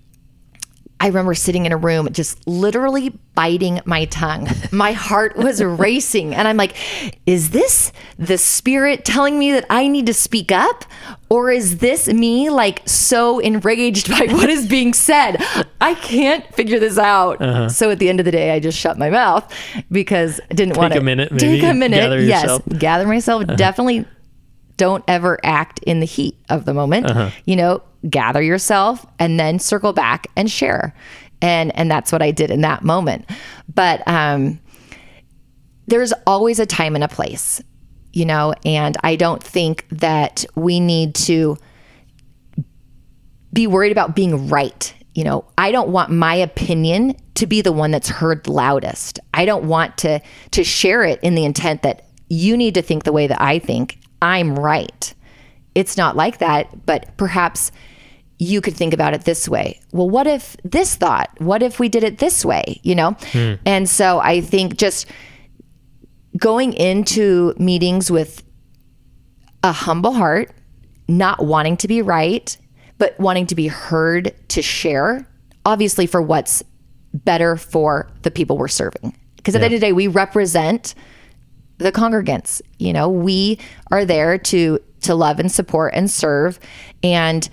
I 1.03 1.07
remember 1.07 1.35
sitting 1.35 1.65
in 1.65 1.73
a 1.73 1.79
room 1.79 2.13
just 2.13 2.47
literally 2.47 3.19
biting 3.35 3.81
my 3.87 4.05
tongue. 4.05 4.47
My 4.71 4.93
heart 4.93 5.35
was 5.35 5.63
racing. 5.63 6.35
And 6.35 6.47
I'm 6.47 6.59
like, 6.59 6.77
is 7.25 7.51
this 7.51 7.91
the 8.19 8.37
spirit 8.37 9.07
telling 9.07 9.39
me 9.39 9.51
that 9.53 9.65
I 9.71 9.89
need 9.89 10.05
to 10.07 10.15
speak 10.15 10.53
up? 10.53 10.85
Or 11.31 11.51
is 11.51 11.79
this 11.79 12.07
me 12.07 12.51
like 12.51 12.87
so 12.87 13.39
enraged 13.39 14.11
by 14.11 14.27
what 14.35 14.51
is 14.51 14.67
being 14.67 14.93
said? 14.93 15.43
I 15.81 15.95
can't 15.95 16.45
figure 16.55 16.79
this 16.79 16.99
out. 16.99 17.41
Uh-huh. 17.41 17.71
So 17.71 17.91
at 17.91 17.99
the 17.99 18.11
end 18.11 18.21
of 18.21 18.27
the 18.27 18.33
day, 18.33 18.51
I 18.51 18.61
just 18.61 18.79
shut 18.79 18.99
my 18.99 19.09
mouth 19.09 19.51
because 19.91 20.39
I 20.51 20.55
didn't 20.55 20.77
want 20.77 20.93
to 20.93 20.99
a 20.99 21.03
minute, 21.03 21.33
take 21.39 21.63
a 21.63 21.73
minute. 21.73 21.97
gather 21.97 22.21
yes, 22.21 22.43
yourself. 22.43 22.63
gather 22.79 23.07
myself. 23.07 23.45
Uh-huh. 23.45 23.57
Definitely 23.57 24.05
don't 24.77 25.05
ever 25.09 25.39
act 25.45 25.79
in 25.85 26.01
the 26.01 26.07
heat 26.07 26.37
of 26.51 26.67
the 26.67 26.75
moment. 26.75 27.07
Uh-huh. 27.07 27.31
You 27.47 27.57
know, 27.57 27.83
gather 28.09 28.43
yourself 28.43 29.05
and 29.19 29.39
then 29.39 29.59
circle 29.59 29.93
back 29.93 30.27
and 30.37 30.51
share. 30.51 30.95
And 31.43 31.77
and 31.77 31.91
that's 31.91 32.13
what 32.13 32.23
I 32.23 32.31
did 32.31 32.51
in 32.51 32.63
that 32.63 32.83
moment. 32.83 33.29
But 33.73 34.07
um 34.07 34.61
there's 35.87 36.13
always 36.27 36.61
a 36.61 36.67
time 36.67 36.95
and 36.95 37.03
a 37.03 37.09
place, 37.09 37.61
you 38.13 38.25
know, 38.25 38.55
and 38.65 38.97
I 39.03 39.17
don't 39.17 39.43
think 39.43 39.87
that 39.91 40.45
we 40.55 40.79
need 40.79 41.17
to 41.17 41.57
be 43.53 43.67
worried 43.67 43.91
about 43.91 44.15
being 44.15 44.49
right. 44.49 44.95
You 45.15 45.25
know, 45.25 45.45
I 45.59 45.73
don't 45.73 45.89
want 45.89 46.11
my 46.11 46.37
opinion 46.37 47.17
to 47.35 47.47
be 47.47 47.63
the 47.63 47.73
one 47.73 47.91
that's 47.91 48.09
heard 48.09 48.47
loudest. 48.47 49.19
I 49.35 49.45
don't 49.45 49.65
want 49.65 49.99
to 49.99 50.21
to 50.53 50.65
share 50.65 51.03
it 51.03 51.21
in 51.23 51.35
the 51.35 51.45
intent 51.45 51.83
that 51.83 52.07
you 52.29 52.57
need 52.57 52.75
to 52.75 52.83
think 52.83 53.05
the 53.05 53.13
way 53.13 53.27
that 53.27 53.41
I 53.41 53.59
think. 53.59 53.99
I'm 54.23 54.57
right. 54.57 55.15
It's 55.75 55.97
not 55.97 56.17
like 56.17 56.39
that, 56.39 56.87
but 56.87 57.17
perhaps 57.17 57.73
you 58.41 58.63
could 58.63 58.75
think 58.75 58.95
about 58.95 59.13
it 59.13 59.27
this 59.27 59.47
way. 59.47 59.79
Well, 59.93 60.09
what 60.09 60.27
if 60.27 60.57
this 60.65 60.97
thought? 60.97 61.31
What 61.39 61.63
if 61.63 61.79
we 61.79 61.91
did 61.91 62.03
it 62.03 62.19
this 62.19 62.43
way, 62.43 62.81
you 62.83 62.95
know? 62.95 63.15
Hmm. 63.33 63.55
And 63.67 63.89
so 63.89 64.19
I 64.19 64.41
think 64.41 64.79
just 64.79 65.07
going 66.39 66.73
into 66.73 67.55
meetings 67.59 68.11
with 68.11 68.43
a 69.63 69.73
humble 69.73 70.15
heart, 70.15 70.53
not 71.07 71.45
wanting 71.45 71.77
to 71.77 71.89
be 71.89 72.01
right, 72.01 72.57
but 72.97 73.19
wanting 73.21 73.47
to 73.49 73.55
be 73.55 73.67
heard 73.67 74.35
to 74.49 74.63
share, 74.63 75.29
obviously 75.67 76.07
for 76.07 76.23
what's 76.23 76.63
better 77.13 77.57
for 77.57 78.09
the 78.23 78.31
people 78.31 78.57
we're 78.57 78.69
serving. 78.69 79.15
Because 79.37 79.55
at 79.55 79.59
the 79.59 79.67
end 79.67 79.75
of 79.75 79.81
the 79.81 79.87
day, 79.87 79.93
we 79.93 80.07
represent 80.07 80.95
the 81.77 81.93
congregants. 81.93 82.63
You 82.79 82.95
know, 82.95 83.11
we 83.11 83.59
are 83.91 84.07
there 84.07 84.39
to 84.39 84.79
to 85.03 85.15
love 85.15 85.41
and 85.41 85.53
support 85.53 85.93
and 85.95 86.11
serve. 86.11 86.59
And 87.03 87.49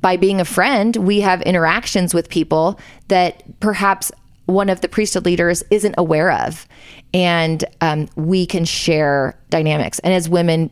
by 0.00 0.16
being 0.16 0.40
a 0.40 0.44
friend, 0.44 0.96
we 0.96 1.20
have 1.20 1.42
interactions 1.42 2.12
with 2.12 2.28
people 2.28 2.78
that 3.08 3.42
perhaps 3.60 4.12
one 4.46 4.68
of 4.68 4.80
the 4.80 4.88
priesthood 4.88 5.24
leaders 5.24 5.64
isn't 5.70 5.94
aware 5.98 6.30
of. 6.30 6.66
And 7.12 7.64
um, 7.80 8.08
we 8.16 8.46
can 8.46 8.64
share 8.64 9.38
dynamics. 9.50 9.98
And 10.00 10.12
as 10.12 10.28
women, 10.28 10.70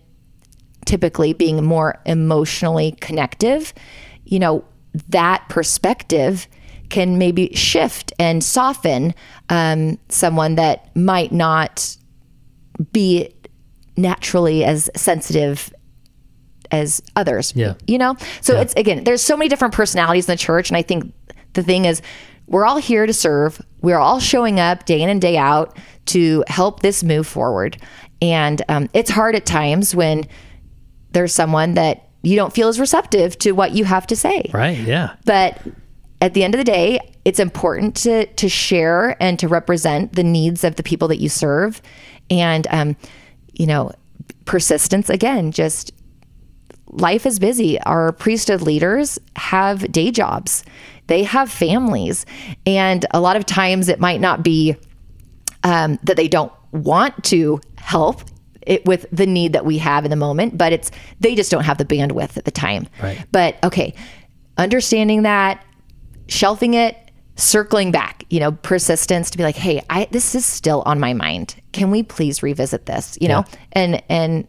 typically 0.85 1.33
being 1.33 1.65
more 1.65 2.01
emotionally 2.07 2.93
connective, 3.01 3.73
you 4.25 4.39
know, 4.39 4.65
that 5.09 5.49
perspective 5.49 6.47
can 6.89 7.19
maybe 7.19 7.53
shift 7.55 8.13
and 8.19 8.45
soften 8.45 9.15
um, 9.49 9.99
someone 10.09 10.55
that 10.55 10.95
might 10.95 11.33
not 11.33 11.97
be 12.93 13.35
naturally 13.97 14.65
as 14.65 14.91
sensitive 14.95 15.73
as 16.75 17.03
others. 17.17 17.53
Yeah. 17.55 17.75
You 17.87 17.99
know? 17.99 18.17
So 18.41 18.61
it's 18.61 18.75
again, 18.75 19.05
there's 19.05 19.23
so 19.23 19.37
many 19.37 19.49
different 19.49 19.75
personalities 19.75 20.29
in 20.29 20.33
the 20.33 20.39
church. 20.39 20.71
And 20.71 20.77
I 20.77 20.83
think 20.83 21.13
the 21.55 21.63
thing 21.63 21.85
is, 21.85 22.03
we're 22.47 22.67
all 22.67 22.77
here 22.77 23.07
to 23.07 23.13
serve. 23.13 23.61
We're 23.81 23.99
all 23.99 24.21
showing 24.21 24.61
up 24.61 24.85
day 24.85 25.01
in 25.01 25.09
and 25.09 25.21
day 25.21 25.37
out 25.37 25.79
to 26.07 26.45
help 26.49 26.81
this 26.81 27.03
move 27.03 27.27
forward. 27.27 27.79
And 28.21 28.63
um, 28.69 28.89
it's 28.93 29.11
hard 29.11 29.35
at 29.35 29.47
times 29.47 29.95
when 29.95 30.25
there's 31.13 31.33
someone 31.33 31.75
that 31.75 32.09
you 32.23 32.37
don't 32.37 32.53
feel 32.53 32.69
is 32.69 32.81
receptive 32.81 33.39
to 33.39 33.53
what 33.53 33.73
you 33.73 33.85
have 33.85 34.07
to 34.09 34.17
say. 34.17 34.51
Right. 34.53 34.79
Yeah. 34.79 35.15
But 35.25 35.61
at 36.21 36.35
the 36.35 36.43
end 36.43 36.55
of 36.55 36.59
the 36.59 36.65
day, 36.65 36.99
it's 37.25 37.39
important 37.39 37.97
to 37.97 38.27
to 38.27 38.49
share 38.49 39.17
and 39.23 39.39
to 39.39 39.49
represent 39.49 40.15
the 40.15 40.25
needs 40.25 40.65
of 40.65 40.77
the 40.77 40.83
people 40.83 41.09
that 41.09 41.19
you 41.19 41.29
serve, 41.29 41.81
and 42.31 42.67
um, 42.71 42.97
you 43.55 43.67
know, 43.67 43.93
persistence 44.45 45.09
again. 45.09 45.53
Just 45.53 45.93
life 46.95 47.27
is 47.27 47.39
busy. 47.39 47.81
Our 47.81 48.13
priesthood 48.13 48.63
leaders 48.63 49.19
have 49.37 49.91
day 49.93 50.11
jobs. 50.11 50.65
They 51.07 51.25
have 51.25 51.51
families, 51.51 52.25
and 52.65 53.05
a 53.11 53.21
lot 53.21 53.37
of 53.37 53.45
times 53.45 53.89
it 53.89 54.01
might 54.01 54.21
not 54.21 54.43
be 54.43 54.77
um, 55.63 55.99
that 56.05 56.17
they 56.17 56.29
don't 56.29 56.53
want 56.73 57.25
to 57.25 57.61
help 57.77 58.23
it 58.63 58.85
with 58.87 59.07
the 59.13 59.27
need 59.27 59.53
that 59.53 59.67
we 59.67 59.79
have 59.79 60.05
in 60.05 60.11
the 60.11 60.17
moment, 60.17 60.57
but 60.57 60.73
it's 60.73 60.91
they 61.21 61.35
just 61.35 61.51
don't 61.51 61.65
have 61.65 61.77
the 61.77 61.85
bandwidth 61.85 62.37
at 62.37 62.47
the 62.47 62.51
time. 62.51 62.89
Right. 63.03 63.23
But 63.31 63.63
okay, 63.63 63.95
understanding 64.57 65.23
that, 65.23 65.63
shelving 66.29 66.73
it, 66.73 66.97
circling 67.37 67.91
back, 67.91 68.25
you 68.31 68.41
know, 68.41 68.53
persistence 68.53 69.31
to 69.31 69.37
be 69.37 69.45
like, 69.45 69.57
hey, 69.57 69.83
I 69.91 70.09
this 70.11 70.35
is 70.35 70.47
still 70.47 70.83
on 70.87 70.99
my 71.01 71.13
mind. 71.13 71.57
Can 71.73 71.91
we 71.91 72.03
please 72.03 72.43
revisit 72.43 72.87
this? 72.87 73.19
You 73.21 73.29
know, 73.29 73.45
and 73.73 74.03
and 74.09 74.47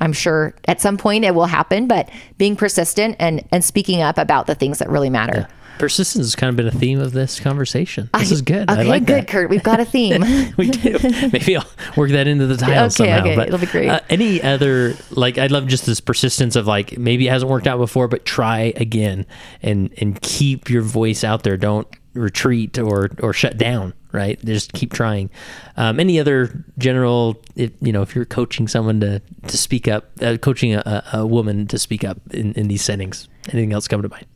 I'm 0.00 0.12
sure 0.12 0.54
at 0.66 0.80
some 0.80 0.96
point 0.96 1.24
it 1.24 1.34
will 1.34 1.46
happen, 1.46 1.86
but 1.86 2.10
being 2.38 2.56
persistent 2.56 3.16
and 3.18 3.46
and 3.52 3.64
speaking 3.64 4.02
up 4.02 4.18
about 4.18 4.46
the 4.46 4.54
things 4.54 4.78
that 4.78 4.88
really 4.88 5.10
matter. 5.10 5.48
Persistence 5.78 6.26
has 6.26 6.36
kind 6.36 6.50
of 6.50 6.56
been 6.56 6.66
a 6.66 6.70
theme 6.78 7.00
of 7.00 7.12
this 7.12 7.40
conversation. 7.40 8.10
This 8.12 8.30
is 8.30 8.42
good. 8.42 8.70
Okay, 8.70 8.80
I 8.80 8.82
like 8.82 9.06
good, 9.06 9.22
that. 9.22 9.28
Kurt. 9.28 9.48
We've 9.48 9.62
got 9.62 9.80
a 9.80 9.86
theme. 9.86 10.22
we 10.58 10.68
do. 10.68 10.98
Maybe 11.32 11.56
I'll 11.56 11.64
work 11.96 12.10
that 12.10 12.26
into 12.26 12.46
the 12.46 12.58
title 12.58 12.84
Okay, 12.84 12.88
somehow. 12.90 13.20
okay, 13.20 13.34
but, 13.34 13.48
it'll 13.48 13.58
be 13.58 13.64
great. 13.64 13.88
Uh, 13.88 14.00
any 14.10 14.42
other 14.42 14.94
like 15.10 15.38
I'd 15.38 15.50
love 15.50 15.66
just 15.68 15.86
this 15.86 16.00
persistence 16.00 16.54
of 16.54 16.66
like 16.66 16.98
maybe 16.98 17.28
it 17.28 17.30
hasn't 17.30 17.50
worked 17.50 17.66
out 17.66 17.78
before, 17.78 18.08
but 18.08 18.26
try 18.26 18.74
again 18.76 19.24
and 19.62 19.90
and 19.98 20.20
keep 20.20 20.68
your 20.68 20.82
voice 20.82 21.24
out 21.24 21.44
there. 21.44 21.56
Don't 21.56 21.88
retreat 22.12 22.78
or 22.78 23.10
or 23.22 23.32
shut 23.32 23.56
down. 23.56 23.94
Right, 24.12 24.44
just 24.44 24.72
keep 24.72 24.92
trying. 24.92 25.30
Um, 25.76 26.00
any 26.00 26.18
other 26.18 26.64
general, 26.78 27.40
if, 27.54 27.70
you 27.80 27.92
know, 27.92 28.02
if 28.02 28.14
you're 28.14 28.24
coaching 28.24 28.66
someone 28.66 28.98
to 29.00 29.20
to 29.46 29.56
speak 29.56 29.86
up, 29.86 30.10
uh, 30.20 30.36
coaching 30.36 30.74
a, 30.74 31.04
a 31.12 31.26
woman 31.26 31.66
to 31.68 31.78
speak 31.78 32.02
up 32.02 32.18
in, 32.32 32.52
in 32.54 32.66
these 32.66 32.82
settings. 32.82 33.28
Anything 33.50 33.72
else 33.72 33.86
come 33.86 34.02
to 34.02 34.08
mind? 34.08 34.26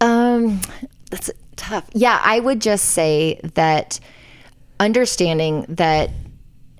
Um, 0.00 0.60
that's 1.10 1.28
tough. 1.56 1.88
Yeah, 1.92 2.20
I 2.22 2.38
would 2.38 2.60
just 2.60 2.84
say 2.92 3.40
that 3.54 3.98
understanding 4.78 5.66
that 5.70 6.10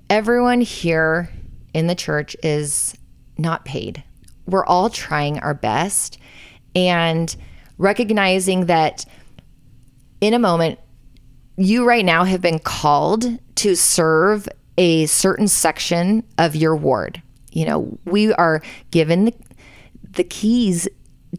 everyone 0.09 0.61
here 0.61 1.29
in 1.73 1.87
the 1.87 1.95
church 1.95 2.35
is 2.41 2.95
not 3.37 3.65
paid. 3.65 4.03
we're 4.49 4.65
all 4.65 4.89
trying 4.89 5.39
our 5.39 5.53
best 5.53 6.17
and 6.75 7.35
recognizing 7.77 8.65
that 8.65 9.05
in 10.21 10.33
a 10.33 10.39
moment, 10.39 10.79
you 11.59 11.85
right 11.85 12.05
now 12.05 12.23
have 12.23 12.41
been 12.41 12.59
called 12.59 13.37
to 13.55 13.75
serve 13.75 14.47
a 14.77 15.05
certain 15.07 15.47
section 15.47 16.23
of 16.37 16.55
your 16.55 16.75
ward. 16.75 17.21
You 17.51 17.65
know, 17.65 17.99
we 18.05 18.31
are 18.33 18.61
given 18.91 19.25
the, 19.25 19.33
the 20.13 20.23
keys 20.23 20.87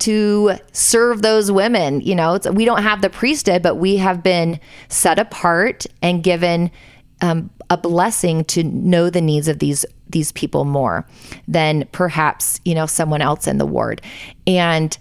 to 0.01 0.53
serve 0.73 1.23
those 1.23 1.51
women. 1.51 2.03
You 2.03 2.15
know, 2.15 2.39
we 2.53 2.67
don't 2.67 2.83
have 2.83 3.01
the 3.01 3.09
priesthood, 3.09 3.63
but 3.63 3.77
we 3.77 3.97
have 3.97 4.23
been 4.23 4.61
set 4.89 5.19
apart 5.19 5.87
and 6.03 6.23
given 6.23 6.71
um, 7.23 7.51
a 7.71 7.79
blessing 7.79 8.45
to 8.45 8.63
know 8.63 9.09
the 9.09 9.21
needs 9.21 9.49
of 9.49 9.59
these 9.59 9.85
these 10.09 10.33
people 10.33 10.65
more 10.65 11.07
than 11.47 11.87
perhaps 11.93 12.61
you 12.65 12.75
know 12.75 12.87
someone 12.87 13.23
else 13.23 13.47
in 13.47 13.59
the 13.59 13.67
ward, 13.67 14.03
and 14.47 14.99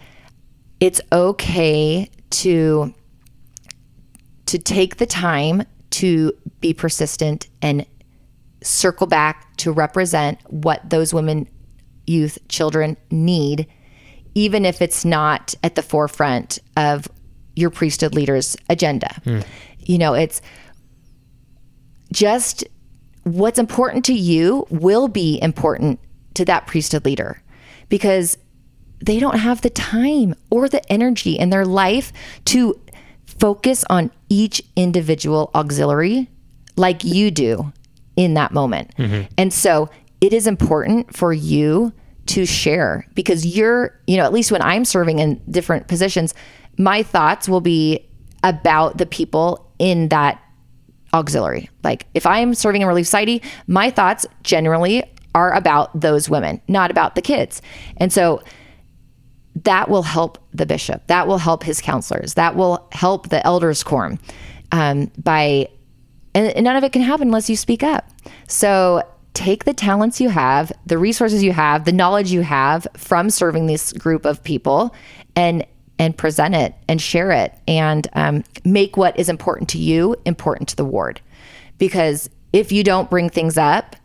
it's 0.79 1.01
okay 1.11 2.09
to 2.29 2.93
to 4.49 4.57
take 4.57 4.97
the 4.97 5.05
time 5.05 5.63
to 5.91 6.33
be 6.59 6.73
persistent 6.73 7.47
and 7.61 7.85
circle 8.63 9.05
back 9.05 9.55
to 9.57 9.71
represent 9.71 10.39
what 10.47 10.89
those 10.89 11.13
women, 11.13 11.47
youth, 12.07 12.39
children 12.47 12.97
need 13.11 13.67
even 14.33 14.65
if 14.65 14.81
it's 14.81 15.05
not 15.05 15.53
at 15.63 15.75
the 15.75 15.81
forefront 15.81 16.59
of 16.77 17.07
your 17.55 17.69
priesthood 17.69 18.15
leader's 18.15 18.55
agenda. 18.69 19.09
Mm. 19.25 19.45
You 19.79 19.97
know, 19.97 20.13
it's 20.13 20.41
just 22.11 22.63
what's 23.23 23.59
important 23.59 24.05
to 24.05 24.13
you 24.13 24.65
will 24.69 25.07
be 25.07 25.39
important 25.41 25.99
to 26.35 26.45
that 26.45 26.65
priesthood 26.67 27.05
leader 27.05 27.41
because 27.89 28.37
they 29.03 29.19
don't 29.19 29.37
have 29.37 29.61
the 29.61 29.69
time 29.69 30.35
or 30.49 30.69
the 30.69 30.91
energy 30.91 31.33
in 31.33 31.49
their 31.49 31.65
life 31.65 32.11
to 32.45 32.79
focus 33.39 33.85
on 33.89 34.11
each 34.29 34.61
individual 34.75 35.49
auxiliary 35.55 36.29
like 36.75 37.03
you 37.03 37.31
do 37.31 37.71
in 38.15 38.33
that 38.33 38.51
moment. 38.51 38.95
Mm-hmm. 38.97 39.31
And 39.37 39.53
so 39.53 39.89
it 40.21 40.33
is 40.33 40.47
important 40.47 41.15
for 41.15 41.31
you 41.31 41.93
to 42.27 42.45
share 42.45 43.07
because 43.15 43.45
you're, 43.45 43.99
you 44.05 44.17
know, 44.17 44.23
at 44.23 44.33
least 44.33 44.51
when 44.51 44.61
I'm 44.61 44.85
serving 44.85 45.19
in 45.19 45.41
different 45.49 45.87
positions, 45.87 46.33
my 46.77 47.01
thoughts 47.01 47.49
will 47.49 47.61
be 47.61 48.05
about 48.43 48.97
the 48.97 49.05
people 49.05 49.71
in 49.79 50.09
that 50.09 50.41
auxiliary. 51.13 51.69
Like 51.83 52.05
if 52.13 52.25
I'm 52.25 52.53
serving 52.53 52.81
in 52.81 52.87
Relief 52.87 53.07
Society, 53.07 53.41
my 53.67 53.89
thoughts 53.89 54.25
generally 54.43 55.03
are 55.33 55.53
about 55.53 55.99
those 55.99 56.29
women, 56.29 56.61
not 56.67 56.91
about 56.91 57.15
the 57.15 57.21
kids. 57.21 57.61
And 57.97 58.11
so 58.11 58.41
that 59.63 59.89
will 59.89 60.03
help 60.03 60.37
the 60.53 60.65
bishop. 60.65 61.07
That 61.07 61.27
will 61.27 61.37
help 61.37 61.63
his 61.63 61.81
counselors. 61.81 62.35
That 62.35 62.55
will 62.55 62.87
help 62.91 63.29
the 63.29 63.45
elders 63.45 63.83
quorum 63.83 64.19
um, 64.71 65.11
by, 65.17 65.69
and 66.33 66.63
none 66.63 66.75
of 66.75 66.83
it 66.83 66.91
can 66.91 67.01
happen 67.01 67.27
unless 67.29 67.49
you 67.49 67.55
speak 67.55 67.83
up. 67.83 68.09
So 68.47 69.01
take 69.33 69.65
the 69.65 69.73
talents 69.73 70.21
you 70.21 70.29
have, 70.29 70.71
the 70.85 70.97
resources 70.97 71.43
you 71.43 71.53
have, 71.53 71.85
the 71.85 71.91
knowledge 71.91 72.31
you 72.31 72.41
have 72.41 72.87
from 72.95 73.29
serving 73.29 73.65
this 73.67 73.93
group 73.93 74.25
of 74.25 74.43
people, 74.43 74.93
and 75.35 75.65
and 75.97 76.15
present 76.17 76.55
it 76.55 76.73
and 76.87 77.01
share 77.01 77.29
it 77.31 77.53
and 77.67 78.07
um, 78.13 78.43
make 78.63 78.95
what 78.95 79.19
is 79.19 79.27
important 79.27 79.69
to 79.69 79.77
you 79.77 80.15
important 80.25 80.69
to 80.69 80.75
the 80.75 80.85
ward. 80.85 81.19
Because 81.77 82.29
if 82.53 82.71
you 82.71 82.83
don't 82.83 83.09
bring 83.09 83.29
things 83.29 83.57
up, 83.57 83.97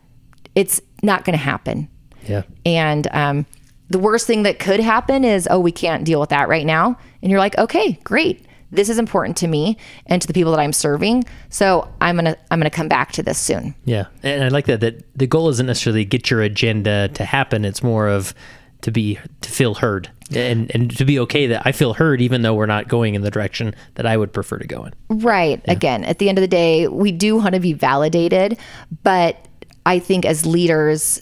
it's 0.55 0.81
not 1.01 1.23
going 1.23 1.37
to 1.37 1.43
happen. 1.43 1.89
Yeah. 2.27 2.43
And 2.65 3.07
um, 3.11 3.45
the 3.89 3.99
worst 3.99 4.27
thing 4.27 4.43
that 4.43 4.59
could 4.59 4.79
happen 4.79 5.23
is, 5.23 5.47
oh, 5.51 5.59
we 5.59 5.71
can't 5.71 6.03
deal 6.03 6.19
with 6.19 6.29
that 6.29 6.47
right 6.47 6.65
now. 6.65 6.97
And 7.21 7.31
you're 7.31 7.39
like, 7.39 7.57
okay, 7.57 7.99
great 8.03 8.45
this 8.75 8.89
is 8.89 8.97
important 8.97 9.37
to 9.37 9.47
me 9.47 9.77
and 10.05 10.21
to 10.21 10.27
the 10.27 10.33
people 10.33 10.51
that 10.51 10.59
I'm 10.59 10.73
serving. 10.73 11.23
So 11.49 11.87
I'm 12.01 12.15
gonna 12.15 12.37
I'm 12.51 12.59
gonna 12.59 12.69
come 12.69 12.87
back 12.87 13.11
to 13.13 13.23
this 13.23 13.37
soon. 13.37 13.75
Yeah, 13.85 14.05
and 14.23 14.43
I 14.43 14.49
like 14.49 14.65
that. 14.65 14.81
That 14.81 15.03
the 15.17 15.27
goal 15.27 15.49
isn't 15.49 15.65
necessarily 15.65 16.05
get 16.05 16.29
your 16.29 16.41
agenda 16.41 17.09
to 17.09 17.25
happen. 17.25 17.65
It's 17.65 17.83
more 17.83 18.07
of 18.07 18.33
to 18.81 18.91
be 18.91 19.17
to 19.41 19.49
feel 19.49 19.75
heard 19.75 20.11
and 20.33 20.69
and 20.73 20.95
to 20.95 21.05
be 21.05 21.17
okay 21.19 21.47
that 21.47 21.63
I 21.65 21.71
feel 21.71 21.93
heard 21.93 22.21
even 22.21 22.41
though 22.41 22.53
we're 22.53 22.65
not 22.65 22.87
going 22.87 23.15
in 23.15 23.21
the 23.21 23.31
direction 23.31 23.73
that 23.95 24.05
I 24.05 24.17
would 24.17 24.33
prefer 24.33 24.57
to 24.57 24.67
go 24.67 24.85
in. 24.85 24.93
Right. 25.09 25.61
Yeah. 25.65 25.73
Again, 25.73 26.03
at 26.03 26.19
the 26.19 26.29
end 26.29 26.37
of 26.37 26.41
the 26.43 26.47
day, 26.47 26.87
we 26.87 27.11
do 27.11 27.37
want 27.37 27.55
to 27.55 27.61
be 27.61 27.73
validated, 27.73 28.57
but 29.03 29.47
I 29.85 29.99
think 29.99 30.25
as 30.25 30.45
leaders 30.45 31.21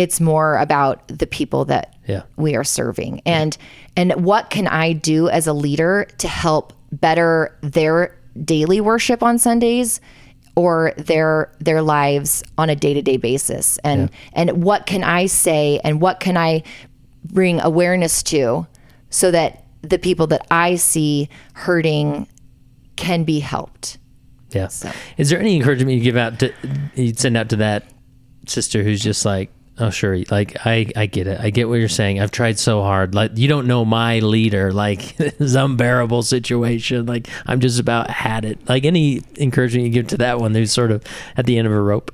it's 0.00 0.20
more 0.20 0.56
about 0.56 1.06
the 1.08 1.26
people 1.26 1.64
that 1.66 1.94
yeah. 2.06 2.22
we 2.36 2.56
are 2.56 2.64
serving 2.64 3.20
and 3.26 3.56
and 3.96 4.24
what 4.24 4.50
can 4.50 4.66
I 4.66 4.92
do 4.92 5.28
as 5.28 5.46
a 5.46 5.52
leader 5.52 6.06
to 6.18 6.28
help 6.28 6.72
better 6.90 7.56
their 7.60 8.16
daily 8.44 8.80
worship 8.80 9.22
on 9.22 9.38
Sundays 9.38 10.00
or 10.56 10.92
their 10.96 11.52
their 11.58 11.82
lives 11.82 12.42
on 12.58 12.70
a 12.70 12.76
day-to-day 12.76 13.18
basis 13.18 13.78
and 13.78 14.10
yeah. 14.10 14.16
and 14.32 14.62
what 14.62 14.86
can 14.86 15.04
I 15.04 15.26
say 15.26 15.80
and 15.84 16.00
what 16.00 16.20
can 16.20 16.36
I 16.36 16.62
bring 17.24 17.60
awareness 17.60 18.22
to 18.24 18.66
so 19.10 19.30
that 19.30 19.64
the 19.82 19.98
people 19.98 20.26
that 20.28 20.46
I 20.50 20.76
see 20.76 21.28
hurting 21.54 22.26
can 22.96 23.24
be 23.24 23.40
helped. 23.40 23.98
Yeah. 24.50 24.68
So. 24.68 24.90
Is 25.16 25.30
there 25.30 25.38
any 25.38 25.56
encouragement 25.56 25.96
you 25.96 26.02
give 26.02 26.16
out 26.16 26.38
to 26.40 26.52
you'd 26.94 27.18
send 27.18 27.36
out 27.36 27.48
to 27.50 27.56
that 27.56 27.84
sister 28.46 28.82
who's 28.82 29.00
just 29.00 29.24
like 29.24 29.50
Oh 29.80 29.88
sure, 29.88 30.18
like 30.30 30.56
I 30.66 30.92
I 30.94 31.06
get 31.06 31.26
it. 31.26 31.40
I 31.40 31.48
get 31.48 31.68
what 31.68 31.76
you're 31.76 31.88
saying. 31.88 32.20
I've 32.20 32.30
tried 32.30 32.58
so 32.58 32.82
hard. 32.82 33.14
Like 33.14 33.36
you 33.36 33.48
don't 33.48 33.66
know 33.66 33.84
my 33.84 34.18
leader. 34.18 34.70
Like 34.80 35.16
this 35.18 35.54
unbearable 35.54 36.22
situation. 36.22 37.04
Like 37.04 37.28
I'm 37.44 37.60
just 37.60 37.78
about 37.78 38.08
had 38.08 38.46
it. 38.46 38.66
Like 38.66 38.86
any 38.86 39.22
encouragement 39.36 39.84
you 39.84 39.92
give 39.92 40.06
to 40.08 40.16
that 40.18 40.40
one 40.40 40.54
who's 40.54 40.72
sort 40.72 40.90
of 40.90 41.04
at 41.36 41.44
the 41.44 41.58
end 41.58 41.66
of 41.66 41.72
a 41.74 41.80
rope. 41.80 42.10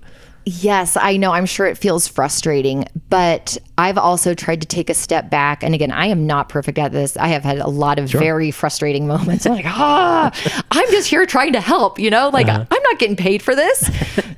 Yes, 0.48 0.96
I 0.96 1.16
know. 1.16 1.32
I'm 1.32 1.46
sure 1.46 1.66
it 1.66 1.76
feels 1.76 2.06
frustrating, 2.06 2.86
but 3.08 3.58
I've 3.78 3.98
also 3.98 4.32
tried 4.32 4.60
to 4.60 4.66
take 4.66 4.88
a 4.88 4.94
step 4.94 5.28
back. 5.28 5.64
And 5.64 5.74
again, 5.74 5.90
I 5.90 6.06
am 6.06 6.24
not 6.24 6.48
perfect 6.48 6.78
at 6.78 6.92
this. 6.92 7.16
I 7.16 7.28
have 7.28 7.42
had 7.42 7.58
a 7.58 7.66
lot 7.66 7.98
of 7.98 8.10
sure. 8.10 8.20
very 8.20 8.52
frustrating 8.52 9.08
moments. 9.08 9.44
I'm 9.44 9.52
like, 9.56 9.66
ah, 9.66 10.30
I'm 10.70 10.90
just 10.90 11.08
here 11.08 11.26
trying 11.26 11.52
to 11.54 11.60
help, 11.60 11.98
you 11.98 12.10
know, 12.10 12.28
like 12.28 12.46
uh-huh. 12.46 12.64
I'm 12.70 12.82
not 12.84 12.98
getting 13.00 13.16
paid 13.16 13.42
for 13.42 13.56
this 13.56 13.90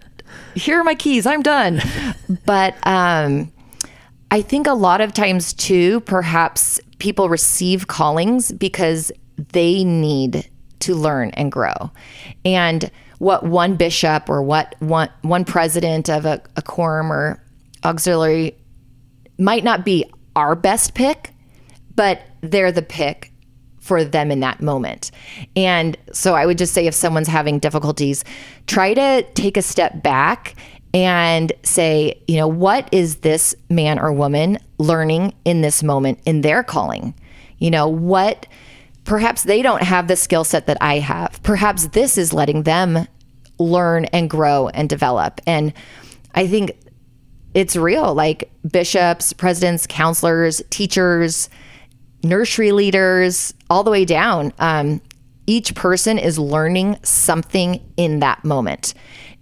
here 0.59 0.81
are 0.81 0.85
my 0.85 0.95
keys. 0.95 1.27
I'm 1.27 1.43
done. 1.43 1.81
but 2.45 2.75
um, 2.87 3.53
I 4.31 4.43
think 4.43 4.67
a 4.67 4.75
lot 4.75 5.01
of 5.01 5.15
times 5.15 5.55
too, 5.55 6.01
perhaps 6.01 6.81
people 6.99 7.29
receive 7.29 7.87
callings 7.87 8.53
because 8.53 9.11
they 9.53 9.85
need 9.85 10.49
to 10.81 10.95
learn 10.95 11.31
and 11.31 11.51
grow. 11.51 11.91
And 12.45 12.91
what 13.19 13.45
one 13.45 13.77
bishop 13.77 14.29
or 14.29 14.43
what 14.43 14.75
one 14.79 15.11
one 15.23 15.45
president 15.45 16.09
of 16.09 16.25
a, 16.25 16.41
a 16.57 16.63
quorum 16.63 17.13
or 17.13 17.43
auxiliary 17.85 18.57
might 19.39 19.65
not 19.65 19.85
be 19.85 20.05
our 20.37 20.55
best 20.55 20.95
pick, 20.95 21.33
but 21.97 22.23
they're 22.43 22.71
the 22.71 22.83
pick 22.83 23.33
for 23.89 24.05
them 24.05 24.31
in 24.31 24.41
that 24.41 24.61
moment. 24.61 25.11
And 25.57 25.97
so 26.13 26.35
I 26.35 26.47
would 26.47 26.59
just 26.59 26.75
say 26.75 26.87
if 26.87 26.95
someone's 26.95 27.27
having 27.27 27.59
difficulties, 27.59 28.25
try 28.67 28.95
to 28.95 29.23
take 29.33 29.57
a 29.57 29.63
step 29.63 30.03
back 30.03 30.55
and 30.95 31.53
say, 31.63 32.23
you 32.29 32.37
know, 32.37 32.47
what 32.47 32.89
is 32.93 33.17
this 33.17 33.55
man 33.69 33.99
or 33.99 34.13
woman 34.13 34.59
learning 34.79 35.35
in 35.45 35.63
this 35.63 35.83
moment 35.83 36.21
in 36.27 36.43
their 36.43 36.63
calling? 36.63 37.15
You 37.59 37.71
know, 37.71 37.89
what 37.89 38.47
perhaps 39.05 39.43
they 39.43 39.63
don't 39.63 39.83
have 39.83 40.07
the 40.07 40.17
skill 40.17 40.45
set 40.45 40.67
that 40.67 40.77
I 40.81 40.99
have. 40.99 41.43
Perhaps 41.43 41.89
this 41.89 42.19
is 42.19 42.33
letting 42.35 42.65
them 42.65 43.09
learn 43.59 44.05
and 44.07 44.29
grow 44.29 44.69
and 44.69 44.89
develop. 44.89 45.41
And 45.47 45.73
I 46.35 46.47
think 46.47 46.79
it's 47.55 47.75
real 47.75 48.15
like 48.15 48.51
bishops, 48.71 49.33
presidents, 49.33 49.87
counselors, 49.87 50.63
teachers, 50.71 51.49
nursery 52.23 52.73
leaders, 52.73 53.55
all 53.71 53.85
the 53.85 53.91
way 53.91 54.05
down. 54.05 54.53
Um, 54.59 55.01
each 55.47 55.75
person 55.75 56.19
is 56.19 56.39
learning 56.39 56.99
something 57.03 57.81
in 57.97 58.21
that 58.21 58.45
moment. 58.45 58.95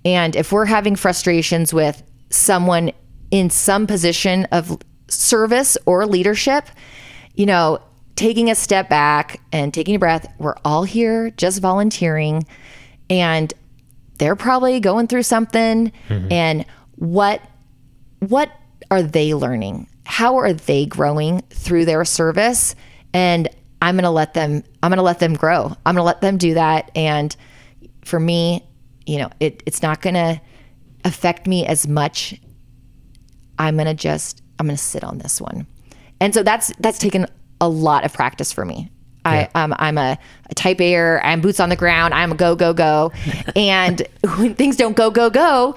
And 0.05 0.37
if 0.37 0.53
we're 0.53 0.66
having 0.66 0.95
frustrations 0.95 1.74
with 1.74 2.03
someone 2.31 2.93
in 3.31 3.51
some 3.51 3.87
position 3.87 4.45
of 4.53 4.79
service 5.09 5.77
or 5.85 6.07
leadership, 6.07 6.68
you 7.35 7.47
know, 7.47 7.81
taking 8.14 8.51
a 8.51 8.55
step 8.55 8.89
back 8.89 9.41
and 9.53 9.74
taking 9.74 9.97
a 9.97 9.99
breath, 9.99 10.33
we're 10.39 10.55
all 10.64 10.85
here 10.85 11.31
just 11.33 11.61
volunteering 11.61 12.47
and 13.11 13.53
they're 14.18 14.37
probably 14.37 14.81
going 14.81 15.07
through 15.07 15.22
something 15.22 15.93
mm-hmm. 16.09 16.33
and 16.33 16.64
what 16.97 17.43
what 18.20 18.51
are 18.91 19.03
they 19.03 19.35
learning? 19.35 19.89
How 20.07 20.36
are 20.36 20.52
they 20.52 20.86
growing 20.86 21.42
through 21.50 21.84
their 21.84 22.04
service 22.04 22.74
and 23.12 23.48
i'm 23.82 23.96
going 23.96 24.04
to 24.04 24.11
let 24.11 24.34
them 24.34 24.62
i'm 24.82 24.90
going 24.90 24.96
to 24.98 25.02
let 25.02 25.18
them 25.18 25.34
grow 25.34 25.64
i'm 25.84 25.94
going 25.94 25.96
to 25.96 26.02
let 26.02 26.20
them 26.20 26.36
do 26.38 26.54
that 26.54 26.90
and 26.94 27.36
for 28.04 28.20
me 28.20 28.64
you 29.07 29.18
know 29.18 29.28
it, 29.40 29.62
it's 29.66 29.82
not 29.82 30.00
going 30.00 30.14
to 30.14 30.40
affect 31.04 31.46
me 31.46 31.66
as 31.66 31.86
much 31.86 32.34
i'm 33.59 33.74
going 33.76 33.86
to 33.86 33.94
just 33.94 34.42
i'm 34.59 34.66
going 34.66 34.76
to 34.76 34.82
sit 34.82 35.04
on 35.04 35.18
this 35.18 35.40
one 35.40 35.66
And 36.20 36.32
so 36.32 36.42
that's 36.42 36.72
that's 36.78 36.98
taken 36.98 37.26
a 37.61 37.68
lot 37.68 38.04
of 38.04 38.12
practice 38.12 38.52
for 38.52 38.64
me. 38.64 38.90
I, 39.24 39.48
um, 39.57 39.74
I'm 39.78 39.98
a, 39.98 40.16
a 40.50 40.54
type 40.54 40.80
A. 40.80 41.18
I'm 41.18 41.40
boots 41.40 41.59
on 41.59 41.68
the 41.68 41.76
ground. 41.76 42.14
I'm 42.14 42.30
a 42.32 42.36
go, 42.36 42.54
go, 42.54 42.72
go. 42.72 43.12
and 43.57 44.07
when 44.38 44.54
things 44.54 44.76
don't 44.76 44.94
go, 44.96 45.11
go, 45.11 45.30
go, 45.30 45.74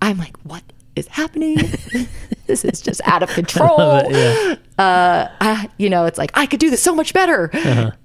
I'm 0.00 0.16
like, 0.16 0.36
what 0.38 0.62
is 0.96 1.06
happening? 1.06 1.58
this 2.48 2.64
is 2.64 2.80
just 2.80 3.00
out 3.04 3.22
of 3.22 3.28
control. 3.34 3.76
it, 3.78 4.10
yeah. 4.10 4.84
uh, 4.84 5.30
I, 5.40 5.70
you 5.78 5.88
know, 5.88 6.06
it's 6.06 6.18
like, 6.18 6.32
I 6.34 6.46
could 6.46 6.58
do 6.58 6.70
this 6.70 6.82
so 6.82 6.94
much 6.94 7.14
better. 7.14 7.50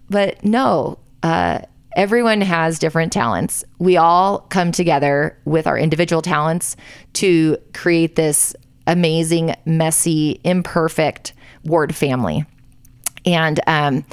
But 0.09 0.43
no, 0.43 0.99
uh, 1.23 1.59
everyone 1.95 2.41
has 2.41 2.77
different 2.77 3.11
talents. 3.11 3.63
We 3.79 3.97
all 3.97 4.39
come 4.39 4.71
together 4.71 5.39
with 5.45 5.65
our 5.65 5.77
individual 5.77 6.21
talents 6.21 6.75
to 7.13 7.57
create 7.73 8.15
this 8.15 8.55
amazing, 8.85 9.55
messy, 9.65 10.39
imperfect 10.43 11.33
ward 11.63 11.95
family. 11.95 12.45
And 13.25 13.59
um, 13.67 14.05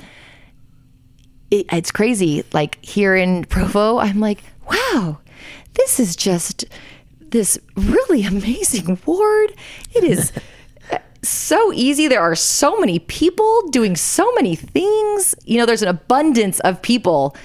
it, 1.50 1.66
it's 1.72 1.90
crazy. 1.90 2.44
Like 2.52 2.82
here 2.84 3.16
in 3.16 3.44
Provo, 3.44 3.98
I'm 3.98 4.20
like, 4.20 4.42
wow, 4.70 5.18
this 5.74 5.98
is 5.98 6.14
just 6.16 6.64
this 7.30 7.58
really 7.76 8.24
amazing 8.24 8.98
ward. 9.06 9.54
It 9.94 10.04
is 10.04 10.32
so 11.22 11.72
easy. 11.72 12.08
There 12.08 12.20
are 12.20 12.34
so 12.34 12.78
many 12.78 12.98
people 12.98 13.68
doing 13.68 13.96
so 13.96 14.30
many 14.34 14.56
things. 14.56 15.34
You 15.44 15.58
know, 15.58 15.66
there's 15.66 15.82
an 15.82 15.88
abundance 15.88 16.60
of 16.60 16.80
people. 16.82 17.36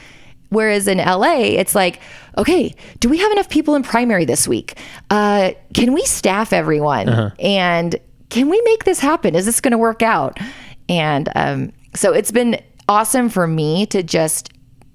Whereas 0.49 0.88
in 0.88 0.99
LA, 0.99 1.39
it's 1.39 1.75
like, 1.75 1.99
okay, 2.38 2.73
do 2.99 3.09
we 3.09 3.17
have 3.17 3.31
enough 3.31 3.49
people 3.49 3.75
in 3.75 3.83
primary 3.83 4.25
this 4.25 4.47
week? 4.47 4.77
Uh, 5.09 5.51
can 5.73 5.91
we 5.91 6.03
staff 6.05 6.53
everyone? 6.53 7.09
And 7.39 7.95
can 8.29 8.49
we 8.49 8.61
make 8.63 8.83
this 8.83 8.99
happen? 8.99 9.36
Is 9.36 9.45
this 9.45 9.59
going 9.59 9.71
to 9.71 9.77
work 9.77 10.01
out? 10.01 10.38
And 10.88 11.29
um, 11.36 11.71
so 11.93 12.13
it's 12.13 12.31
been 12.31 12.61
awesome 12.88 13.29
for 13.29 13.47
me 13.47 13.86
to 13.88 14.03
just 14.03 14.51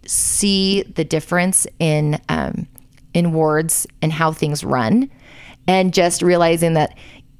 see 0.07 0.83
the 0.83 1.05
difference 1.05 1.67
in 1.79 2.21
um, 2.29 2.67
in 3.15 3.33
wards 3.33 3.87
and 4.03 4.13
how 4.13 4.33
things 4.33 4.65
run, 4.65 5.11
and 5.67 5.95
just 5.95 6.23
realizing 6.23 6.75
that 6.75 6.97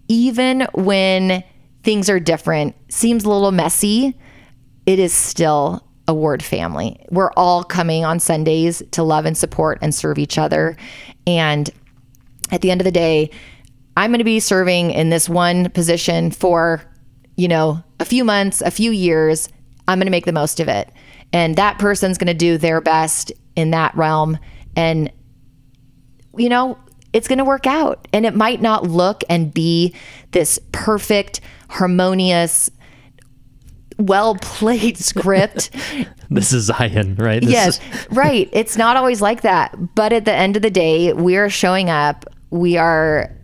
even 0.09 0.67
when 0.75 1.45
things 1.83 2.11
are 2.11 2.21
different, 2.21 2.75
seems 2.89 3.25
a 3.25 3.31
little 3.31 3.53
messy, 3.53 4.17
it 4.87 4.99
is 4.99 5.13
still 5.13 5.87
a 6.09 6.15
ward 6.15 6.43
family. 6.43 7.05
We're 7.11 7.33
all 7.33 7.63
coming 7.63 8.05
on 8.05 8.19
Sundays 8.21 8.83
to 8.91 9.03
love 9.03 9.25
and 9.25 9.37
support 9.37 9.79
and 9.81 9.95
serve 9.95 10.19
each 10.19 10.39
other, 10.39 10.77
and 11.27 11.71
at 12.51 12.63
the 12.63 12.71
end 12.71 12.81
of 12.81 12.85
the 12.85 12.91
day, 12.91 13.31
I'm 13.97 14.11
going 14.11 14.19
to 14.19 14.25
be 14.25 14.41
serving 14.41 14.91
in 14.91 15.11
this 15.11 15.29
one 15.29 15.71
position 15.71 16.31
for, 16.31 16.83
you 17.37 17.49
know, 17.49 17.83
a 17.99 18.05
few 18.05 18.25
months, 18.25 18.61
a 18.61 18.71
few 18.71 18.91
years. 18.91 19.49
I'm 19.87 19.99
going 19.99 20.07
to 20.07 20.13
make 20.13 20.25
the 20.27 20.33
most 20.33 20.59
of 20.59 20.69
it. 20.69 20.91
And 21.33 21.57
that 21.57 21.79
person's 21.79 22.19
going 22.19 22.29
to 22.29 22.35
do 22.35 22.57
their 22.59 22.81
best 22.81 23.31
in 23.57 23.71
that 23.71 23.95
realm. 23.97 24.39
And, 24.75 25.13
you 26.37 26.49
know, 26.49 26.79
it's 27.13 27.29
going 27.29 27.39
to 27.39 27.45
work 27.45 27.67
out. 27.67 28.07
And 28.13 28.25
it 28.25 28.35
might 28.35 28.61
not 28.61 28.85
look 28.85 29.25
and 29.29 29.53
be 29.53 29.95
this 30.33 30.59
perfect, 30.73 31.41
harmonious, 31.69 32.71
well 33.99 34.37
played 34.37 34.97
script. 35.11 35.71
This 36.33 36.53
is 36.53 36.67
Zion, 36.67 37.17
right? 37.17 37.41
This 37.43 37.51
yes, 37.51 37.81
is- 37.81 38.07
right. 38.13 38.49
It's 38.53 38.77
not 38.77 38.97
always 38.97 39.21
like 39.21 39.41
that. 39.41 39.75
But 39.97 40.13
at 40.13 40.27
the 40.27 40.33
end 40.33 40.55
of 40.55 40.63
the 40.63 40.71
day, 40.71 41.13
we're 41.13 41.51
showing 41.51 41.91
up. 41.91 42.25
We 42.51 42.77
are 42.77 43.37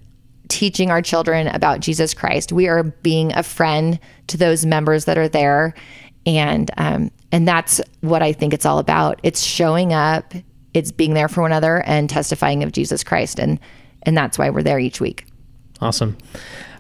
teaching 0.47 0.93
our 0.93 1.03
children 1.03 1.49
about 1.49 1.81
Jesus 1.81 2.15
Christ. 2.15 2.53
We 2.53 2.69
are 2.69 2.85
being 2.85 3.33
a 3.33 3.43
friend 3.43 3.99
to 4.29 4.37
those 4.37 4.65
members 4.65 5.07
that 5.07 5.19
are 5.19 5.29
there. 5.29 5.75
And 6.27 6.71
um, 6.77 7.11
and 7.33 7.49
that's 7.49 7.81
what 8.03 8.23
I 8.23 8.33
think 8.33 8.55
it's 8.55 8.65
all 8.65 8.79
about. 8.79 9.19
It's 9.25 9.43
showing 9.43 9.93
up, 9.93 10.33
it's 10.77 10.93
being 10.93 11.15
there 11.15 11.29
for 11.29 11.41
one 11.41 11.53
another 11.53 11.83
and 11.87 12.09
testifying 12.11 12.63
of 12.63 12.73
Jesus 12.73 13.03
Christ. 13.03 13.39
And 13.39 13.59
and 14.03 14.17
that's 14.17 14.39
why 14.39 14.51
we're 14.51 14.63
there 14.63 14.79
each 14.79 15.01
week. 15.01 15.27
Awesome. 15.81 16.17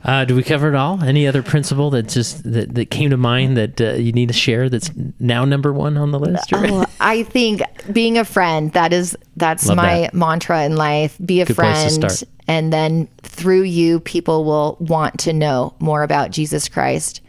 Uh, 0.05 0.25
do 0.25 0.37
we 0.37 0.43
cover 0.45 0.69
it 0.69 0.77
all? 0.77 1.03
Any 1.03 1.27
other 1.27 1.43
principle 1.43 1.91
that 1.91 2.09
just 2.09 2.45
that, 2.45 2.75
that 2.77 2.91
came 2.91 3.11
to 3.11 3.17
mind 3.17 3.57
that 3.57 3.81
uh, 3.81 3.95
you 3.95 4.13
need 4.13 4.29
to 4.29 4.35
share 4.35 4.69
that's 4.69 4.91
now 5.19 5.45
number 5.45 5.73
one 5.73 5.97
on 5.97 6.13
the 6.13 6.21
list? 6.21 6.53
Well, 6.53 6.87
I 7.01 7.25
think 7.25 7.63
being 7.93 8.17
a 8.17 8.25
friend, 8.25 8.73
that 8.73 8.93
is 8.93 9.17
that's 9.37 9.67
Love 9.67 9.79
my 9.79 10.01
that. 10.03 10.15
mantra 10.15 10.65
in 10.65 10.77
life. 10.77 11.17
Be 11.25 11.41
a 11.41 11.47
Good 11.47 11.57
friend 11.57 12.27
and 12.49 12.73
then 12.73 13.09
through 13.23 13.63
you 13.63 13.99
people 14.01 14.45
will 14.45 14.77
want 14.79 15.19
to 15.21 15.33
know 15.33 15.75
more 15.81 16.03
about 16.03 16.31
Jesus 16.31 16.69
Christ. 16.69 17.21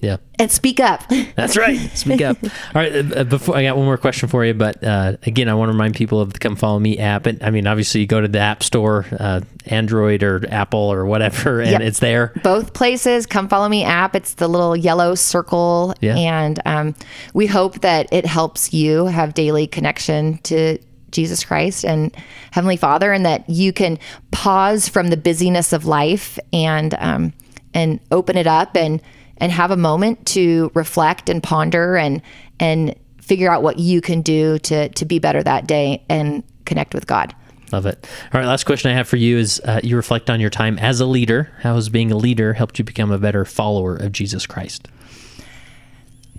Yeah. 0.00 0.18
And 0.38 0.50
speak 0.50 0.78
up. 0.80 1.02
That's 1.34 1.56
right. 1.56 1.76
Speak 1.94 2.20
up. 2.22 2.36
All 2.44 2.50
right. 2.74 3.16
uh, 3.16 3.24
Before 3.24 3.56
I 3.56 3.64
got 3.64 3.76
one 3.76 3.86
more 3.86 3.96
question 3.98 4.28
for 4.28 4.44
you, 4.44 4.54
but 4.54 4.82
uh, 4.84 5.16
again, 5.24 5.48
I 5.48 5.54
want 5.54 5.68
to 5.68 5.72
remind 5.72 5.96
people 5.96 6.20
of 6.20 6.32
the 6.32 6.38
Come 6.38 6.54
Follow 6.54 6.78
Me 6.78 6.98
app. 6.98 7.26
And 7.26 7.42
I 7.42 7.50
mean, 7.50 7.66
obviously, 7.66 8.02
you 8.02 8.06
go 8.06 8.20
to 8.20 8.28
the 8.28 8.38
App 8.38 8.62
Store, 8.62 9.06
uh, 9.18 9.40
Android 9.66 10.22
or 10.22 10.42
Apple 10.50 10.78
or 10.80 11.04
whatever, 11.06 11.60
and 11.60 11.70
Yep. 11.72 11.80
it's 11.80 11.98
there. 11.98 12.32
Both 12.44 12.72
places, 12.74 13.26
come 13.26 13.48
follow 13.48 13.68
me 13.68 13.82
app. 13.84 14.14
It's 14.14 14.34
the 14.34 14.46
little 14.48 14.76
yellow 14.76 15.14
circle. 15.16 15.94
Yeah. 16.00 16.14
And 16.16 16.60
um, 16.64 16.94
we 17.34 17.46
hope 17.46 17.80
that 17.80 18.06
it 18.12 18.24
helps 18.24 18.72
you 18.72 19.06
have 19.06 19.34
daily 19.34 19.66
connection 19.66 20.38
to 20.44 20.78
Jesus 21.10 21.42
Christ 21.44 21.84
and 21.84 22.14
Heavenly 22.52 22.76
Father, 22.76 23.12
and 23.12 23.26
that 23.26 23.48
you 23.50 23.72
can 23.72 23.98
pause 24.30 24.88
from 24.88 25.08
the 25.08 25.16
busyness 25.16 25.72
of 25.72 25.84
life 25.86 26.38
and 26.52 26.94
um, 26.98 27.32
and 27.74 27.98
open 28.12 28.36
it 28.36 28.46
up 28.46 28.76
and 28.76 29.00
and 29.38 29.50
have 29.52 29.70
a 29.70 29.76
moment 29.76 30.26
to 30.26 30.70
reflect 30.74 31.28
and 31.28 31.42
ponder 31.42 31.96
and 31.96 32.20
and 32.60 32.94
figure 33.22 33.50
out 33.50 33.62
what 33.62 33.78
you 33.78 34.00
can 34.00 34.20
do 34.22 34.58
to 34.60 34.88
to 34.90 35.04
be 35.04 35.18
better 35.18 35.42
that 35.42 35.66
day 35.66 36.04
and 36.08 36.42
connect 36.64 36.94
with 36.94 37.06
God. 37.06 37.34
Love 37.72 37.84
it. 37.86 38.06
All 38.32 38.40
right. 38.40 38.46
Last 38.46 38.64
question 38.64 38.90
I 38.90 38.94
have 38.94 39.06
for 39.06 39.16
you 39.16 39.36
is 39.36 39.60
uh, 39.64 39.80
you 39.84 39.94
reflect 39.96 40.30
on 40.30 40.40
your 40.40 40.48
time 40.48 40.78
as 40.78 41.00
a 41.00 41.06
leader. 41.06 41.50
How 41.60 41.74
has 41.74 41.90
being 41.90 42.10
a 42.10 42.16
leader 42.16 42.54
helped 42.54 42.78
you 42.78 42.84
become 42.84 43.10
a 43.10 43.18
better 43.18 43.44
follower 43.44 43.94
of 43.94 44.12
Jesus 44.12 44.46
Christ? 44.46 44.88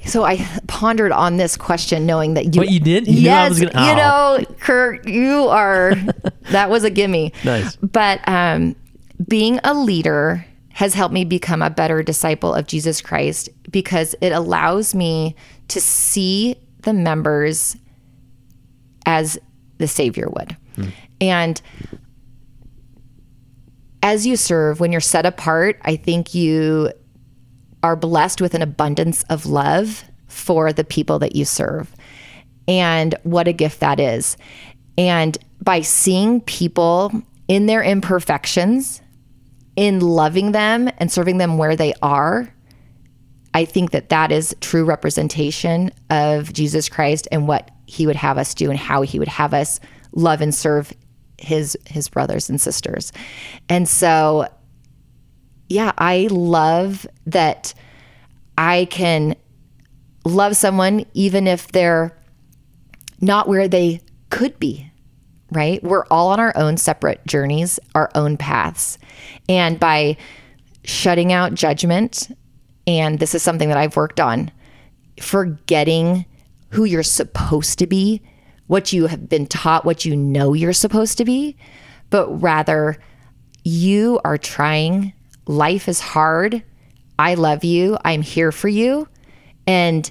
So 0.05 0.23
I 0.23 0.37
pondered 0.67 1.11
on 1.11 1.37
this 1.37 1.57
question, 1.57 2.05
knowing 2.05 2.33
that 2.35 2.55
you. 2.55 2.61
What, 2.61 2.69
you 2.69 2.79
did? 2.79 3.05
You 3.05 3.13
yes, 3.21 3.59
gonna- 3.59 3.85
you 3.85 3.91
Oh. 3.91 4.37
know, 4.39 4.55
Kurt, 4.59 5.07
you 5.07 5.47
are. 5.49 5.93
that 6.51 6.69
was 6.69 6.83
a 6.83 6.89
gimme. 6.89 7.33
Nice. 7.43 7.75
But 7.75 8.25
um, 8.27 8.75
being 9.27 9.59
a 9.63 9.73
leader 9.73 10.45
has 10.79 10.93
helped 10.93 11.13
me 11.13 11.25
become 11.25 11.61
a 11.61 11.69
better 11.69 12.01
disciple 12.01 12.53
of 12.53 12.65
Jesus 12.65 13.01
Christ 13.01 13.49
because 13.69 14.15
it 14.21 14.31
allows 14.31 14.95
me 14.95 15.35
to 15.67 15.81
see 15.81 16.55
the 16.83 16.93
members 16.93 17.75
as 19.05 19.37
the 19.77 19.89
Savior 19.89 20.29
would, 20.29 20.55
and 21.19 21.61
as 24.01 24.25
you 24.25 24.37
serve, 24.37 24.79
when 24.79 24.93
you're 24.93 25.01
set 25.01 25.25
apart, 25.25 25.77
I 25.83 25.97
think 25.97 26.33
you 26.33 26.93
are 27.83 27.97
blessed 27.97 28.39
with 28.39 28.53
an 28.53 28.61
abundance 28.61 29.23
of 29.23 29.45
love 29.45 30.05
for 30.27 30.71
the 30.71 30.85
people 30.85 31.19
that 31.19 31.35
you 31.35 31.43
serve. 31.43 31.93
And 32.69 33.15
what 33.23 33.49
a 33.49 33.53
gift 33.53 33.81
that 33.81 33.99
is. 33.99 34.37
And 34.97 35.37
by 35.61 35.81
seeing 35.81 36.39
people 36.39 37.11
in 37.49 37.65
their 37.65 37.83
imperfections, 37.83 39.01
in 39.79 40.01
loving 40.01 40.51
them 40.51 40.89
and 40.97 41.09
serving 41.09 41.37
them 41.37 41.57
where 41.57 41.73
they 41.73 41.93
are, 42.01 42.53
I 43.53 43.63
think 43.63 43.91
that 43.91 44.09
that 44.09 44.29
is 44.29 44.53
true 44.59 44.83
representation 44.83 45.91
of 46.09 46.51
Jesus 46.51 46.89
Christ 46.89 47.29
and 47.31 47.47
what 47.47 47.71
he 47.85 48.05
would 48.05 48.17
have 48.17 48.37
us 48.37 48.53
do 48.53 48.69
and 48.69 48.77
how 48.77 49.03
he 49.03 49.19
would 49.19 49.29
have 49.29 49.53
us 49.53 49.79
love 50.11 50.41
and 50.41 50.53
serve 50.53 50.91
his 51.37 51.77
his 51.85 52.09
brothers 52.09 52.49
and 52.49 52.59
sisters. 52.59 53.13
And 53.69 53.87
so 53.87 54.49
yeah, 55.69 55.93
I 55.97 56.27
love 56.29 57.07
that 57.27 57.73
I 58.57 58.85
can 58.91 59.33
love 60.25 60.57
someone 60.57 61.05
even 61.13 61.47
if 61.47 61.71
they're 61.71 62.17
not 63.21 63.47
where 63.47 63.69
they 63.69 64.01
could 64.29 64.59
be, 64.59 64.91
right? 65.53 65.81
We're 65.81 66.05
all 66.11 66.31
on 66.31 66.41
our 66.41 66.51
own 66.57 66.75
separate 66.75 67.25
journeys, 67.25 67.79
our 67.95 68.11
own 68.13 68.35
paths. 68.35 68.98
And 69.47 69.79
by 69.79 70.17
shutting 70.83 71.31
out 71.33 71.53
judgment, 71.53 72.35
and 72.87 73.19
this 73.19 73.35
is 73.35 73.43
something 73.43 73.69
that 73.69 73.77
I've 73.77 73.95
worked 73.95 74.19
on, 74.19 74.51
forgetting 75.21 76.25
who 76.69 76.85
you're 76.85 77.03
supposed 77.03 77.79
to 77.79 77.87
be, 77.87 78.21
what 78.67 78.93
you 78.93 79.07
have 79.07 79.27
been 79.27 79.47
taught, 79.47 79.85
what 79.85 80.05
you 80.05 80.15
know 80.15 80.53
you're 80.53 80.73
supposed 80.73 81.17
to 81.17 81.25
be, 81.25 81.57
but 82.09 82.29
rather 82.41 82.97
you 83.63 84.19
are 84.23 84.37
trying. 84.37 85.13
Life 85.47 85.87
is 85.87 85.99
hard. 85.99 86.63
I 87.17 87.33
love 87.33 87.63
you. 87.63 87.97
I'm 88.05 88.21
here 88.21 88.51
for 88.51 88.67
you. 88.67 89.07
And 89.67 90.09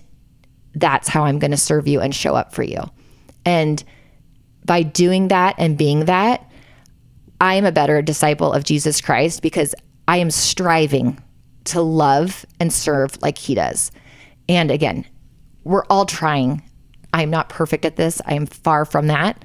that's 0.74 1.08
how 1.08 1.24
I'm 1.24 1.38
going 1.38 1.50
to 1.52 1.56
serve 1.56 1.88
you 1.88 2.00
and 2.00 2.14
show 2.14 2.34
up 2.34 2.52
for 2.52 2.62
you. 2.62 2.82
And 3.44 3.82
by 4.64 4.82
doing 4.82 5.28
that 5.28 5.54
and 5.58 5.78
being 5.78 6.04
that, 6.04 6.47
I 7.40 7.54
am 7.54 7.64
a 7.64 7.72
better 7.72 8.02
disciple 8.02 8.52
of 8.52 8.64
Jesus 8.64 9.00
Christ 9.00 9.42
because 9.42 9.74
I 10.08 10.16
am 10.16 10.30
striving 10.30 11.22
to 11.64 11.80
love 11.82 12.44
and 12.58 12.72
serve 12.72 13.20
like 13.22 13.38
he 13.38 13.54
does. 13.54 13.90
And 14.48 14.70
again, 14.70 15.04
we're 15.64 15.84
all 15.90 16.06
trying. 16.06 16.62
I'm 17.12 17.30
not 17.30 17.48
perfect 17.48 17.84
at 17.84 17.96
this. 17.96 18.20
I 18.26 18.34
am 18.34 18.46
far 18.46 18.84
from 18.84 19.06
that, 19.08 19.44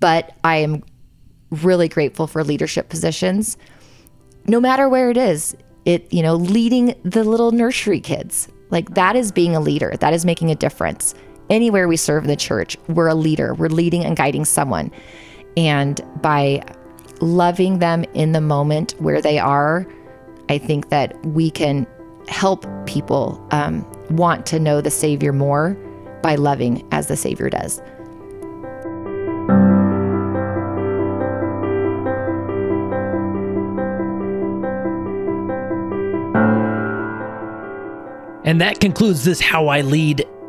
but 0.00 0.36
I 0.44 0.56
am 0.56 0.82
really 1.50 1.88
grateful 1.88 2.26
for 2.26 2.44
leadership 2.44 2.88
positions. 2.88 3.56
No 4.46 4.60
matter 4.60 4.88
where 4.88 5.10
it 5.10 5.16
is, 5.16 5.56
it, 5.84 6.12
you 6.12 6.22
know, 6.22 6.34
leading 6.34 6.94
the 7.04 7.24
little 7.24 7.52
nursery 7.52 8.00
kids. 8.00 8.48
Like 8.70 8.94
that 8.94 9.16
is 9.16 9.32
being 9.32 9.56
a 9.56 9.60
leader. 9.60 9.96
That 9.98 10.12
is 10.12 10.24
making 10.24 10.50
a 10.50 10.54
difference. 10.54 11.14
Anywhere 11.48 11.88
we 11.88 11.96
serve 11.96 12.24
in 12.24 12.28
the 12.28 12.36
church, 12.36 12.76
we're 12.88 13.08
a 13.08 13.14
leader. 13.14 13.54
We're 13.54 13.68
leading 13.68 14.04
and 14.04 14.16
guiding 14.16 14.44
someone. 14.44 14.92
And 15.56 16.00
by 16.22 16.62
loving 17.20 17.78
them 17.78 18.04
in 18.14 18.32
the 18.32 18.40
moment 18.40 18.94
where 18.98 19.20
they 19.20 19.38
are, 19.38 19.86
I 20.48 20.58
think 20.58 20.88
that 20.90 21.14
we 21.24 21.50
can 21.50 21.86
help 22.28 22.66
people 22.86 23.44
um, 23.50 23.84
want 24.10 24.46
to 24.46 24.58
know 24.58 24.80
the 24.80 24.90
Savior 24.90 25.32
more 25.32 25.76
by 26.22 26.34
loving 26.34 26.86
as 26.92 27.06
the 27.06 27.16
Savior 27.16 27.50
does. 27.50 27.80
And 38.44 38.60
that 38.60 38.80
concludes 38.80 39.24
this 39.24 39.40
How 39.40 39.68
I 39.68 39.82
Lead 39.82 40.26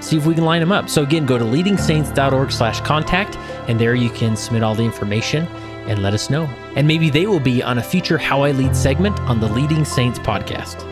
see 0.00 0.16
if 0.16 0.26
we 0.26 0.34
can 0.34 0.44
line 0.44 0.60
them 0.60 0.72
up. 0.72 0.88
So 0.88 1.02
again, 1.02 1.26
go 1.26 1.38
to 1.38 1.44
leadingsaints.org 1.44 2.52
slash 2.52 2.80
contact, 2.80 3.36
and 3.68 3.80
there 3.80 3.94
you 3.94 4.10
can 4.10 4.36
submit 4.36 4.62
all 4.62 4.74
the 4.74 4.84
information 4.84 5.46
and 5.88 6.02
let 6.02 6.14
us 6.14 6.30
know. 6.30 6.44
And 6.76 6.86
maybe 6.86 7.10
they 7.10 7.26
will 7.26 7.40
be 7.40 7.62
on 7.62 7.78
a 7.78 7.82
future 7.82 8.18
How 8.18 8.42
I 8.42 8.52
Lead 8.52 8.76
segment 8.76 9.18
on 9.20 9.40
the 9.40 9.48
Leading 9.48 9.84
Saints 9.84 10.18
podcast. 10.18 10.84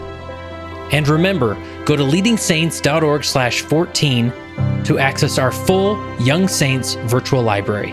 And 0.93 1.07
remember, 1.09 1.55
go 1.85 1.97
to 1.97 2.03
leadingsaints.org 2.03 3.25
slash 3.25 3.63
14 3.63 4.33
to 4.85 4.99
access 4.99 5.39
our 5.39 5.51
full 5.51 5.97
Young 6.21 6.49
Saints 6.49 6.95
virtual 6.95 7.43
library. 7.43 7.93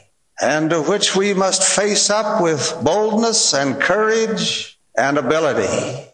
and 0.41 0.71
to 0.71 0.81
which 0.81 1.15
we 1.15 1.33
must 1.33 1.63
face 1.63 2.09
up 2.09 2.41
with 2.41 2.75
boldness 2.83 3.53
and 3.53 3.79
courage 3.79 4.79
and 4.97 5.17
ability. 5.17 6.09